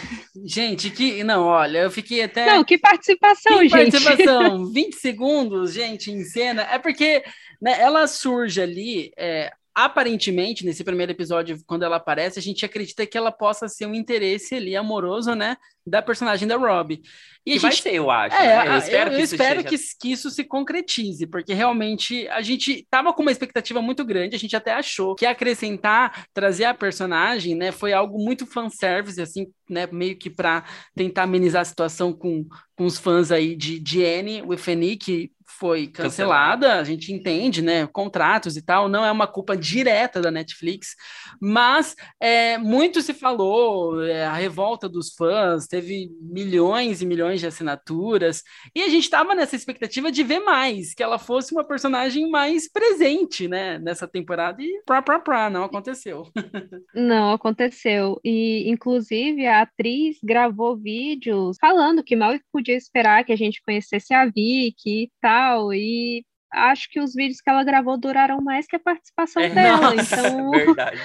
Gente, 0.44 0.90
que. 0.90 1.24
Não, 1.24 1.44
olha, 1.44 1.78
eu 1.78 1.92
fiquei 1.92 2.24
até. 2.24 2.48
Não, 2.48 2.64
que 2.64 2.76
participação, 2.76 3.60
Que 3.60 3.70
gente. 3.70 3.92
participação, 3.92 4.66
20 4.74 4.96
segundos, 4.96 5.74
gente, 5.74 6.10
em 6.10 6.24
cena. 6.24 6.64
É 6.64 6.80
porque 6.80 7.24
né, 7.62 7.80
ela 7.80 8.08
surge 8.08 8.60
ali, 8.60 9.12
é, 9.16 9.54
aparentemente, 9.74 10.66
nesse 10.66 10.84
primeiro 10.84 11.12
episódio, 11.12 11.58
quando 11.66 11.84
ela 11.84 11.96
aparece, 11.98 12.38
a 12.38 12.42
gente 12.42 12.66
acredita 12.66 13.06
que 13.06 13.18
ela 13.18 13.32
possa 13.32 13.68
ser 13.68 13.86
um 13.86 13.94
interesse 13.96 14.56
ali 14.56 14.76
amoroso, 14.76 15.34
né, 15.36 15.56
da 15.86 16.02
personagem 16.02 16.48
da 16.48 16.58
Robbie. 16.58 17.02
E 17.46 17.54
Que 17.54 17.58
a 17.58 17.62
vai 17.62 17.72
gente 17.72 17.82
ser, 17.84 17.96
eu 17.96 18.12
acho. 18.12 18.36
é, 18.36 18.46
né? 18.48 18.68
Eu 18.68 18.72
a- 18.74 18.78
espero 18.78 19.12
eu 19.12 19.16
que 19.18 19.24
isso 19.24 19.34
espero 19.36 19.62
seja- 19.62 19.70
que, 19.70 19.98
que 20.00 20.12
isso 20.12 20.30
se 20.30 20.44
concretize, 20.44 21.26
porque 21.26 21.54
realmente 21.54 22.28
a 22.28 22.42
gente 22.42 22.86
tava 22.90 23.12
com 23.14 23.22
uma 23.24 23.32
expectativa 23.32 23.82
muito 23.82 24.06
grande, 24.06 24.36
a 24.36 24.40
gente 24.40 24.56
até 24.56 24.74
achou 24.74 25.16
que 25.16 25.26
acrescentar, 25.26 26.28
trazer 26.34 26.66
a 26.66 26.74
personagem, 26.74 27.56
né, 27.56 27.72
foi 27.72 27.94
algo 27.94 28.20
muito 28.24 28.46
fanservice, 28.46 29.20
assim, 29.22 29.48
né, 29.70 29.88
meio 29.92 30.16
que 30.18 30.30
para 30.30 30.64
tentar 30.96 31.24
amenizar 31.24 31.62
a 31.62 31.66
situação 31.66 32.14
com, 32.14 32.46
com 32.76 32.86
os 32.86 32.98
fãs 33.00 33.32
aí 33.32 33.56
de, 33.56 33.80
de 33.80 34.06
Anne 34.06 34.42
with 34.44 34.60
Annie, 34.68 34.98
que 34.98 35.32
foi 35.60 35.88
cancelada, 35.88 36.76
a 36.76 36.84
gente 36.84 37.14
entende, 37.14 37.62
né, 37.62 37.88
contratos 37.88 38.58
e 38.58 38.62
tal, 38.62 38.88
não 38.88 39.06
é 39.06 39.12
uma 39.12 39.28
culpa 39.28 39.56
direta 39.56 40.22
da 40.22 40.32
Netflix, 40.32 40.96
mas 41.40 41.96
é, 42.20 42.58
muito 42.58 43.02
se 43.02 43.14
falou, 43.14 44.04
é, 44.04 44.26
a 44.26 44.34
revolta 44.34 44.88
dos 44.88 45.14
fãs, 45.14 45.68
teve 45.68 46.10
milhões 46.22 47.02
e 47.02 47.06
milhões 47.06 47.40
de 47.40 47.48
assinaturas, 47.48 48.44
e 48.76 48.82
a 48.82 48.90
gente 48.90 49.04
estava 49.04 49.36
nessa 49.36 49.56
expectativa 49.56 50.12
de 50.12 50.24
ver 50.24 50.40
mais, 50.40 50.94
que 50.94 51.04
ela 51.04 51.20
fosse 51.20 51.54
uma 51.54 51.64
personagem 51.64 52.30
mais 52.30 52.72
presente, 52.72 53.48
né, 53.48 53.78
nessa 53.80 54.08
temporada, 54.08 54.62
e 54.62 54.82
prá, 54.86 55.02
prá, 55.02 55.20
prá, 55.20 55.50
não 55.50 55.64
aconteceu. 55.64 56.28
Não 56.94 57.34
aconteceu. 57.34 58.20
E, 58.24 58.70
inclusive, 58.70 59.46
a 59.46 59.62
atriz 59.62 60.18
gravou 60.24 60.78
vídeos 60.78 61.58
falando 61.60 62.04
que 62.04 62.16
mal 62.16 62.38
podia 62.52 62.76
esperar 62.76 63.24
que 63.24 63.32
a 63.32 63.36
gente 63.36 63.62
conhecesse 63.64 64.14
a 64.14 64.26
Vicky 64.26 65.04
e 65.04 65.12
tal. 65.22 65.41
E 65.74 66.24
acho 66.52 66.90
que 66.90 67.00
os 67.00 67.14
vídeos 67.14 67.42
que 67.42 67.50
ela 67.50 67.64
gravou 67.64 67.98
duraram 67.98 68.42
mais 68.42 68.68
que 68.68 68.76
a 68.76 68.80
participação 68.80 69.42
É, 69.44 69.50
dela. 69.50 69.96
nossa, 69.96 70.16
Então, 70.22 70.52
verdade. 70.52 71.02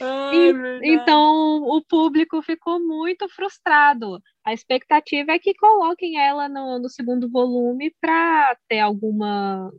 Ai, 0.00 0.52
verdade. 0.52 0.80
então, 0.84 1.62
o 1.64 1.82
público 1.84 2.40
ficou 2.42 2.80
muito 2.80 3.28
frustrado. 3.28 4.20
A 4.44 4.52
expectativa 4.52 5.32
é 5.32 5.38
que 5.38 5.54
coloquem 5.54 6.18
ela 6.20 6.48
no, 6.48 6.78
no 6.78 6.88
segundo 6.88 7.28
volume 7.30 7.94
para 8.00 8.56
ter 8.68 8.80
alguma, 8.80 9.70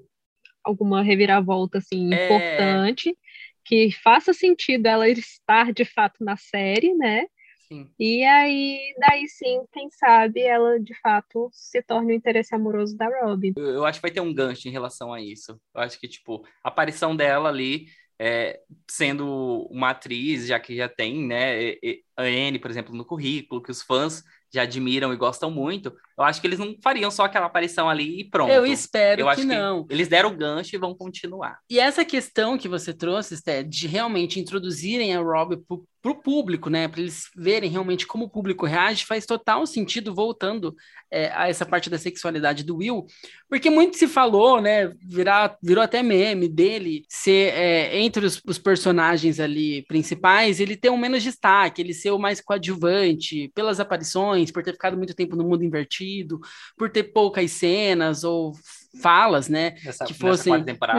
alguma 0.63 1.01
reviravolta 1.03 1.79
assim, 1.79 2.13
É. 2.13 2.15
importante, 2.15 3.17
que 3.65 3.91
faça 4.03 4.33
sentido 4.33 4.87
ela 4.87 5.07
estar 5.09 5.73
de 5.73 5.85
fato 5.85 6.23
na 6.23 6.37
série, 6.37 6.93
né? 6.95 7.25
Sim. 7.71 7.87
E 7.99 8.23
aí, 8.23 8.95
daí 8.97 9.27
sim, 9.27 9.61
quem 9.71 9.89
sabe 9.91 10.41
ela 10.41 10.79
de 10.79 10.93
fato 11.01 11.49
se 11.53 11.81
torne 11.83 12.13
o 12.13 12.15
interesse 12.15 12.55
amoroso 12.55 12.97
da 12.97 13.07
Robin. 13.21 13.53
Eu, 13.55 13.65
eu 13.65 13.85
acho 13.85 13.99
que 13.99 14.01
vai 14.01 14.11
ter 14.11 14.21
um 14.21 14.33
gancho 14.33 14.67
em 14.67 14.71
relação 14.71 15.13
a 15.13 15.21
isso. 15.21 15.51
Eu 15.73 15.81
acho 15.81 15.99
que, 15.99 16.07
tipo, 16.07 16.43
a 16.63 16.69
aparição 16.69 17.15
dela 17.15 17.49
ali, 17.49 17.85
é, 18.17 18.59
sendo 18.89 19.67
uma 19.69 19.91
atriz, 19.91 20.47
já 20.47 20.59
que 20.59 20.75
já 20.75 20.89
tem, 20.89 21.27
né, 21.27 21.73
a 22.17 22.23
Anne, 22.23 22.57
por 22.57 22.71
exemplo, 22.71 22.95
no 22.95 23.05
currículo, 23.05 23.61
que 23.61 23.71
os 23.71 23.83
fãs 23.83 24.23
já 24.51 24.63
admiram 24.63 25.13
e 25.13 25.17
gostam 25.17 25.51
muito, 25.51 25.95
eu 26.17 26.23
acho 26.23 26.41
que 26.41 26.47
eles 26.47 26.57
não 26.57 26.75
fariam 26.83 27.11
só 27.11 27.25
aquela 27.25 27.45
aparição 27.45 27.87
ali 27.87 28.21
e 28.21 28.29
pronto. 28.29 28.51
Eu 28.51 28.65
espero 28.65 29.21
Eu 29.21 29.25
que 29.27 29.31
acho 29.33 29.45
não. 29.45 29.85
eles 29.89 30.07
deram 30.07 30.31
o 30.31 30.35
gancho 30.35 30.75
e 30.75 30.79
vão 30.79 30.95
continuar. 30.95 31.59
E 31.69 31.79
essa 31.79 32.03
questão 32.03 32.57
que 32.57 32.67
você 32.67 32.91
trouxe, 32.93 33.37
Sté, 33.37 33.61
de 33.61 33.87
realmente 33.87 34.39
introduzirem 34.39 35.15
a 35.15 35.21
Rob 35.21 35.55
para 36.01 36.11
o 36.11 36.15
público, 36.15 36.69
né, 36.69 36.87
para 36.87 37.01
eles 37.01 37.29
verem 37.35 37.69
realmente 37.69 38.07
como 38.07 38.25
o 38.25 38.29
público 38.29 38.65
reage, 38.65 39.05
faz 39.05 39.25
total 39.25 39.65
sentido 39.67 40.13
voltando 40.15 40.75
é, 41.11 41.31
a 41.33 41.49
essa 41.49 41.65
parte 41.65 41.89
da 41.89 41.97
sexualidade 41.97 42.63
do 42.63 42.77
Will, 42.77 43.05
porque 43.49 43.69
muito 43.69 43.97
se 43.97 44.07
falou, 44.07 44.61
né, 44.61 44.91
virar, 45.01 45.57
virou 45.61 45.83
até 45.83 46.01
meme 46.01 46.47
dele 46.47 47.03
ser 47.09 47.53
é, 47.53 47.99
entre 47.99 48.25
os, 48.25 48.41
os 48.45 48.57
personagens 48.57 49.39
ali 49.39 49.83
principais, 49.87 50.59
ele 50.59 50.77
ter 50.77 50.89
um 50.89 50.97
menos 50.97 51.23
destaque, 51.23 51.81
ele 51.81 51.93
ser 51.93 52.11
o 52.11 52.19
mais 52.19 52.39
coadjuvante 52.39 53.51
pelas 53.53 53.79
aparições, 53.79 54.51
por 54.51 54.63
ter 54.63 54.73
ficado 54.73 54.97
muito 54.97 55.13
tempo 55.13 55.35
no 55.35 55.43
mundo 55.43 55.63
invertido, 55.63 56.39
por 56.77 56.89
ter 56.89 57.03
poucas 57.03 57.51
cenas 57.51 58.23
ou 58.23 58.53
falas, 59.01 59.47
né, 59.47 59.75
Que 60.07 60.13
fossem- 60.19 60.53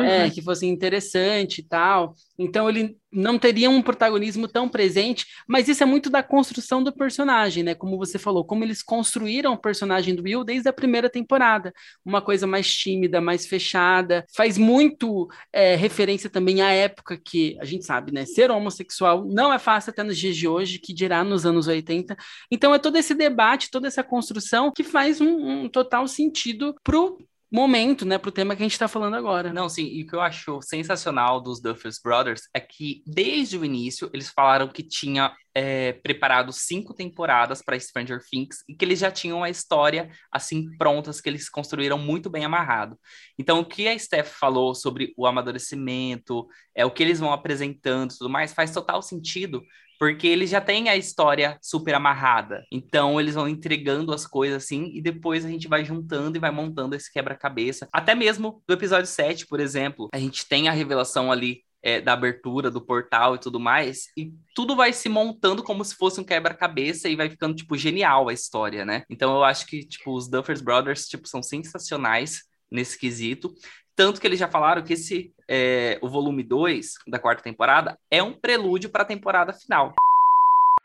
é, 0.07 0.31
que 0.31 0.43
fosse 0.43 0.67
interessante 0.67 1.59
e 1.61 1.65
tal. 1.65 2.15
Então 2.39 2.69
ele 2.69 2.97
não 3.13 3.37
teria 3.39 3.69
um 3.69 3.83
protagonismo 3.83 4.47
tão 4.47 4.69
presente, 4.69 5.27
mas 5.49 5.67
isso 5.69 5.83
é 5.83 5.87
muito 5.87 6.09
da 6.09 6.23
construção 6.23 6.81
do 6.83 6.93
personagem, 6.93 7.65
né? 7.65 7.75
Como 7.75 7.99
você 7.99 8.19
falou, 8.19 8.45
como 8.45 8.63
eles 8.63 8.83
construíram 8.83 9.53
o 9.53 9.59
personagem 9.59 10.15
do 10.15 10.23
Will 10.23 10.45
desde 10.45 10.69
a 10.69 10.73
primeira 10.73 11.11
temporada. 11.11 11.73
Uma 12.05 12.23
coisa 12.23 12.47
mais 12.47 12.73
tímida, 12.73 13.21
mais 13.21 13.47
fechada. 13.47 14.25
Faz 14.37 14.57
muito 14.57 15.29
é, 15.53 15.75
referência 15.75 16.31
também 16.31 16.63
à 16.63 16.71
época 16.71 17.21
que 17.23 17.57
a 17.61 17.65
gente 17.65 17.85
sabe, 17.85 18.13
né? 18.13 18.25
Ser 18.25 18.51
homossexual 18.53 19.25
não 19.27 19.53
é 19.53 19.59
fácil 19.59 19.91
até 19.91 20.05
nos 20.05 20.17
dias 20.17 20.37
de 20.37 20.47
hoje, 20.47 20.79
que 20.79 20.95
dirá 20.95 21.25
nos 21.25 21.45
anos 21.45 21.67
80. 21.67 22.17
Então 22.51 22.73
é 22.73 22.79
todo 22.79 22.97
esse 22.97 23.15
debate, 23.15 23.71
toda 23.73 23.89
essa 23.89 24.05
construção 24.05 24.71
que 24.73 24.85
faz 24.85 25.21
um, 25.21 25.65
um 25.65 25.69
total 25.69 26.07
sentido 26.07 26.77
pro 26.85 27.19
momento, 27.51 28.05
né, 28.07 28.17
pro 28.19 28.31
tema 28.31 28.55
que 28.55 28.63
a 28.63 28.65
gente 28.65 28.73
está 28.73 28.87
falando 28.87 29.15
agora. 29.15 29.53
Não, 29.53 29.69
sim, 29.69 29.87
e 29.87 30.03
o 30.03 30.07
que 30.07 30.15
eu 30.15 30.21
acho 30.21 30.61
sensacional 30.63 31.41
dos 31.41 31.61
Duffers 31.61 31.99
Brothers 32.03 32.43
é 32.55 32.61
que 32.61 33.03
desde 33.07 33.59
o 33.59 33.65
início 33.65 34.09
eles 34.13 34.31
falaram 34.31 34.69
que 34.69 34.83
tinha 34.83 35.35
é, 35.55 35.93
preparado 35.95 36.53
cinco 36.53 36.95
temporadas 36.95 37.63
para 37.63 37.79
Stranger 37.79 38.21
Things 38.31 38.59
e 38.69 38.75
que 38.75 38.85
eles 38.85 38.99
já 38.99 39.11
tinham 39.11 39.43
a 39.43 39.51
história 39.51 40.11
assim 40.31 40.77
prontas, 40.77 41.21
que 41.21 41.29
eles 41.29 41.49
construíram 41.49 41.99
muito 41.99 42.31
bem 42.31 42.45
amarrado. 42.45 42.99
Então, 43.39 43.61
o 43.61 43.65
que 43.65 43.89
a 43.89 43.99
Steph 43.99 44.33
falou 44.39 44.75
sobre 44.75 45.13
o 45.17 45.27
amadurecimento, 45.27 46.47
é 46.75 46.85
o 46.85 46.91
que 46.91 47.03
eles 47.03 47.21
vão 47.21 47.33
apresentando 47.33 48.15
tudo 48.17 48.31
mais, 48.31 48.53
faz 48.53 48.73
total 48.73 49.03
sentido. 49.03 49.63
Porque 49.99 50.27
eles 50.27 50.49
já 50.49 50.63
têm 50.63 50.89
a 50.89 50.97
história 50.97 51.59
super 51.61 51.95
amarrada. 51.95 52.65
Então, 52.73 53.21
eles 53.21 53.35
vão 53.35 53.47
entregando 53.47 54.15
as 54.15 54.27
coisas 54.27 54.65
assim, 54.65 54.91
e 54.95 55.03
depois 55.03 55.45
a 55.45 55.49
gente 55.51 55.69
vai 55.69 55.85
juntando 55.85 56.39
e 56.39 56.41
vai 56.41 56.51
montando 56.51 56.97
esse 56.97 57.13
quebra-cabeça. 57.13 57.87
Até 57.93 58.15
mesmo 58.15 58.63
do 58.67 58.73
episódio 58.73 59.07
7, 59.07 59.47
por 59.47 59.61
exemplo, 59.61 60.09
a 60.11 60.19
gente 60.19 60.49
tem 60.49 60.69
a 60.69 60.73
revelação 60.73 61.31
ali 61.31 61.63
é, 61.83 62.01
da 62.01 62.13
abertura 62.13 62.71
do 62.71 62.81
portal 62.81 63.35
e 63.35 63.39
tudo 63.39 63.59
mais, 63.59 64.09
e 64.17 64.31
tudo 64.55 64.77
vai 64.77 64.93
se 64.93 65.09
montando 65.09 65.63
como 65.63 65.85
se 65.85 65.95
fosse 65.97 66.21
um 66.21 66.25
quebra-cabeça 66.25 67.09
e 67.09 67.17
vai 67.17 67.31
ficando, 67.31 67.55
tipo, 67.55 67.77
genial 67.77 68.29
a 68.29 68.33
história, 68.33 68.85
né? 68.85 69.03
Então 69.09 69.35
eu 69.35 69.45
acho 69.45 69.67
que, 69.67 69.85
tipo, 69.85 70.15
os 70.15 70.29
Duffers 70.29 70.61
Brothers, 70.61 71.07
tipo, 71.09 71.27
são 71.27 71.43
sensacionais 71.43 72.43
nesse 72.71 72.99
quesito. 72.99 73.55
Tanto 73.97 74.21
que 74.21 74.27
eles 74.27 74.39
já 74.39 74.49
falaram 74.49 74.83
que 74.83 74.93
esse, 74.95 75.33
é, 75.49 75.99
o 76.01 76.09
volume 76.09 76.43
2 76.43 76.95
da 77.09 77.19
quarta 77.19 77.43
temporada 77.43 77.99
é 78.11 78.23
um 78.23 78.33
prelúdio 78.33 78.89
para 78.91 79.03
a 79.03 79.07
temporada 79.07 79.53
final. 79.53 79.93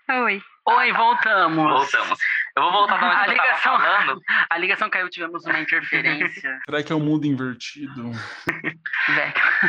Oi. 0.10 0.42
Oi, 0.68 0.94
voltamos. 0.94 1.64
Voltamos. 1.64 2.20
Eu 2.58 2.64
vou 2.64 2.72
voltar 2.72 2.98
da 3.00 3.06
onde 3.08 3.16
A 3.16 3.20
eu 3.20 3.26
tava 3.26 3.32
ligação- 3.34 3.78
falando. 3.80 4.22
A 4.50 4.58
ligação 4.58 4.90
caiu, 4.90 5.10
tivemos 5.10 5.46
uma 5.46 5.60
interferência. 5.60 6.60
Será 6.66 6.82
que 6.84 6.92
é 6.92 6.96
o 6.96 7.00
mundo 7.00 7.26
invertido? 7.28 8.12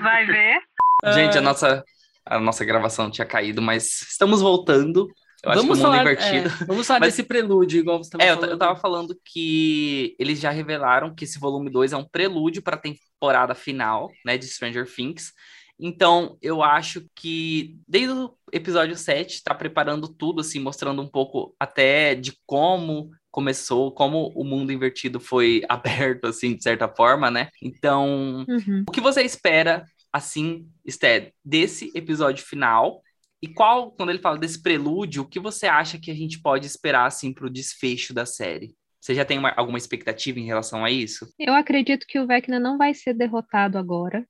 Vai 0.00 0.24
ver? 0.26 0.60
Gente, 1.04 1.36
a 1.38 1.40
nossa, 1.40 1.84
a 2.24 2.38
nossa 2.40 2.64
gravação 2.64 3.10
tinha 3.10 3.26
caído, 3.26 3.60
mas 3.60 4.02
estamos 4.02 4.40
voltando. 4.40 5.08
Eu 5.44 5.50
acho 5.52 5.60
que 5.60 5.64
o 5.66 5.68
vamos 5.68 5.78
mundo 5.78 5.82
falar, 5.82 6.00
invertido. 6.02 6.48
é, 6.48 6.64
vamos 6.66 6.86
falar 6.86 7.00
Mas- 7.00 7.14
desse 7.14 7.22
prelúdio, 7.28 7.78
igual 7.80 7.98
você 8.02 8.08
estava 8.08 8.24
É, 8.24 8.30
eu, 8.30 8.34
falando. 8.36 8.50
eu 8.50 8.58
tava 8.58 8.76
falando 8.80 9.16
que 9.24 10.16
eles 10.18 10.40
já 10.40 10.50
revelaram 10.50 11.14
que 11.14 11.24
esse 11.24 11.38
volume 11.38 11.70
2 11.70 11.92
é 11.92 11.96
um 11.96 12.04
prelúdio 12.08 12.62
para 12.62 12.76
a 12.76 12.80
temporada 12.80 13.54
final, 13.54 14.10
né, 14.24 14.36
de 14.38 14.46
Stranger 14.46 14.86
Things. 14.92 15.32
Então, 15.78 16.38
eu 16.40 16.62
acho 16.62 17.04
que 17.14 17.76
desde 17.86 18.10
o 18.14 18.34
episódio 18.50 18.96
7 18.96 19.42
tá 19.44 19.54
preparando 19.54 20.08
tudo, 20.08 20.40
assim, 20.40 20.58
mostrando 20.58 21.02
um 21.02 21.06
pouco 21.08 21.54
até 21.60 22.14
de 22.14 22.32
como 22.46 23.10
começou, 23.30 23.92
como 23.92 24.32
o 24.34 24.42
mundo 24.42 24.72
invertido 24.72 25.20
foi 25.20 25.62
aberto, 25.68 26.26
assim, 26.26 26.56
de 26.56 26.62
certa 26.62 26.88
forma, 26.88 27.30
né? 27.30 27.50
Então, 27.62 28.46
Uhum. 28.48 28.84
o 28.88 28.90
que 28.90 29.02
você 29.02 29.22
espera, 29.22 29.84
assim, 30.16 30.68
Sted, 30.88 31.32
desse 31.44 31.90
episódio 31.94 32.44
final? 32.44 33.02
E 33.42 33.48
qual, 33.48 33.92
quando 33.92 34.10
ele 34.10 34.18
fala 34.18 34.38
desse 34.38 34.60
prelúdio, 34.62 35.22
o 35.22 35.28
que 35.28 35.38
você 35.38 35.66
acha 35.66 35.98
que 35.98 36.10
a 36.10 36.14
gente 36.14 36.40
pode 36.40 36.66
esperar, 36.66 37.06
assim, 37.06 37.32
pro 37.32 37.50
desfecho 37.50 38.14
da 38.14 38.26
série? 38.26 38.74
Você 39.00 39.14
já 39.14 39.24
tem 39.24 39.38
uma- 39.38 39.52
alguma 39.56 39.78
expectativa 39.78 40.40
em 40.40 40.46
relação 40.46 40.84
a 40.84 40.90
isso? 40.90 41.32
Eu 41.38 41.54
acredito 41.54 42.06
que 42.08 42.18
o 42.18 42.26
Vecna 42.26 42.58
não 42.58 42.76
vai 42.78 42.94
ser 42.94 43.14
derrotado 43.14 43.78
agora. 43.78 44.26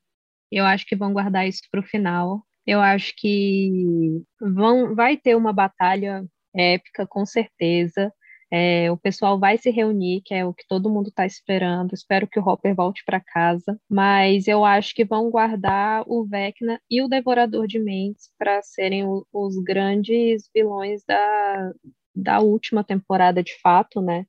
Eu 0.51 0.65
acho 0.65 0.85
que 0.87 0.97
vão 0.97 1.13
guardar 1.13 1.49
isso 1.49 1.63
para 1.71 1.81
o 1.81 1.85
final. 1.85 2.45
Eu 2.67 2.81
acho 2.81 3.15
que 3.17 4.23
vão, 4.41 4.95
vai 4.95 5.17
ter 5.17 5.37
uma 5.37 5.53
batalha 5.53 6.25
épica, 6.55 7.07
com 7.07 7.25
certeza. 7.25 8.13
É, 8.51 8.91
o 8.93 8.97
pessoal 8.97 9.39
vai 9.39 9.59
se 9.59 9.71
reunir, 9.71 10.23
que 10.25 10.33
é 10.33 10.45
o 10.45 10.55
que 10.55 10.67
todo 10.69 10.91
mundo 10.91 11.09
está 11.09 11.27
esperando. 11.27 11.95
Espero 11.95 12.29
que 12.29 12.39
o 12.39 12.49
Hopper 12.49 12.75
volte 12.75 13.05
para 13.05 13.21
casa, 13.21 13.79
mas 13.89 14.47
eu 14.47 14.65
acho 14.65 14.95
que 14.95 15.05
vão 15.05 15.31
guardar 15.31 16.05
o 16.07 16.25
Vecna 16.25 16.81
e 16.91 17.03
o 17.03 17.09
Devorador 17.09 17.67
de 17.67 17.79
Mentes 17.79 18.31
para 18.39 18.63
serem 18.63 19.05
o, 19.05 19.27
os 19.33 19.57
grandes 19.59 20.49
vilões 20.55 21.03
da, 21.05 21.73
da 22.15 22.41
última 22.41 22.85
temporada, 22.85 23.43
de 23.43 23.59
fato, 23.61 24.01
né? 24.01 24.25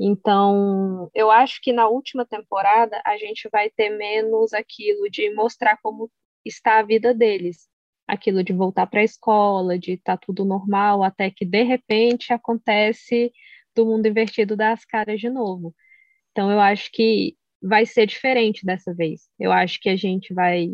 Então, 0.00 1.08
eu 1.14 1.30
acho 1.30 1.60
que 1.62 1.72
na 1.72 1.88
última 1.88 2.26
temporada 2.26 3.00
a 3.06 3.16
gente 3.16 3.48
vai 3.52 3.70
ter 3.70 3.90
menos 3.90 4.52
aquilo 4.52 5.08
de 5.08 5.32
mostrar 5.34 5.78
como 5.82 6.10
está 6.44 6.80
a 6.80 6.82
vida 6.82 7.14
deles 7.14 7.70
aquilo 8.06 8.42
de 8.44 8.52
voltar 8.52 8.86
para 8.86 9.00
a 9.00 9.04
escola, 9.04 9.78
de 9.78 9.92
estar 9.92 10.16
tá 10.16 10.22
tudo 10.26 10.44
normal, 10.44 11.02
até 11.02 11.30
que 11.30 11.44
de 11.44 11.62
repente 11.62 12.32
acontece 12.32 13.32
do 13.74 13.86
mundo 13.86 14.06
invertido 14.06 14.56
das 14.56 14.84
caras 14.84 15.20
de 15.20 15.30
novo. 15.30 15.74
Então 16.32 16.50
eu 16.50 16.60
acho 16.60 16.90
que 16.92 17.36
vai 17.62 17.86
ser 17.86 18.06
diferente 18.06 18.64
dessa 18.66 18.94
vez. 18.94 19.28
Eu 19.38 19.52
acho 19.52 19.80
que 19.80 19.88
a 19.88 19.96
gente 19.96 20.34
vai 20.34 20.68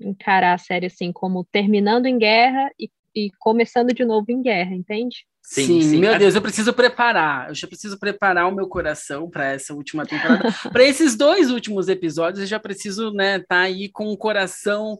encarar 0.00 0.54
a 0.54 0.58
série 0.58 0.86
assim 0.86 1.12
como 1.12 1.44
terminando 1.52 2.06
em 2.06 2.18
guerra 2.18 2.70
e, 2.78 2.90
e 3.14 3.30
começando 3.38 3.94
de 3.94 4.04
novo 4.04 4.26
em 4.30 4.42
guerra, 4.42 4.74
entende? 4.74 5.26
Sim, 5.42 5.64
sim, 5.64 5.82
sim, 5.82 5.96
meu 5.98 6.18
Deus, 6.18 6.34
eu 6.34 6.42
preciso 6.42 6.74
preparar. 6.74 7.48
Eu 7.48 7.54
já 7.54 7.66
preciso 7.66 7.98
preparar 7.98 8.46
o 8.46 8.54
meu 8.54 8.68
coração 8.68 9.30
para 9.30 9.46
essa 9.46 9.72
última 9.72 10.04
temporada. 10.04 10.42
para 10.70 10.84
esses 10.84 11.16
dois 11.16 11.50
últimos 11.50 11.88
episódios, 11.88 12.40
eu 12.40 12.46
já 12.46 12.60
preciso, 12.60 13.10
né, 13.12 13.38
tá 13.38 13.60
aí 13.60 13.88
com 13.88 14.08
o 14.08 14.16
coração 14.16 14.98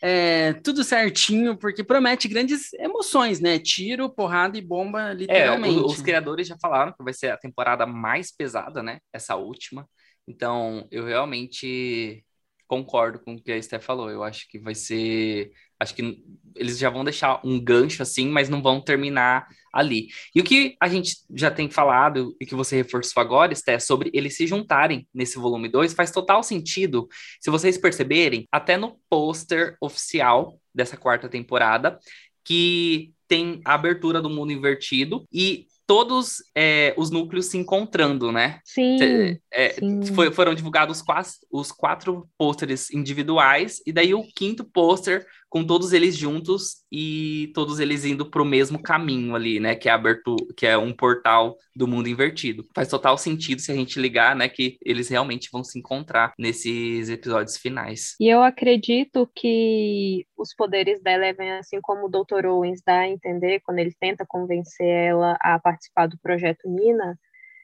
é, 0.00 0.52
tudo 0.52 0.84
certinho, 0.84 1.56
porque 1.56 1.82
promete 1.82 2.28
grandes 2.28 2.72
emoções, 2.74 3.40
né? 3.40 3.58
Tiro, 3.58 4.08
porrada 4.08 4.56
e 4.56 4.62
bomba, 4.62 5.12
literalmente. 5.12 5.76
É, 5.76 5.80
os, 5.80 5.94
os 5.94 6.02
criadores 6.02 6.46
já 6.46 6.56
falaram 6.60 6.92
que 6.92 7.02
vai 7.02 7.12
ser 7.12 7.32
a 7.32 7.36
temporada 7.36 7.84
mais 7.84 8.30
pesada, 8.30 8.84
né? 8.84 9.00
Essa 9.12 9.34
última. 9.34 9.84
Então, 10.28 10.86
eu 10.92 11.06
realmente 11.06 12.24
concordo 12.68 13.18
com 13.18 13.34
o 13.34 13.42
que 13.42 13.50
a 13.50 13.60
Steph 13.60 13.84
falou. 13.84 14.10
Eu 14.10 14.22
acho 14.22 14.46
que 14.48 14.58
vai 14.58 14.74
ser. 14.74 15.50
Acho 15.80 15.94
que 15.94 16.22
eles 16.56 16.78
já 16.78 16.90
vão 16.90 17.04
deixar 17.04 17.40
um 17.44 17.58
gancho 17.60 18.02
assim, 18.02 18.28
mas 18.28 18.48
não 18.48 18.60
vão 18.60 18.80
terminar 18.80 19.46
ali. 19.72 20.08
E 20.34 20.40
o 20.40 20.44
que 20.44 20.76
a 20.80 20.88
gente 20.88 21.16
já 21.34 21.50
tem 21.50 21.70
falado 21.70 22.34
e 22.40 22.46
que 22.46 22.54
você 22.54 22.76
reforçou 22.76 23.20
agora, 23.20 23.54
Steph, 23.54 23.82
sobre 23.82 24.10
eles 24.12 24.36
se 24.36 24.46
juntarem 24.46 25.06
nesse 25.14 25.38
volume 25.38 25.68
2, 25.68 25.94
faz 25.94 26.10
total 26.10 26.42
sentido. 26.42 27.08
Se 27.40 27.50
vocês 27.50 27.78
perceberem, 27.78 28.46
até 28.50 28.76
no 28.76 28.98
pôster 29.08 29.76
oficial 29.80 30.58
dessa 30.74 30.96
quarta 30.96 31.28
temporada, 31.28 31.98
que 32.44 33.12
tem 33.28 33.60
a 33.64 33.74
abertura 33.74 34.20
do 34.20 34.30
mundo 34.30 34.52
invertido 34.52 35.24
e 35.32 35.66
todos 35.88 36.42
é, 36.54 36.92
os 36.98 37.10
núcleos 37.10 37.46
se 37.46 37.56
encontrando, 37.56 38.30
né? 38.30 38.60
Sim. 38.62 39.38
É, 39.50 39.70
sim. 39.72 40.04
Foi, 40.14 40.30
foram 40.30 40.54
divulgados 40.54 41.00
quase 41.00 41.38
os 41.50 41.72
quatro 41.72 42.28
pôsteres 42.36 42.90
individuais, 42.90 43.80
e 43.86 43.92
daí 43.92 44.12
o 44.12 44.22
quinto 44.34 44.64
pôster 44.64 45.26
com 45.48 45.64
todos 45.64 45.92
eles 45.92 46.16
juntos 46.16 46.84
e 46.92 47.50
todos 47.54 47.80
eles 47.80 48.04
indo 48.04 48.30
para 48.30 48.42
o 48.42 48.44
mesmo 48.44 48.82
caminho 48.82 49.34
ali, 49.34 49.58
né? 49.58 49.74
Que 49.74 49.88
é 49.88 49.92
aberto, 49.92 50.36
que 50.56 50.66
é 50.66 50.76
um 50.76 50.92
portal 50.92 51.56
do 51.74 51.86
mundo 51.86 52.08
invertido. 52.08 52.66
Faz 52.74 52.88
total 52.88 53.16
sentido 53.16 53.60
se 53.60 53.72
a 53.72 53.74
gente 53.74 53.98
ligar, 53.98 54.36
né? 54.36 54.48
Que 54.48 54.78
eles 54.84 55.08
realmente 55.08 55.48
vão 55.50 55.64
se 55.64 55.78
encontrar 55.78 56.32
nesses 56.38 57.08
episódios 57.08 57.56
finais. 57.56 58.14
E 58.20 58.28
eu 58.28 58.42
acredito 58.42 59.30
que 59.34 60.26
os 60.36 60.54
poderes 60.54 61.02
da 61.02 61.12
Eleven, 61.12 61.52
assim 61.52 61.80
como 61.80 62.06
o 62.06 62.10
Dr. 62.10 62.46
Owens 62.46 62.82
dá 62.84 63.00
a 63.00 63.08
entender 63.08 63.60
quando 63.60 63.78
ele 63.78 63.94
tenta 63.98 64.26
convencer 64.26 64.86
ela 64.86 65.36
a 65.40 65.58
participar 65.58 66.06
do 66.06 66.18
projeto 66.18 66.68
Nina, 66.68 67.18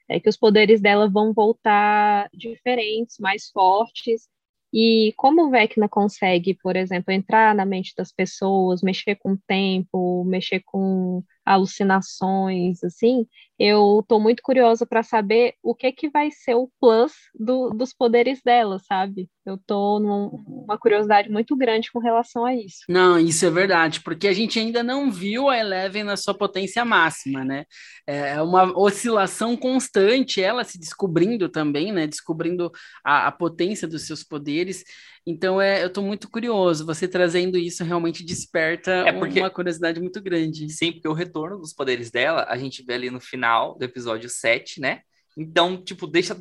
é 0.07 0.19
que 0.19 0.29
os 0.29 0.37
poderes 0.37 0.81
dela 0.81 1.09
vão 1.09 1.33
voltar 1.33 2.29
diferentes, 2.33 3.17
mais 3.19 3.49
fortes 3.49 4.27
e 4.73 5.13
como 5.17 5.43
o 5.47 5.49
Vecna 5.51 5.87
consegue, 5.89 6.53
por 6.55 6.75
exemplo, 6.75 7.11
entrar 7.13 7.55
na 7.55 7.65
mente 7.65 7.93
das 7.97 8.11
pessoas, 8.11 8.81
mexer 8.81 9.15
com 9.15 9.33
o 9.33 9.39
tempo, 9.47 10.23
mexer 10.25 10.61
com 10.65 11.23
alucinações, 11.45 12.83
assim, 12.83 13.25
eu 13.59 13.99
estou 14.01 14.19
muito 14.19 14.41
curiosa 14.43 14.85
para 14.85 15.03
saber 15.03 15.55
o 15.63 15.75
que 15.75 15.91
que 15.91 16.09
vai 16.09 16.31
ser 16.31 16.55
o 16.55 16.69
plus 16.79 17.13
do, 17.33 17.69
dos 17.69 17.93
poderes 17.93 18.41
dela, 18.43 18.79
sabe? 18.79 19.29
Eu 19.45 19.55
estou 19.55 19.99
numa 19.99 20.77
curiosidade 20.77 21.29
muito 21.29 21.55
grande 21.55 21.91
com 21.91 21.99
relação 21.99 22.45
a 22.45 22.55
isso. 22.55 22.79
Não, 22.89 23.19
isso 23.19 23.45
é 23.45 23.49
verdade, 23.51 24.01
porque 24.01 24.27
a 24.27 24.33
gente 24.33 24.57
ainda 24.57 24.81
não 24.81 25.11
viu 25.11 25.49
a 25.49 25.57
Eleven 25.59 26.03
na 26.03 26.17
sua 26.17 26.33
potência 26.33 26.83
máxima, 26.83 27.45
né? 27.45 27.65
É 28.07 28.41
uma 28.41 28.75
oscilação 28.75 29.55
constante, 29.55 30.41
ela 30.41 30.63
se 30.63 30.79
descobrindo 30.79 31.47
também, 31.47 31.91
né? 31.91 32.07
Descobrindo 32.07 32.71
a, 33.03 33.27
a 33.27 33.31
potência 33.31 33.87
dos 33.87 34.07
seus 34.07 34.23
poderes. 34.23 34.83
Então, 35.27 35.61
é, 35.61 35.83
eu 35.83 35.87
estou 35.87 36.03
muito 36.03 36.29
curioso. 36.29 36.85
Você 36.85 37.07
trazendo 37.07 37.57
isso 37.57 37.83
realmente 37.83 38.23
desperta 38.23 38.91
é 38.91 39.13
porque, 39.13 39.39
uma 39.39 39.49
curiosidade 39.49 39.99
muito 39.99 40.21
grande. 40.21 40.69
Sim, 40.69 40.91
porque 40.91 41.07
o 41.07 41.13
retorno 41.13 41.59
dos 41.59 41.73
poderes 41.73 42.09
dela, 42.09 42.45
a 42.47 42.57
gente 42.57 42.83
vê 42.83 42.93
ali 42.93 43.11
no 43.11 43.19
final 43.19 43.77
do 43.77 43.83
episódio 43.83 44.29
7, 44.29 44.79
né? 44.81 45.01
Então, 45.37 45.83
tipo, 45.83 46.07
deixa 46.07 46.37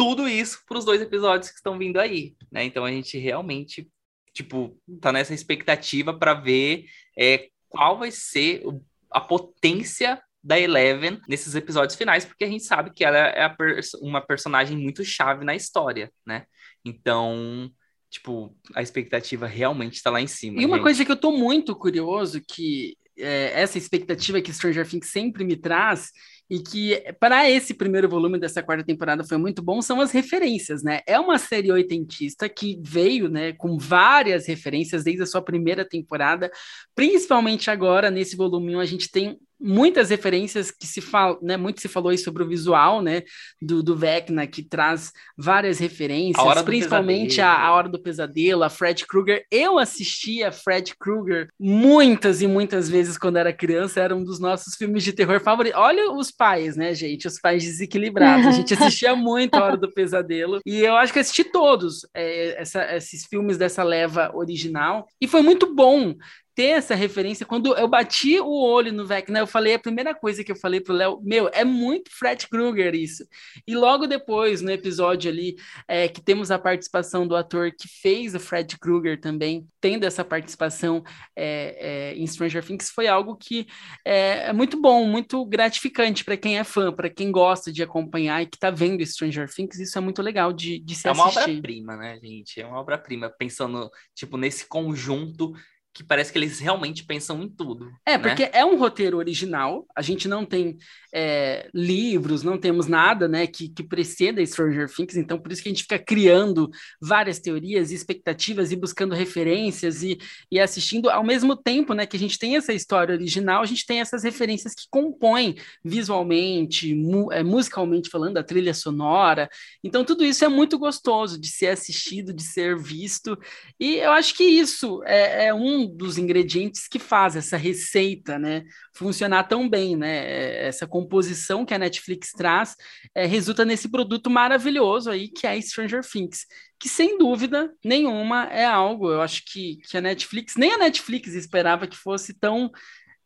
tudo 0.00 0.26
isso 0.26 0.62
para 0.66 0.78
os 0.78 0.84
dois 0.86 1.02
episódios 1.02 1.50
que 1.50 1.56
estão 1.56 1.76
vindo 1.76 2.00
aí, 2.00 2.34
né? 2.50 2.64
Então, 2.64 2.86
a 2.86 2.90
gente 2.90 3.18
realmente, 3.18 3.86
tipo, 4.32 4.74
tá 4.98 5.12
nessa 5.12 5.34
expectativa 5.34 6.18
para 6.18 6.32
ver 6.32 6.86
é, 7.18 7.50
qual 7.68 7.98
vai 7.98 8.10
ser 8.10 8.62
a 9.10 9.20
potência 9.20 10.18
da 10.42 10.58
Eleven 10.58 11.20
nesses 11.28 11.54
episódios 11.54 11.98
finais, 11.98 12.24
porque 12.24 12.44
a 12.44 12.48
gente 12.48 12.64
sabe 12.64 12.94
que 12.94 13.04
ela 13.04 13.18
é 13.18 13.46
pers 13.50 13.92
uma 14.00 14.22
personagem 14.22 14.74
muito 14.74 15.04
chave 15.04 15.44
na 15.44 15.54
história, 15.54 16.10
né? 16.24 16.46
Então, 16.82 17.70
tipo, 18.08 18.56
a 18.74 18.80
expectativa 18.80 19.46
realmente 19.46 19.96
está 19.96 20.08
lá 20.08 20.22
em 20.22 20.26
cima. 20.26 20.62
E 20.62 20.64
uma 20.64 20.76
gente. 20.76 20.82
coisa 20.82 21.04
que 21.04 21.12
eu 21.12 21.16
tô 21.16 21.30
muito 21.30 21.76
curioso, 21.76 22.40
que 22.40 22.96
é, 23.18 23.52
essa 23.60 23.76
expectativa 23.76 24.40
que 24.40 24.50
Stranger 24.50 24.88
Things 24.88 25.10
sempre 25.10 25.44
me 25.44 25.56
traz, 25.56 26.10
e 26.50 26.58
que 26.58 27.00
para 27.20 27.48
esse 27.48 27.72
primeiro 27.72 28.08
volume 28.08 28.38
dessa 28.38 28.60
quarta 28.60 28.84
temporada 28.84 29.22
foi 29.22 29.38
muito 29.38 29.62
bom 29.62 29.80
são 29.80 30.00
as 30.00 30.10
referências, 30.10 30.82
né? 30.82 31.00
É 31.06 31.18
uma 31.18 31.38
série 31.38 31.70
oitentista 31.70 32.48
que 32.48 32.76
veio, 32.82 33.28
né, 33.28 33.52
com 33.52 33.78
várias 33.78 34.46
referências 34.46 35.04
desde 35.04 35.22
a 35.22 35.26
sua 35.26 35.40
primeira 35.40 35.84
temporada, 35.88 36.50
principalmente 36.94 37.70
agora 37.70 38.10
nesse 38.10 38.36
volume 38.36 38.74
a 38.74 38.84
gente 38.84 39.10
tem 39.10 39.38
muitas 39.60 40.10
referências 40.10 40.70
que 40.70 40.86
se 40.86 41.00
fala, 41.00 41.38
né, 41.42 41.56
muito 41.56 41.80
se 41.80 41.88
falou 41.88 42.10
aí 42.10 42.18
sobre 42.18 42.42
o 42.42 42.48
visual, 42.48 43.02
né, 43.02 43.22
do, 43.60 43.82
do 43.82 43.96
Vecna, 43.96 44.46
que 44.46 44.62
traz 44.62 45.12
várias 45.36 45.78
referências, 45.78 46.44
a 46.44 46.62
principalmente 46.62 47.40
a, 47.40 47.52
a, 47.52 47.72
Hora 47.72 47.88
do 47.88 48.00
Pesadelo, 48.00 48.62
a 48.62 48.70
Fred 48.70 49.06
Krueger. 49.06 49.44
Eu 49.50 49.78
assisti 49.78 50.42
a 50.42 50.50
Fred 50.50 50.94
Krueger 50.98 51.48
muitas 51.58 52.40
e 52.40 52.46
muitas 52.46 52.88
vezes 52.88 53.18
quando 53.18 53.36
era 53.36 53.52
criança, 53.52 54.00
era 54.00 54.16
um 54.16 54.24
dos 54.24 54.40
nossos 54.40 54.74
filmes 54.74 55.04
de 55.04 55.12
terror 55.12 55.40
favoritos. 55.40 55.78
Olha 55.78 56.10
os 56.12 56.30
pais, 56.30 56.76
né, 56.76 56.94
gente, 56.94 57.26
os 57.26 57.38
pais 57.38 57.62
desequilibrados. 57.62 58.46
A 58.46 58.52
gente 58.52 58.74
assistia 58.74 59.14
muito 59.16 59.54
a 59.54 59.64
Hora 59.64 59.76
do 59.76 59.92
Pesadelo 59.92 60.60
e 60.64 60.80
eu 60.80 60.94
acho 60.96 61.12
que 61.12 61.18
assisti 61.18 61.44
todos 61.44 62.08
é, 62.14 62.60
essa, 62.60 62.96
esses 62.96 63.26
filmes 63.26 63.58
dessa 63.58 63.82
leva 63.82 64.30
original 64.34 65.06
e 65.20 65.28
foi 65.28 65.42
muito 65.42 65.74
bom 65.74 66.14
ter 66.54 66.70
essa 66.70 66.94
referência. 66.94 67.46
Quando 67.46 67.76
eu 67.76 67.88
bati 67.88 68.38
o 68.40 68.62
olho 68.62 68.92
no 68.92 69.06
Vecna, 69.06 69.38
eu 69.38 69.46
falei, 69.46 69.74
a 69.74 69.78
primeira 69.78 70.14
coisa 70.14 70.44
que 70.44 70.52
eu 70.52 70.56
falei 70.56 70.80
pro 70.80 70.94
Léo, 70.94 71.20
meu, 71.22 71.48
é 71.52 71.64
muito 71.64 72.10
Fred 72.10 72.48
Krueger 72.48 72.94
isso. 72.94 73.24
E 73.66 73.74
logo 73.74 74.06
depois, 74.06 74.60
no 74.60 74.70
episódio 74.70 75.30
ali, 75.30 75.56
é, 75.88 76.08
que 76.08 76.22
temos 76.22 76.50
a 76.50 76.58
participação 76.58 77.26
do 77.26 77.36
ator 77.36 77.70
que 77.70 77.88
fez 77.88 78.34
o 78.34 78.40
Fred 78.40 78.78
Krueger 78.78 79.20
também, 79.20 79.66
tendo 79.80 80.04
essa 80.04 80.24
participação 80.24 81.02
é, 81.36 82.12
é, 82.12 82.14
em 82.14 82.26
Stranger 82.26 82.64
Things, 82.64 82.90
foi 82.90 83.06
algo 83.06 83.36
que 83.36 83.66
é, 84.04 84.48
é 84.48 84.52
muito 84.52 84.80
bom, 84.80 85.04
muito 85.06 85.44
gratificante 85.46 86.24
para 86.24 86.36
quem 86.36 86.58
é 86.58 86.64
fã, 86.64 86.92
para 86.92 87.10
quem 87.10 87.30
gosta 87.30 87.72
de 87.72 87.82
acompanhar 87.82 88.42
e 88.42 88.46
que 88.46 88.56
está 88.56 88.70
vendo 88.70 89.04
Stranger 89.04 89.48
Things, 89.52 89.78
isso 89.78 89.96
é 89.96 90.00
muito 90.00 90.22
legal 90.22 90.52
de, 90.52 90.78
de 90.80 90.94
se 90.94 91.08
assistir. 91.08 91.38
É 91.38 91.42
uma 91.42 91.42
obra-prima, 91.42 91.96
né, 91.96 92.18
gente? 92.22 92.60
É 92.60 92.66
uma 92.66 92.78
obra-prima, 92.78 93.30
pensando, 93.30 93.90
tipo, 94.14 94.36
nesse 94.36 94.66
conjunto 94.66 95.52
que 96.00 96.06
parece 96.06 96.32
que 96.32 96.38
eles 96.38 96.58
realmente 96.58 97.04
pensam 97.04 97.42
em 97.42 97.48
tudo. 97.48 97.92
É, 98.06 98.16
né? 98.16 98.18
porque 98.18 98.48
é 98.52 98.64
um 98.64 98.78
roteiro 98.78 99.18
original, 99.18 99.86
a 99.94 100.00
gente 100.00 100.26
não 100.26 100.46
tem 100.46 100.78
é, 101.12 101.68
livros, 101.74 102.42
não 102.42 102.56
temos 102.56 102.86
nada 102.86 103.28
né, 103.28 103.46
que, 103.46 103.68
que 103.68 103.82
preceda 103.82 104.44
Stranger 104.44 104.88
Things, 104.88 105.16
então 105.16 105.38
por 105.38 105.52
isso 105.52 105.62
que 105.62 105.68
a 105.68 105.72
gente 105.72 105.82
fica 105.82 105.98
criando 105.98 106.70
várias 107.00 107.38
teorias 107.38 107.90
e 107.90 107.94
expectativas 107.94 108.72
e 108.72 108.76
buscando 108.76 109.14
referências 109.14 110.02
e, 110.02 110.18
e 110.50 110.58
assistindo 110.58 111.10
ao 111.10 111.22
mesmo 111.22 111.54
tempo 111.54 111.92
né, 111.92 112.06
que 112.06 112.16
a 112.16 112.20
gente 112.20 112.38
tem 112.38 112.56
essa 112.56 112.72
história 112.72 113.14
original, 113.14 113.62
a 113.62 113.66
gente 113.66 113.84
tem 113.84 114.00
essas 114.00 114.24
referências 114.24 114.74
que 114.74 114.84
compõem 114.90 115.56
visualmente, 115.84 116.94
mu 116.94 117.30
é, 117.30 117.42
musicalmente 117.42 118.08
falando, 118.08 118.38
a 118.38 118.42
trilha 118.42 118.72
sonora. 118.72 119.50
Então 119.84 120.02
tudo 120.02 120.24
isso 120.24 120.44
é 120.44 120.48
muito 120.48 120.78
gostoso 120.78 121.38
de 121.38 121.48
ser 121.48 121.68
assistido, 121.68 122.32
de 122.32 122.42
ser 122.42 122.78
visto, 122.78 123.38
e 123.78 123.96
eu 123.96 124.12
acho 124.12 124.34
que 124.34 124.44
isso 124.44 125.02
é, 125.04 125.48
é 125.48 125.54
um 125.54 125.89
dos 125.96 126.18
ingredientes 126.18 126.88
que 126.88 126.98
faz 126.98 127.36
essa 127.36 127.56
receita, 127.56 128.38
né, 128.38 128.64
funcionar 128.94 129.44
tão 129.44 129.68
bem, 129.68 129.96
né? 129.96 130.66
Essa 130.66 130.86
composição 130.86 131.64
que 131.64 131.74
a 131.74 131.78
Netflix 131.78 132.32
traz 132.32 132.76
é, 133.14 133.26
resulta 133.26 133.64
nesse 133.64 133.90
produto 133.90 134.30
maravilhoso 134.30 135.10
aí 135.10 135.28
que 135.28 135.46
é 135.46 135.60
Stranger 135.60 136.02
Things, 136.02 136.46
que 136.78 136.88
sem 136.88 137.18
dúvida 137.18 137.72
nenhuma 137.84 138.44
é 138.44 138.64
algo, 138.64 139.10
eu 139.10 139.20
acho 139.20 139.42
que, 139.44 139.76
que 139.88 139.96
a 139.96 140.00
Netflix, 140.00 140.56
nem 140.56 140.72
a 140.72 140.78
Netflix 140.78 141.34
esperava 141.34 141.86
que 141.86 141.96
fosse 141.96 142.34
tão 142.34 142.70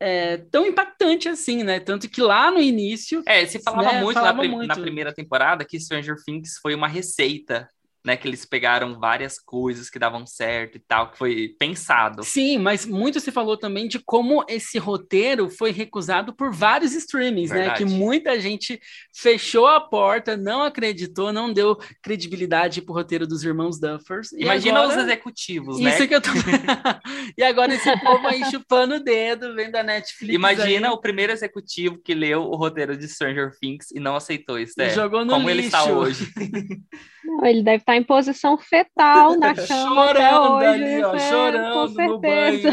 é, 0.00 0.38
tão 0.50 0.66
impactante 0.66 1.28
assim, 1.28 1.62
né? 1.62 1.80
Tanto 1.80 2.08
que 2.10 2.20
lá 2.20 2.50
no 2.50 2.60
início. 2.60 3.22
É, 3.26 3.46
se 3.46 3.58
falava 3.62 3.92
né, 3.92 4.02
muito, 4.02 4.14
falava 4.14 4.42
na, 4.42 4.48
muito 4.48 4.66
na 4.66 4.76
primeira 4.76 5.14
temporada 5.14 5.64
que 5.64 5.80
Stranger 5.80 6.16
Things 6.24 6.58
foi 6.60 6.74
uma 6.74 6.88
receita 6.88 7.68
né, 8.04 8.18
que 8.18 8.28
eles 8.28 8.44
pegaram 8.44 8.98
várias 9.00 9.38
coisas 9.38 9.88
que 9.88 9.98
davam 9.98 10.26
certo 10.26 10.76
e 10.76 10.78
tal, 10.78 11.10
que 11.10 11.16
foi 11.16 11.56
pensado. 11.58 12.22
Sim, 12.22 12.58
mas 12.58 12.84
muito 12.84 13.18
se 13.18 13.32
falou 13.32 13.56
também 13.56 13.88
de 13.88 13.98
como 13.98 14.44
esse 14.46 14.76
roteiro 14.78 15.48
foi 15.48 15.70
recusado 15.70 16.34
por 16.34 16.52
vários 16.52 16.92
streamings, 16.92 17.50
Verdade. 17.50 17.70
né? 17.70 17.90
Que 17.90 17.96
muita 17.96 18.38
gente 18.38 18.78
fechou 19.14 19.66
a 19.66 19.80
porta, 19.80 20.36
não 20.36 20.62
acreditou, 20.62 21.32
não 21.32 21.50
deu 21.50 21.78
credibilidade 22.02 22.82
pro 22.82 22.92
roteiro 22.92 23.26
dos 23.26 23.42
irmãos 23.42 23.80
Duffers. 23.80 24.32
Imagina 24.32 24.80
agora... 24.80 24.98
os 24.98 25.04
executivos, 25.04 25.80
né? 25.80 25.90
Isso 25.90 26.06
que 26.06 26.14
eu 26.14 26.20
tô. 26.20 26.28
e 27.38 27.42
agora 27.42 27.74
esse 27.74 28.00
povo 28.00 28.26
aí 28.26 28.44
chupando 28.50 28.96
o 28.96 29.00
dedo, 29.00 29.54
vendo 29.54 29.76
a 29.76 29.82
Netflix. 29.82 30.34
Imagina 30.34 30.88
aí. 30.88 30.94
o 30.94 31.00
primeiro 31.00 31.32
executivo 31.32 31.98
que 31.98 32.12
leu 32.12 32.42
o 32.42 32.54
roteiro 32.54 32.98
de 32.98 33.08
Stranger 33.08 33.52
Things 33.58 33.90
e 33.92 33.98
não 33.98 34.14
aceitou 34.14 34.58
isso, 34.58 34.74
né? 34.76 34.90
Jogou 34.90 35.24
no 35.24 35.32
Como 35.32 35.48
lixo. 35.48 35.58
ele 35.58 35.66
está 35.66 35.84
hoje. 35.84 36.30
Não, 37.24 37.46
ele 37.46 37.62
deve 37.62 37.78
estar 37.78 37.96
em 37.96 38.04
posição 38.04 38.58
fetal 38.58 39.38
na 39.38 39.54
cama 39.56 39.66
chorando 39.66 40.52
hoje, 40.52 40.66
ali, 40.66 41.04
ó, 41.04 41.12
né? 41.12 41.30
chorando 41.30 41.94
no 41.94 42.20
banho. 42.20 42.70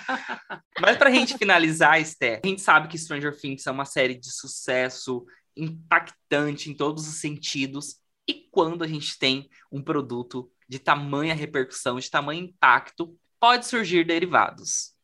Mas 0.80 0.96
para 0.96 1.10
a 1.10 1.12
gente 1.12 1.36
finalizar, 1.36 2.00
Esther, 2.00 2.40
a 2.42 2.46
gente 2.46 2.62
sabe 2.62 2.88
que 2.88 2.98
Stranger 2.98 3.36
Things 3.38 3.66
é 3.66 3.70
uma 3.70 3.84
série 3.84 4.14
de 4.14 4.30
sucesso, 4.30 5.24
impactante 5.56 6.70
em 6.70 6.74
todos 6.74 7.06
os 7.06 7.20
sentidos. 7.20 7.96
E 8.28 8.48
quando 8.50 8.82
a 8.82 8.88
gente 8.88 9.18
tem 9.18 9.48
um 9.70 9.82
produto 9.82 10.50
de 10.68 10.78
tamanha 10.78 11.34
repercussão, 11.34 11.98
de 11.98 12.10
tamanho 12.10 12.44
impacto, 12.44 13.16
pode 13.38 13.66
surgir 13.66 14.04
derivados. 14.04 14.96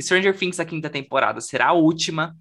Stranger 0.00 0.36
Things, 0.36 0.60
a 0.60 0.64
quinta 0.64 0.88
temporada, 0.88 1.40
será 1.40 1.68
a 1.68 1.72
última. 1.72 2.36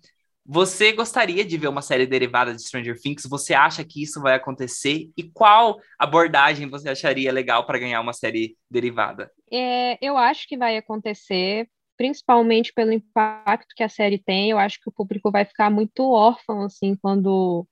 Você 0.46 0.92
gostaria 0.92 1.46
de 1.46 1.58
ver 1.58 1.68
uma 1.68 1.82
série 1.82 2.08
derivada 2.08 2.54
de 2.54 2.62
Stranger 2.62 3.00
Things? 3.00 3.26
Você 3.30 3.54
acha 3.54 3.84
que 3.86 4.02
isso 4.02 4.20
vai 4.20 4.36
acontecer? 4.36 5.10
E 5.16 5.24
qual 5.24 5.80
abordagem 6.00 6.68
você 6.68 6.90
acharia 6.90 7.32
legal 7.32 7.66
para 7.66 7.78
ganhar 7.78 8.02
uma 8.02 8.14
série 8.14 8.58
derivada? 8.70 9.32
É, 9.52 9.98
eu 10.06 10.18
acho 10.18 10.48
que 10.48 10.58
vai 10.58 10.78
acontecer, 10.78 11.70
principalmente 11.96 12.74
pelo 12.74 12.92
impacto 12.92 13.76
que 13.76 13.84
a 13.84 13.90
série 13.90 14.18
tem. 14.18 14.50
Eu 14.50 14.58
acho 14.58 14.80
que 14.82 14.90
o 14.90 14.92
público 14.92 15.32
vai 15.32 15.46
ficar 15.46 15.70
muito 15.70 16.10
órfão 16.10 16.64
assim 16.64 16.96
quando 16.96 17.68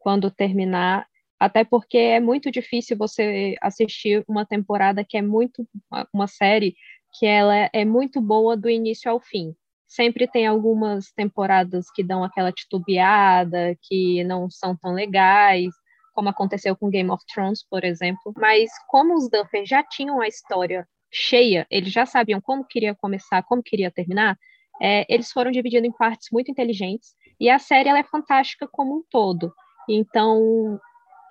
quando 0.00 0.30
terminar, 0.30 1.06
até 1.40 1.64
porque 1.64 1.98
é 1.98 2.20
muito 2.20 2.50
difícil 2.50 2.96
você 2.96 3.56
assistir 3.60 4.24
uma 4.28 4.46
temporada 4.46 5.04
que 5.04 5.18
é 5.18 5.22
muito 5.22 5.68
uma 6.12 6.26
série 6.26 6.74
que 7.18 7.26
ela 7.26 7.68
é 7.72 7.84
muito 7.84 8.20
boa 8.20 8.56
do 8.56 8.70
início 8.70 9.10
ao 9.10 9.20
fim 9.20 9.54
sempre 9.88 10.28
tem 10.28 10.46
algumas 10.46 11.10
temporadas 11.12 11.90
que 11.90 12.04
dão 12.04 12.22
aquela 12.22 12.52
titubeada, 12.52 13.74
que 13.82 14.22
não 14.24 14.50
são 14.50 14.76
tão 14.76 14.92
legais, 14.92 15.72
como 16.14 16.28
aconteceu 16.28 16.76
com 16.76 16.90
Game 16.90 17.10
of 17.10 17.24
Thrones, 17.32 17.64
por 17.68 17.84
exemplo. 17.84 18.32
Mas 18.36 18.70
como 18.86 19.14
os 19.14 19.30
Duffer 19.30 19.64
já 19.64 19.82
tinham 19.82 20.20
a 20.20 20.28
história 20.28 20.86
cheia, 21.10 21.66
eles 21.70 21.90
já 21.90 22.04
sabiam 22.04 22.40
como 22.40 22.66
queria 22.66 22.94
começar, 22.94 23.42
como 23.42 23.62
queria 23.62 23.90
terminar, 23.90 24.36
é, 24.80 25.06
eles 25.12 25.32
foram 25.32 25.50
dividindo 25.50 25.86
em 25.86 25.92
partes 25.92 26.28
muito 26.30 26.50
inteligentes, 26.50 27.14
e 27.40 27.48
a 27.48 27.58
série 27.58 27.88
ela 27.88 27.98
é 27.98 28.04
fantástica 28.04 28.68
como 28.70 28.98
um 28.98 29.02
todo. 29.10 29.52
Então, 29.88 30.78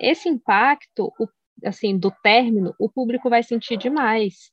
esse 0.02 0.28
impacto, 0.28 1.14
o, 1.20 1.28
assim, 1.66 1.98
do 1.98 2.12
término, 2.24 2.74
o 2.80 2.90
público 2.90 3.30
vai 3.30 3.44
sentir 3.44 3.78
demais. 3.78 4.52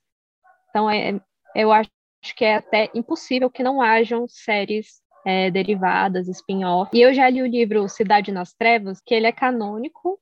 Então, 0.69 0.89
é, 0.89 1.19
eu 1.55 1.71
acho 1.71 1.89
acho 2.25 2.35
que 2.35 2.43
é 2.43 2.55
até 2.55 2.89
impossível 2.93 3.49
que 3.49 3.61
não 3.61 3.81
hajam 3.81 4.25
séries 4.27 5.01
é, 5.25 5.51
derivadas, 5.51 6.27
spin-off. 6.27 6.89
E 6.95 7.01
eu 7.01 7.13
já 7.13 7.29
li 7.29 7.41
o 7.41 7.47
livro 7.47 7.87
Cidade 7.87 8.31
nas 8.31 8.53
Trevas, 8.53 8.99
que 9.05 9.13
ele 9.13 9.27
é 9.27 9.31
canônico 9.31 10.19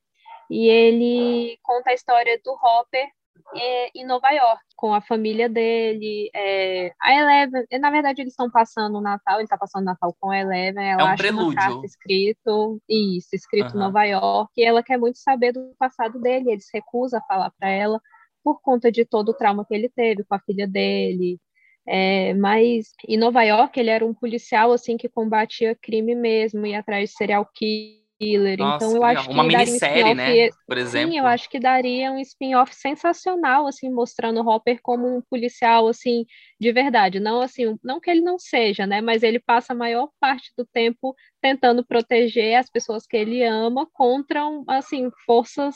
e 0.50 0.68
ele 0.68 1.58
conta 1.62 1.90
a 1.90 1.94
história 1.94 2.38
do 2.44 2.52
Hopper 2.52 3.06
é, 3.54 3.90
em 3.94 4.06
Nova 4.06 4.30
York, 4.30 4.62
com 4.76 4.92
a 4.92 5.00
família 5.00 5.48
dele. 5.48 6.30
É, 6.34 6.92
a 7.00 7.14
Eleven, 7.14 7.64
na 7.80 7.90
verdade, 7.90 8.20
eles 8.20 8.32
estão 8.32 8.50
passando 8.50 8.98
o 8.98 9.00
Natal, 9.00 9.36
ele 9.36 9.44
está 9.44 9.56
passando 9.56 9.82
o 9.82 9.86
Natal 9.86 10.14
com 10.20 10.30
a 10.30 10.38
Eleven. 10.38 10.86
Ela 10.86 11.02
é 11.02 11.04
um 11.04 11.08
acha 11.08 11.16
prelúdio. 11.16 11.52
uma 11.52 11.54
carta 11.54 11.86
escrito, 11.86 12.82
isso, 12.88 13.28
escrito 13.32 13.68
Aham. 13.68 13.76
em 13.76 13.78
Nova 13.78 14.04
York, 14.04 14.52
e 14.56 14.64
ela 14.64 14.82
quer 14.82 14.98
muito 14.98 15.18
saber 15.18 15.52
do 15.52 15.74
passado 15.78 16.20
dele. 16.20 16.50
Ele 16.50 16.60
se 16.60 16.70
recusa 16.72 17.18
a 17.18 17.22
falar 17.22 17.50
para 17.58 17.70
ela 17.70 18.00
por 18.42 18.60
conta 18.60 18.92
de 18.92 19.06
todo 19.06 19.30
o 19.30 19.34
trauma 19.34 19.64
que 19.64 19.74
ele 19.74 19.88
teve 19.88 20.22
com 20.22 20.34
a 20.34 20.40
filha 20.40 20.68
dele. 20.68 21.40
É, 21.86 22.32
mas 22.34 22.92
em 23.06 23.16
Nova 23.18 23.42
York 23.42 23.78
ele 23.78 23.90
era 23.90 24.04
um 24.06 24.14
policial 24.14 24.72
assim 24.72 24.96
que 24.96 25.08
combatia 25.08 25.74
crime 25.74 26.14
mesmo, 26.14 26.66
ia 26.66 26.78
atrás 26.80 27.10
de 27.10 27.16
serial 27.16 27.46
killer. 27.54 28.58
Nossa, 28.58 28.86
então 28.86 28.96
eu 28.96 29.02
que 29.02 29.06
acho 29.06 29.28
que 29.28 29.34
uma 29.34 29.42
um 29.42 29.46
minissérie, 29.48 30.14
spin-off- 30.14 30.16
né? 30.16 30.50
Por 30.66 30.78
exemplo. 30.78 31.10
Sim, 31.12 31.18
eu 31.18 31.26
acho 31.26 31.48
que 31.50 31.58
daria 31.58 32.12
um 32.12 32.18
spin-off 32.20 32.74
sensacional, 32.74 33.66
assim, 33.66 33.90
mostrando 33.90 34.40
o 34.40 34.48
Hopper 34.48 34.80
como 34.82 35.06
um 35.16 35.20
policial, 35.22 35.88
assim, 35.88 36.24
de 36.60 36.72
verdade. 36.72 37.18
Não, 37.20 37.40
assim, 37.40 37.66
um- 37.66 37.78
não 37.82 38.00
que 38.00 38.10
ele 38.10 38.20
não 38.20 38.38
seja, 38.38 38.86
né? 38.86 39.00
Mas 39.00 39.22
ele 39.22 39.38
passa 39.40 39.72
a 39.72 39.76
maior 39.76 40.08
parte 40.20 40.52
do 40.56 40.64
tempo 40.66 41.14
tentando 41.40 41.84
proteger 41.84 42.56
as 42.58 42.70
pessoas 42.70 43.06
que 43.06 43.16
ele 43.16 43.42
ama 43.44 43.86
contra, 43.92 44.46
um, 44.46 44.64
assim, 44.68 45.10
forças 45.26 45.74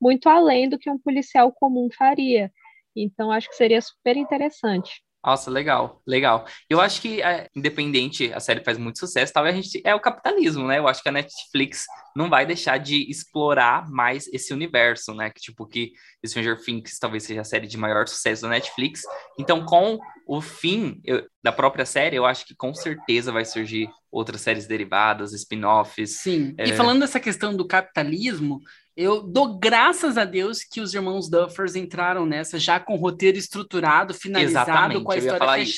muito 0.00 0.28
além 0.28 0.68
do 0.68 0.78
que 0.78 0.90
um 0.90 0.98
policial 0.98 1.52
comum 1.52 1.88
faria. 1.96 2.50
Então, 2.96 3.30
acho 3.30 3.48
que 3.48 3.56
seria 3.56 3.80
super 3.80 4.16
interessante. 4.16 5.02
Nossa, 5.22 5.50
legal, 5.50 6.00
legal. 6.06 6.46
Eu 6.68 6.80
acho 6.80 7.00
que, 7.02 7.20
é, 7.20 7.46
independente, 7.54 8.32
a 8.32 8.40
série 8.40 8.64
faz 8.64 8.78
muito 8.78 8.98
sucesso, 8.98 9.32
tal, 9.32 9.46
e 9.46 9.50
a 9.50 9.52
gente 9.52 9.80
é 9.84 9.94
o 9.94 10.00
capitalismo, 10.00 10.66
né? 10.66 10.78
Eu 10.78 10.88
acho 10.88 11.02
que 11.02 11.10
a 11.10 11.12
Netflix 11.12 11.84
não 12.16 12.30
vai 12.30 12.46
deixar 12.46 12.78
de 12.78 13.08
explorar 13.10 13.90
mais 13.90 14.26
esse 14.32 14.54
universo, 14.54 15.14
né? 15.14 15.28
Que 15.30 15.40
tipo 15.40 15.66
que 15.66 15.92
Stranger 16.26 16.58
Things 16.58 16.98
talvez 16.98 17.24
seja 17.24 17.42
a 17.42 17.44
série 17.44 17.66
de 17.66 17.76
maior 17.76 18.08
sucesso 18.08 18.42
da 18.42 18.48
Netflix. 18.48 19.02
Então, 19.38 19.64
com 19.66 19.98
o 20.26 20.40
fim 20.40 21.00
eu- 21.04 21.26
da 21.42 21.52
própria 21.52 21.84
série, 21.84 22.16
eu 22.16 22.24
acho 22.24 22.46
que 22.46 22.54
com 22.54 22.74
certeza 22.74 23.30
vai 23.30 23.44
surgir 23.44 23.90
outras 24.10 24.40
séries 24.40 24.66
derivadas, 24.66 25.32
spin-offs. 25.32 26.16
Sim. 26.18 26.54
É. 26.58 26.64
E 26.64 26.72
falando 26.72 27.00
dessa 27.00 27.20
questão 27.20 27.54
do 27.54 27.66
capitalismo, 27.66 28.60
eu 28.96 29.22
dou 29.22 29.58
graças 29.58 30.18
a 30.18 30.24
Deus 30.24 30.62
que 30.64 30.80
os 30.80 30.94
irmãos 30.94 31.28
Duffers 31.28 31.74
entraram 31.76 32.26
nessa 32.26 32.58
já 32.58 32.78
com 32.78 32.94
o 32.94 32.96
roteiro 32.96 33.38
estruturado, 33.38 34.12
finalizado, 34.12 34.70
Exatamente, 34.70 35.04
com 35.04 35.12
a 35.12 35.16
história 35.16 35.38
falar 35.38 35.58
isso. 35.58 35.72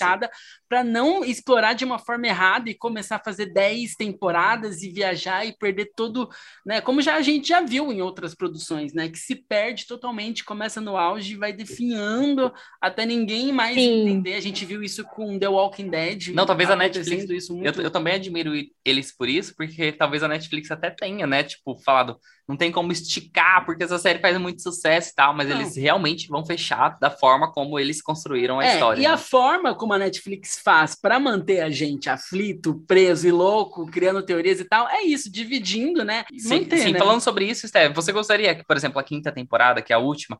Para 0.72 0.82
não 0.82 1.22
explorar 1.22 1.74
de 1.74 1.84
uma 1.84 1.98
forma 1.98 2.26
errada 2.26 2.70
e 2.70 2.74
começar 2.74 3.16
a 3.16 3.22
fazer 3.22 3.52
10 3.52 3.94
temporadas 3.94 4.82
e 4.82 4.88
viajar 4.88 5.44
e 5.44 5.52
perder 5.54 5.90
todo, 5.94 6.30
né? 6.64 6.80
Como 6.80 7.02
já 7.02 7.16
a 7.16 7.20
gente 7.20 7.46
já 7.48 7.60
viu 7.60 7.92
em 7.92 8.00
outras 8.00 8.34
produções, 8.34 8.94
né? 8.94 9.10
Que 9.10 9.18
se 9.18 9.34
perde 9.34 9.86
totalmente, 9.86 10.42
começa 10.42 10.80
no 10.80 10.96
auge 10.96 11.34
e 11.34 11.36
vai 11.36 11.52
definhando 11.52 12.50
até 12.80 13.04
ninguém 13.04 13.52
mais 13.52 13.74
Sim. 13.74 14.00
entender. 14.08 14.32
A 14.32 14.40
gente 14.40 14.64
viu 14.64 14.82
isso 14.82 15.04
com 15.04 15.38
The 15.38 15.48
Walking 15.48 15.90
Dead. 15.90 16.28
Não, 16.28 16.46
talvez 16.46 16.70
a 16.70 16.76
Netflix- 16.76 17.28
Isso 17.28 17.52
Eu, 17.52 17.56
muito. 17.58 17.82
eu 17.82 17.90
também 17.90 18.14
admiro 18.14 18.52
eles 18.82 19.14
por 19.14 19.28
isso, 19.28 19.54
porque 19.54 19.92
talvez 19.92 20.22
a 20.22 20.28
Netflix 20.28 20.70
até 20.70 20.88
tenha, 20.88 21.26
né? 21.26 21.42
Tipo, 21.44 21.76
falado, 21.84 22.18
não 22.48 22.56
tem 22.56 22.72
como 22.72 22.90
esticar, 22.92 23.64
porque 23.66 23.84
essa 23.84 23.98
série 23.98 24.18
faz 24.20 24.38
muito 24.38 24.62
sucesso 24.62 25.10
e 25.10 25.14
tal, 25.14 25.34
mas 25.34 25.48
Não. 25.50 25.56
eles 25.60 25.76
realmente 25.76 26.28
vão 26.28 26.44
fechar 26.46 26.98
da 26.98 27.10
forma 27.10 27.52
como 27.52 27.78
eles 27.78 28.00
construíram 28.00 28.58
a 28.58 28.64
É, 28.66 28.72
história. 28.74 29.00
E 29.00 29.04
né? 29.04 29.08
a 29.08 29.16
forma 29.18 29.74
como 29.74 29.92
a 29.92 29.98
Netflix 29.98 30.58
faz 30.62 30.94
para 30.94 31.18
manter 31.18 31.60
a 31.60 31.70
gente 31.70 32.08
aflito, 32.08 32.82
preso 32.86 33.26
e 33.26 33.32
louco, 33.32 33.86
criando 33.86 34.22
teorias 34.22 34.60
e 34.60 34.64
tal, 34.64 34.88
é 34.88 35.02
isso, 35.02 35.30
dividindo, 35.30 36.04
né? 36.04 36.24
Sim, 36.36 36.60
manter, 36.60 36.78
sim, 36.78 36.92
né? 36.92 36.98
falando 36.98 37.20
sobre 37.20 37.44
isso, 37.46 37.66
Steph, 37.66 37.94
você 37.94 38.12
gostaria 38.12 38.54
que, 38.54 38.64
por 38.64 38.76
exemplo, 38.76 38.98
a 38.98 39.04
quinta 39.04 39.32
temporada, 39.32 39.82
que 39.82 39.92
é 39.92 39.96
a 39.96 39.98
última, 39.98 40.38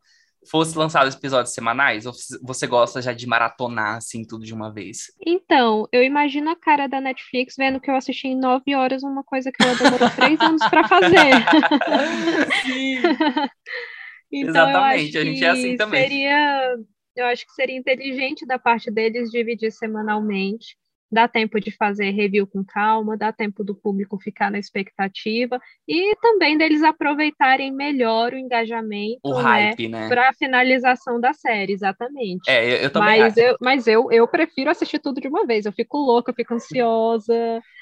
fosse 0.49 0.77
lançado 0.77 1.09
episódios 1.09 1.53
semanais? 1.53 2.05
Ou 2.05 2.13
você 2.41 2.67
gosta 2.67 3.01
já 3.01 3.13
de 3.13 3.27
maratonar, 3.27 3.97
assim, 3.97 4.25
tudo 4.25 4.45
de 4.45 4.53
uma 4.53 4.71
vez? 4.71 5.11
Então, 5.25 5.87
eu 5.91 6.03
imagino 6.03 6.49
a 6.49 6.55
cara 6.55 6.87
da 6.87 6.99
Netflix 6.99 7.55
vendo 7.57 7.79
que 7.79 7.89
eu 7.89 7.95
assisti 7.95 8.27
em 8.27 8.39
nove 8.39 8.75
horas 8.75 9.03
uma 9.03 9.23
coisa 9.23 9.51
que 9.51 9.63
ela 9.63 9.75
demorou 9.75 10.09
três 10.09 10.39
anos 10.39 10.61
para 10.69 10.87
fazer. 10.87 11.31
Sim. 12.65 13.01
Então, 14.35 14.49
Exatamente, 14.49 15.15
eu 15.15 15.21
a 15.21 15.23
acho 15.23 15.31
gente 15.31 15.45
é 15.45 15.49
assim 15.49 15.71
que 15.73 15.77
também. 15.77 16.01
Seria, 16.01 16.75
eu 17.15 17.25
acho 17.25 17.45
que 17.45 17.53
seria 17.53 17.77
inteligente 17.77 18.45
da 18.45 18.59
parte 18.59 18.91
deles 18.91 19.29
dividir 19.31 19.71
semanalmente. 19.71 20.77
dá 21.11 21.27
tempo 21.27 21.59
de 21.59 21.69
fazer 21.71 22.09
review 22.09 22.47
com 22.47 22.63
calma, 22.65 23.15
dá 23.15 23.31
tempo 23.31 23.63
do 23.63 23.75
público 23.75 24.17
ficar 24.19 24.49
na 24.51 24.57
expectativa 24.59 25.59
e 25.87 26.15
também 26.17 26.57
deles 26.57 26.81
aproveitarem 26.83 27.71
melhor 27.71 28.33
o 28.33 28.37
engajamento, 28.37 29.21
O 29.23 29.33
né, 29.35 29.43
hype, 29.43 29.87
né? 29.89 30.07
para 30.07 30.29
a 30.29 30.33
finalização 30.33 31.19
da 31.19 31.33
série, 31.33 31.73
exatamente. 31.73 32.49
É, 32.49 32.65
eu, 32.73 32.77
eu 32.83 32.91
também 32.93 33.19
Mas, 33.19 33.19
acho. 33.19 33.37
eu, 33.37 33.57
mas 33.61 33.87
eu, 33.87 34.11
eu 34.11 34.27
prefiro 34.27 34.69
assistir 34.69 34.99
tudo 34.99 35.21
de 35.21 35.27
uma 35.27 35.45
vez. 35.45 35.65
Eu 35.65 35.71
fico 35.73 35.97
louca, 35.97 36.31
eu 36.31 36.35
fico 36.35 36.53
ansiosa. 36.53 37.33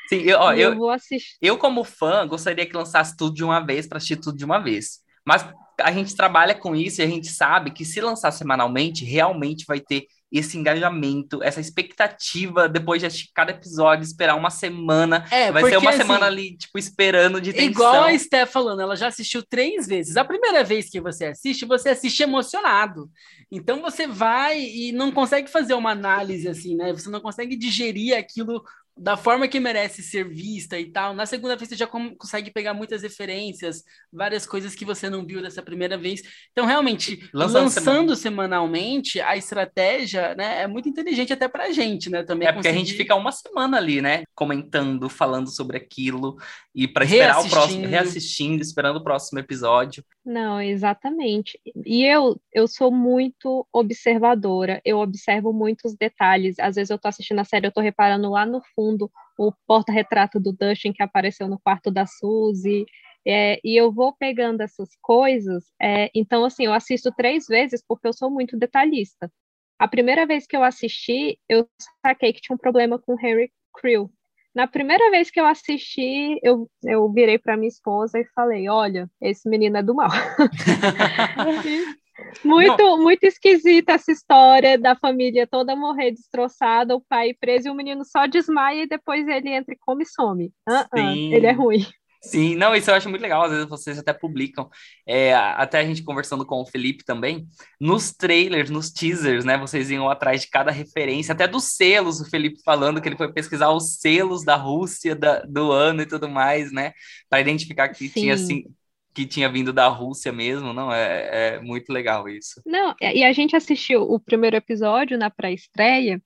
Sim, 0.06 0.18
eu, 0.24 0.40
ó, 0.40 0.54
eu, 0.54 0.72
eu 0.72 0.76
vou 0.76 0.90
assistir. 0.90 1.38
eu, 1.42 1.58
como 1.58 1.84
fã, 1.84 2.28
gostaria 2.28 2.66
que 2.66 2.76
lançasse 2.76 3.16
tudo 3.18 3.36
de 3.36 3.44
uma 3.44 3.60
vez 3.66 3.88
para 3.88 3.98
assistir 3.98 4.18
tudo 4.18 4.38
de 4.38 4.46
uma 4.46 4.60
vez. 4.60 5.00
Mas 5.26 5.46
a 5.84 5.92
gente 5.92 6.16
trabalha 6.16 6.56
com 6.56 6.76
isso 6.76 7.02
e 7.02 7.04
a 7.04 7.08
gente 7.08 7.28
sabe 7.28 7.72
que 7.72 7.86
se 7.86 8.00
lançar 8.02 8.32
semanalmente, 8.32 9.06
realmente 9.06 9.66
vai 9.68 9.80
ter 9.80 10.08
esse 10.32 10.58
engajamento, 10.58 11.44
essa 11.44 11.60
expectativa 11.60 12.70
depois 12.70 13.02
de 13.02 13.30
cada 13.34 13.52
episódio, 13.52 14.04
esperar 14.04 14.36
uma 14.36 14.50
semana. 14.50 15.26
É, 15.30 15.52
vai 15.52 15.62
porque, 15.62 15.76
ser 15.76 15.82
uma 15.82 15.90
assim, 15.90 16.00
semana 16.00 16.26
ali, 16.26 16.56
tipo, 16.56 16.80
esperando 16.80 17.42
de 17.42 17.52
tensão. 17.52 17.70
Igual 17.70 18.04
a 18.06 18.18
Steph 18.18 18.50
falando, 18.50 18.82
ela 18.82 18.96
já 18.96 19.08
assistiu 19.08 19.44
três 19.44 19.86
vezes. 19.86 20.16
A 20.16 20.24
primeira 20.24 20.64
vez 20.64 20.90
que 20.90 21.02
você 21.02 21.26
assiste, 21.26 21.66
você 21.66 21.90
assiste 21.90 22.24
emocionado. 22.24 23.12
Então 23.52 23.82
você 23.82 24.08
vai 24.08 24.62
e 24.62 24.94
não 24.94 25.12
consegue 25.12 25.50
fazer 25.50 25.74
uma 25.74 25.92
análise 25.92 26.48
assim, 26.48 26.78
né? 26.78 26.94
Você 26.94 27.10
não 27.10 27.20
consegue 27.20 27.58
digerir 27.58 28.18
aquilo 28.18 28.64
da 29.02 29.18
forma 29.18 29.48
que 29.48 29.60
merece 29.60 30.04
ser 30.04 30.30
vista 30.30 30.80
e 30.80 30.92
tal. 30.92 31.16
Na 31.16 31.26
segunda 31.26 31.56
vez 31.56 31.68
você 31.68 31.76
já 31.76 31.88
consegue 31.88 32.52
pegar 32.52 32.74
muitas 32.76 33.02
referências, 33.02 33.84
várias 34.14 34.46
coisas 34.46 34.76
que 34.76 34.86
você 34.86 35.10
não 35.10 35.26
viu 35.26 35.42
dessa 35.42 35.62
primeira 35.64 35.98
vez. 35.98 36.22
Então, 36.52 36.68
realmente, 36.68 37.28
Lançando 37.34 37.64
lançando, 37.64 38.16
semanalmente, 38.16 39.20
a 39.20 39.36
estratégia 39.36 40.36
né, 40.36 40.62
é 40.62 40.68
muito 40.68 40.88
inteligente 40.88 41.34
até 41.34 41.48
pra 41.48 41.72
gente, 41.72 42.12
né? 42.12 42.22
Também 42.22 42.48
É 42.48 42.54
porque 42.54 42.68
a 42.68 42.72
gente 42.72 42.82
conseguir- 42.84 42.98
fica 43.00 43.16
uma 43.16 43.32
semana 43.32 43.78
ali, 43.78 44.02
né? 44.02 44.24
Comentando, 44.36 45.10
falando 45.10 45.50
sobre 45.50 45.78
aquilo. 45.78 46.38
E 46.76 46.88
para 46.88 47.04
esperar 47.04 47.40
o 47.44 47.50
próximo, 47.50 47.88
reassistindo, 47.88 48.62
esperando 48.62 48.98
o 48.98 49.04
próximo 49.04 49.40
episódio. 49.40 50.04
Não, 50.24 50.62
exatamente. 50.62 51.60
E 51.86 52.04
eu, 52.06 52.40
eu 52.54 52.68
sou 52.68 52.92
muito 52.92 53.68
observadora, 53.74 54.80
eu 54.86 55.00
observo 55.00 55.52
muitos 55.52 55.96
detalhes. 55.96 56.60
Às 56.60 56.76
vezes 56.76 56.92
eu 56.92 57.00
tô 57.00 57.08
assistindo 57.08 57.40
a 57.40 57.44
série, 57.44 57.66
eu 57.68 57.72
tô 57.72 57.82
reparando 57.82 58.30
lá 58.30 58.46
no 58.46 58.62
fundo 58.76 59.12
o 59.38 59.52
porta-retrato 59.66 60.40
do 60.40 60.54
Dustin 60.54 60.94
que 60.94 61.02
apareceu 61.02 61.48
no 61.48 61.60
quarto 61.60 61.90
da 61.90 62.06
Suzy. 62.06 62.86
É, 63.26 63.60
e 63.64 63.76
eu 63.76 63.92
vou 63.92 64.14
pegando 64.16 64.62
essas 64.62 64.90
coisas. 65.02 65.66
é, 65.82 66.10
então, 66.14 66.44
assim, 66.46 66.66
eu 66.66 66.74
assisto 66.74 67.12
três 67.16 67.46
vezes 67.48 67.84
porque 67.88 68.08
eu 68.08 68.14
sou 68.14 68.30
muito 68.30 68.58
detalhista. 68.58 69.32
A 69.80 69.88
primeira 69.88 70.26
vez 70.28 70.46
que 70.46 70.56
eu 70.56 70.64
assisti, 70.64 71.40
eu 71.50 71.68
saquei 72.06 72.32
que 72.34 72.42
tinha 72.42 72.56
um 72.56 72.60
problema 72.60 73.00
com 73.00 73.16
Harry 73.16 73.52
Creel. 73.76 74.12
Na 74.54 74.68
primeira 74.68 75.10
vez 75.10 75.32
que 75.32 75.40
eu 75.40 75.46
assisti, 75.46 76.38
eu, 76.44 76.70
eu 76.84 77.10
virei 77.12 77.40
para 77.40 77.56
minha 77.56 77.70
esposa 77.70 78.20
e 78.20 78.26
falei: 78.36 78.68
Olha, 78.68 79.10
esse 79.22 79.50
menino 79.50 79.78
é 79.78 79.84
do 79.84 79.96
mal. 79.96 80.10
muito, 82.44 82.98
muito 82.98 83.24
esquisita 83.24 83.94
essa 83.94 84.12
história 84.12 84.78
da 84.78 84.96
família 84.96 85.48
toda 85.48 85.76
morrer 85.76 86.12
destroçada, 86.12 86.96
o 86.96 87.02
pai 87.02 87.34
preso 87.34 87.70
e 87.70 87.72
o 87.72 87.76
menino 87.76 88.04
só 88.04 88.26
desmaia 88.26 88.84
e 88.84 88.88
depois 88.88 89.28
ele 89.28 89.50
entra 89.50 89.74
e 89.74 89.78
come 89.80 90.04
e 90.04 90.08
some. 90.08 90.52
Ah, 90.68 90.88
Sim. 90.96 91.34
ele 91.34 91.48
é 91.48 91.52
ruim. 91.52 91.86
Sim, 92.24 92.56
não, 92.56 92.76
isso 92.76 92.92
eu 92.92 92.96
acho 92.96 93.10
muito 93.10 93.22
legal. 93.22 93.44
Às 93.44 93.52
vezes 93.52 93.68
vocês 93.68 93.98
até 93.98 94.14
publicam. 94.14 94.70
É, 95.08 95.34
até 95.34 95.80
a 95.80 95.84
gente 95.84 96.04
conversando 96.04 96.46
com 96.46 96.62
o 96.62 96.66
Felipe 96.66 97.04
também. 97.04 97.48
Nos 97.80 98.12
trailers, 98.14 98.70
nos 98.70 98.92
teasers, 98.92 99.44
né? 99.44 99.58
Vocês 99.58 99.90
iam 99.90 100.08
atrás 100.08 100.42
de 100.42 100.50
cada 100.50 100.72
referência, 100.72 101.34
até 101.34 101.48
dos 101.48 101.76
selos. 101.76 102.22
O 102.22 102.30
Felipe 102.30 102.62
falando 102.64 103.02
que 103.02 103.10
ele 103.10 103.18
foi 103.18 103.34
pesquisar 103.34 103.72
os 103.72 103.98
selos 103.98 104.46
da 104.46 104.56
Rússia 104.56 105.16
da- 105.16 105.42
do 105.42 105.72
ano 105.72 106.04
e 106.04 106.06
tudo 106.06 106.30
mais, 106.30 106.72
né? 106.72 106.94
Para 107.28 107.42
identificar 107.42 107.90
que 107.90 108.08
Sim. 108.08 108.22
tinha 108.22 108.34
assim. 108.36 108.66
Que 109.14 109.26
tinha 109.26 109.50
vindo 109.50 109.74
da 109.74 109.88
Rússia 109.88 110.32
mesmo, 110.32 110.72
não? 110.72 110.94
É, 110.94 111.56
é 111.56 111.60
muito 111.60 111.92
legal 111.92 112.30
isso. 112.30 112.62
Não, 112.66 112.96
e 113.02 113.26
a 113.26 113.34
gente 113.34 113.58
assistiu 113.58 114.04
o 114.04 114.18
primeiro 114.18 114.56
episódio 114.56 115.18
na 115.18 115.30
pré-estreia, 115.30 116.22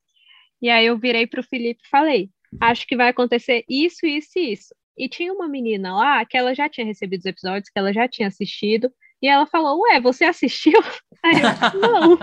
e 0.62 0.70
aí 0.70 0.86
eu 0.86 0.96
virei 0.96 1.26
para 1.26 1.40
o 1.40 1.44
Felipe 1.44 1.82
e 1.84 1.90
falei: 1.90 2.30
acho 2.62 2.86
que 2.86 2.96
vai 2.96 3.10
acontecer 3.10 3.64
isso, 3.68 4.06
isso 4.06 4.38
e 4.38 4.54
isso. 4.54 4.76
E 4.98 5.10
tinha 5.10 5.34
uma 5.34 5.48
menina 5.48 5.94
lá 5.94 6.26
que 6.26 6.38
ela 6.38 6.54
já 6.54 6.70
tinha 6.70 6.86
recebido 6.86 7.20
os 7.20 7.26
episódios, 7.26 7.70
que 7.70 7.78
ela 7.78 7.92
já 7.92 8.08
tinha 8.08 8.28
assistido, 8.28 8.92
e 9.22 9.28
ela 9.28 9.46
falou: 9.46 9.82
Ué, 9.82 10.00
você 10.00 10.26
assistiu? 10.26 10.80
Aí 11.24 11.36
eu, 11.42 11.82
não. 11.82 12.20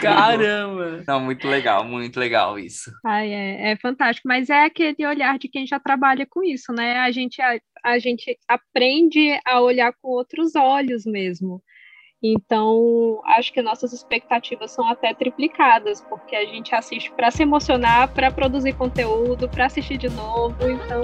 Caramba! 0.00 1.04
Não, 1.06 1.20
muito 1.20 1.46
legal, 1.46 1.84
muito 1.84 2.18
legal 2.18 2.58
isso. 2.58 2.90
Ai, 3.06 3.32
é, 3.32 3.72
é 3.72 3.76
fantástico, 3.76 4.26
mas 4.26 4.50
é 4.50 4.64
aquele 4.64 5.06
olhar 5.06 5.38
de 5.38 5.48
quem 5.48 5.66
já 5.66 5.78
trabalha 5.78 6.26
com 6.28 6.42
isso, 6.42 6.72
né? 6.72 6.98
A 6.98 7.12
gente, 7.12 7.40
a, 7.40 7.58
a 7.84 7.98
gente 7.98 8.36
aprende 8.48 9.38
a 9.46 9.60
olhar 9.60 9.92
com 10.02 10.08
outros 10.08 10.56
olhos 10.56 11.04
mesmo. 11.04 11.62
Então, 12.26 13.20
acho 13.26 13.52
que 13.52 13.60
nossas 13.60 13.92
expectativas 13.92 14.70
são 14.70 14.88
até 14.88 15.12
triplicadas, 15.12 16.00
porque 16.08 16.34
a 16.34 16.46
gente 16.46 16.74
assiste 16.74 17.12
para 17.12 17.30
se 17.30 17.42
emocionar, 17.42 18.08
para 18.14 18.30
produzir 18.30 18.72
conteúdo, 18.72 19.46
para 19.46 19.66
assistir 19.66 19.98
de 19.98 20.08
novo. 20.08 20.56
Então, 20.62 21.02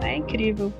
é 0.00 0.16
incrível. 0.16 0.72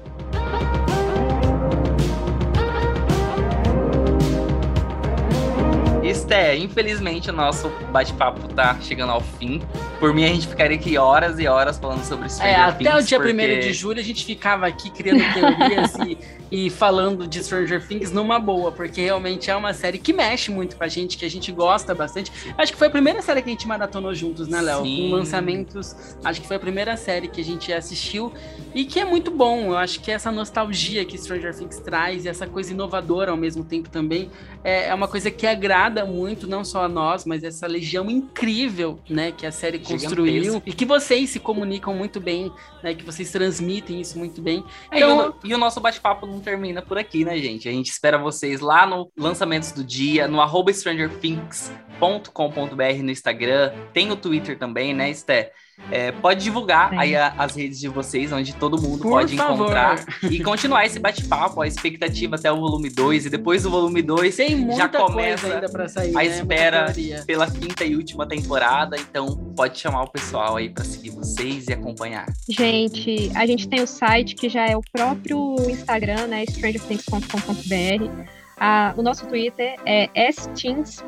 Esté, 6.04 6.56
infelizmente 6.56 7.30
o 7.30 7.32
nosso 7.32 7.68
bate-papo 7.90 8.46
tá 8.54 8.78
chegando 8.80 9.10
ao 9.10 9.20
fim. 9.20 9.60
Por 10.04 10.12
mim, 10.12 10.24
a 10.24 10.28
gente 10.28 10.46
ficaria 10.46 10.76
aqui 10.76 10.98
horas 10.98 11.38
e 11.38 11.46
horas 11.46 11.78
falando 11.78 12.04
sobre 12.04 12.26
É, 12.26 12.28
Stranger 12.28 12.60
até 12.60 12.90
o 12.90 12.96
Things, 12.96 13.08
dia 13.08 13.18
porque- 13.18 13.32
1 13.32 13.60
de 13.60 13.72
julho 13.72 14.00
a 14.00 14.02
gente 14.02 14.22
ficava 14.22 14.66
aqui 14.66 14.90
criando 14.90 15.22
teorias 15.32 15.94
e, 16.06 16.18
e 16.66 16.68
falando 16.68 17.26
de 17.26 17.42
Stranger 17.42 17.88
Things 17.88 18.12
numa 18.12 18.38
boa, 18.38 18.70
porque 18.70 19.00
realmente 19.00 19.50
é 19.50 19.56
uma 19.56 19.72
série 19.72 19.96
que 19.96 20.12
mexe 20.12 20.50
muito 20.50 20.76
com 20.76 20.84
a 20.84 20.88
gente, 20.88 21.16
que 21.16 21.24
a 21.24 21.30
gente 21.30 21.50
gosta 21.50 21.94
bastante. 21.94 22.30
Acho 22.58 22.72
que 22.72 22.76
foi 22.78 22.88
a 22.88 22.90
primeira 22.90 23.22
série 23.22 23.40
que 23.40 23.48
a 23.48 23.52
gente 23.52 23.66
maratonou 23.66 24.14
juntos, 24.14 24.46
né, 24.46 24.60
Léo? 24.60 24.82
Com 24.82 25.10
lançamentos, 25.10 25.96
acho 26.22 26.42
que 26.42 26.46
foi 26.46 26.56
a 26.56 26.60
primeira 26.60 26.98
série 26.98 27.26
que 27.26 27.40
a 27.40 27.44
gente 27.44 27.72
assistiu 27.72 28.30
e 28.74 28.84
que 28.84 29.00
é 29.00 29.06
muito 29.06 29.30
bom. 29.30 29.68
Eu 29.68 29.78
acho 29.78 30.00
que 30.00 30.10
essa 30.10 30.30
nostalgia 30.30 31.02
que 31.06 31.16
Stranger 31.16 31.54
Things 31.56 31.78
traz 31.78 32.26
e 32.26 32.28
essa 32.28 32.46
coisa 32.46 32.74
inovadora 32.74 33.30
ao 33.30 33.38
mesmo 33.38 33.64
tempo 33.64 33.88
também 33.88 34.30
é, 34.62 34.88
é 34.88 34.94
uma 34.94 35.08
coisa 35.08 35.30
que 35.30 35.46
agrada 35.46 36.04
muito, 36.04 36.46
não 36.46 36.62
só 36.62 36.84
a 36.84 36.88
nós, 36.88 37.24
mas 37.24 37.42
essa 37.42 37.66
legião 37.66 38.10
incrível, 38.10 38.98
né, 39.08 39.32
que 39.32 39.46
a 39.46 39.50
série 39.52 39.78
construiu 40.02 40.42
Gigantesca. 40.44 40.70
e 40.70 40.72
que 40.72 40.84
vocês 40.84 41.30
se 41.30 41.40
comunicam 41.40 41.94
muito 41.94 42.20
bem, 42.20 42.52
né, 42.82 42.94
que 42.94 43.04
vocês 43.04 43.30
transmitem 43.30 44.00
isso 44.00 44.18
muito 44.18 44.40
bem. 44.42 44.64
É, 44.90 45.00
e, 45.00 45.04
o, 45.04 45.06
Então, 45.06 45.28
no- 45.28 45.34
e 45.44 45.54
o 45.54 45.58
nosso 45.58 45.80
bate-papo 45.80 46.26
não 46.26 46.40
termina 46.40 46.82
por 46.82 46.98
aqui, 46.98 47.24
né, 47.24 47.36
gente? 47.38 47.68
A 47.68 47.72
gente 47.72 47.90
espera 47.90 48.18
vocês 48.18 48.60
lá 48.60 48.86
no 48.86 49.10
Lançamentos 49.16 49.72
do 49.72 49.84
Dia, 49.84 50.26
no 50.28 50.40
arroba 50.40 50.70
strangerthings.com.br 50.70 53.02
no 53.02 53.10
Instagram. 53.10 53.72
Tem 53.92 54.10
o 54.10 54.16
Twitter 54.16 54.58
também, 54.58 54.94
né, 54.94 55.10
Esté? 55.10 55.52
É, 55.90 56.12
pode 56.12 56.42
divulgar 56.42 56.90
Tem. 56.90 56.98
aí 56.98 57.16
a- 57.16 57.34
as 57.38 57.56
redes 57.56 57.78
de 57.80 57.88
vocês, 57.88 58.32
onde 58.32 58.54
todo 58.54 58.80
mundo 58.80 59.02
Por 59.02 59.10
pode 59.10 59.36
favor. 59.36 59.54
encontrar. 59.64 60.04
E 60.30 60.42
continuar 60.42 60.86
esse 60.86 60.98
bate-papo, 60.98 61.60
a 61.60 61.66
expectativa 61.66 62.36
até 62.36 62.50
o 62.50 62.56
volume 62.56 62.88
2. 62.90 63.26
E 63.26 63.30
depois 63.30 63.62
do 63.64 63.70
volume 63.70 64.00
2, 64.02 64.36
tem 64.36 64.56
muita 64.56 64.76
já 64.76 64.88
começa 64.88 65.40
coisa 65.42 65.54
ainda 65.56 65.68
pra 65.68 65.88
sair, 65.88 66.10
a 66.16 66.20
né, 66.20 66.26
espera 66.26 66.92
pela 67.26 67.50
quinta 67.50 67.84
e 67.84 67.96
última 67.96 68.26
temporada. 68.26 68.96
Então, 68.96 69.36
pode 69.56 69.78
chamar 69.78 70.02
o 70.04 70.10
pessoal 70.10 70.56
aí 70.56 70.70
pra 70.70 70.84
seguir 70.84 71.10
vocês 71.10 71.68
e 71.68 71.72
acompanhar. 71.72 72.26
Gente, 72.48 73.30
a 73.34 73.44
gente 73.46 73.68
tem 73.68 73.82
o 73.82 73.86
site 73.86 74.34
que 74.34 74.48
já 74.48 74.66
é 74.66 74.76
o 74.76 74.82
próprio 74.92 75.56
Instagram, 75.70 76.26
né? 76.28 76.44
strangerthings.com.br. 76.44 78.43
Ah, 78.58 78.94
o 78.96 79.02
nosso 79.02 79.26
Twitter 79.26 79.74
é 79.84 80.08
steams.br. 80.32 81.04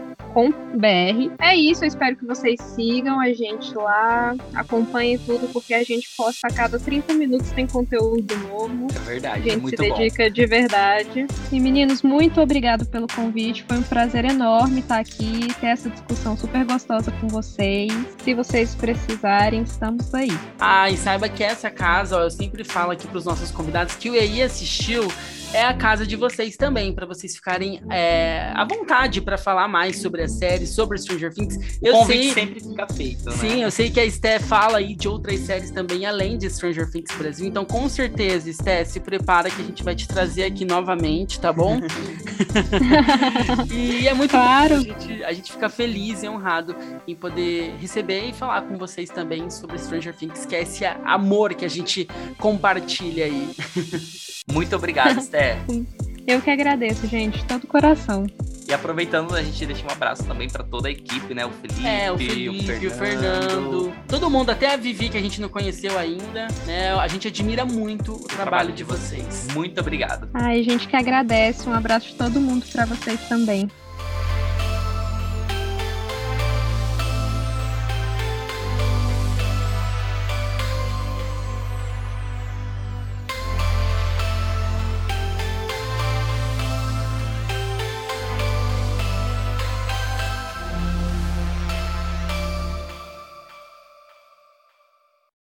É 1.39 1.57
isso, 1.57 1.85
eu 1.85 1.89
espero 1.89 2.17
que 2.17 2.27
vocês 2.27 2.61
sigam 2.61 3.21
a 3.21 3.33
gente 3.33 3.75
lá, 3.75 4.35
acompanhem 4.55 5.19
tudo, 5.19 5.49
porque 5.53 5.75
a 5.75 5.83
gente 5.83 6.09
posta 6.17 6.49
a 6.49 6.53
cada 6.53 6.79
30 6.79 7.15
minutos 7.15 7.51
tem 7.53 7.67
conteúdo 7.67 8.37
novo. 8.49 8.87
É 8.95 8.99
A 8.99 9.03
verdade, 9.03 9.41
é 9.41 9.43
gente 9.45 9.55
se 9.55 9.61
muito 9.61 9.83
bom. 9.83 9.97
dedica 9.97 10.31
de 10.31 10.47
verdade. 10.47 11.27
E 11.53 11.61
meninos, 11.61 12.03
muito 12.03 12.41
obrigado 12.41 12.85
pelo 12.87 13.07
convite. 13.07 13.65
Foi 13.67 13.79
um 13.79 13.83
prazer 13.83 14.25
enorme 14.25 14.81
estar 14.81 14.99
aqui, 14.99 15.53
ter 15.61 15.67
essa 15.69 15.89
discussão 15.89 16.37
super 16.37 16.65
gostosa 16.65 17.11
com 17.13 17.29
vocês. 17.29 17.93
Se 18.23 18.35
vocês 18.35 18.75
precisarem, 18.75 19.63
estamos 19.63 20.13
aí. 20.15 20.37
Ah, 20.59 20.91
e 20.91 20.97
saiba 20.97 21.29
que 21.29 21.43
essa 21.43 21.71
casa, 21.71 22.19
ó, 22.19 22.23
eu 22.23 22.31
sempre 22.31 22.65
falo 22.65 22.91
aqui 22.91 23.07
pros 23.07 23.25
nossos 23.25 23.51
convidados 23.51 23.95
que 23.95 24.11
o 24.11 24.15
EI 24.15 24.43
assistiu 24.43 25.07
é 25.53 25.63
a 25.63 25.75
casa 25.75 26.07
de 26.07 26.17
vocês 26.17 26.57
também, 26.57 26.93
para 26.93 27.07
vocês 27.07 27.35
ficarem 27.35 27.83
é, 27.91 28.53
à 28.55 28.65
vontade 28.65 29.21
para 29.21 29.39
falar 29.39 29.69
mais 29.69 30.01
sobre 30.01 30.23
a 30.23 30.29
série, 30.29 30.67
sobre 30.67 30.99
Stranger 30.99 31.33
Things. 31.33 31.57
O 31.57 31.87
eu 31.87 32.05
sei 32.05 32.33
sempre 32.33 32.61
fica 32.61 32.87
feito, 32.89 33.25
né? 33.25 33.37
Sim, 33.37 33.63
eu 33.63 33.71
sei 33.71 33.91
que 33.91 34.01
a 34.01 34.11
Sté 34.11 34.39
fala 34.39 34.79
aí 34.79 34.95
de 34.95 35.09
outras 35.09 35.41
séries 35.41 35.71
também, 35.71 36.07
além 36.07 36.37
de 36.37 36.49
Stranger 36.51 36.91
Things 36.91 37.15
Brasil. 37.17 37.47
Então, 37.47 37.65
com 37.65 37.89
certeza, 37.89 38.51
Sté, 38.53 38.85
se 38.85 39.01
prepara 39.01 39.51
que 39.51 39.61
a 39.61 39.65
gente 39.65 39.83
vai 39.83 39.95
te 39.95 40.07
trazer 40.07 40.45
aqui 40.45 40.65
novamente, 40.65 41.41
tá 41.41 41.53
bom? 41.53 41.81
e 43.73 44.07
é 44.07 44.15
muito 44.15 44.31
claro. 44.31 44.75
A 44.75 44.81
gente, 44.81 45.25
a 45.25 45.33
gente 45.33 45.53
fica 45.53 45.69
feliz 45.69 46.23
e 46.23 46.29
honrado 46.29 46.77
em 47.07 47.15
poder 47.15 47.75
receber 47.81 48.29
e 48.29 48.33
falar 48.33 48.63
com 48.63 48.77
vocês 48.77 49.09
também 49.11 49.51
sobre 49.51 49.79
Stranger 49.79 50.15
Things, 50.15 50.45
que 50.45 50.55
é 50.55 50.63
esse 50.63 50.85
amor 50.85 51.55
que 51.55 51.65
a 51.65 51.69
gente 51.69 52.07
compartilha 52.39 53.25
aí. 53.25 53.51
Muito 54.51 54.75
obrigado, 54.77 55.21
Sté. 55.21 55.59
Eu 56.27 56.43
que 56.43 56.51
agradeço, 56.51 57.07
gente, 57.07 57.45
todo 57.45 57.69
coração. 57.69 58.27
E 58.69 58.75
aproveitando, 58.75 59.33
a 59.37 59.43
gente 59.45 59.65
deixa 59.65 59.87
um 59.87 59.91
abraço 59.91 60.25
também 60.25 60.51
para 60.51 60.65
toda 60.65 60.89
a 60.89 60.91
equipe, 60.91 61.33
né? 61.33 61.47
O 61.47 61.53
Felipe, 61.53 61.87
é, 61.87 62.11
o, 62.11 62.19
Felipe 62.19 62.49
o, 62.49 62.63
Fernando. 62.65 62.87
o, 62.87 62.91
Fernando. 62.91 63.95
Todo 64.09 64.29
mundo, 64.29 64.51
até 64.51 64.75
a 64.75 64.77
Vivi, 64.77 65.09
que 65.09 65.17
a 65.17 65.21
gente 65.21 65.41
não 65.41 65.49
conheceu 65.49 65.97
ainda, 65.97 66.49
né? 66.67 66.93
A 66.95 67.07
gente 67.07 67.29
admira 67.29 67.65
muito 67.65 68.13
o, 68.13 68.17
o 68.17 68.25
trabalho, 68.25 68.51
trabalho, 68.51 68.73
de 68.73 68.83
vocês. 68.83 69.47
Muito 69.55 69.81
obrigado. 69.81 70.29
Ai, 70.35 70.65
gente 70.65 70.89
que 70.89 70.97
agradece. 70.97 71.69
Um 71.69 71.73
abraço 71.73 72.09
de 72.09 72.15
todo 72.17 72.41
mundo 72.41 72.67
para 72.73 72.85
vocês 72.87 73.21
também. 73.29 73.71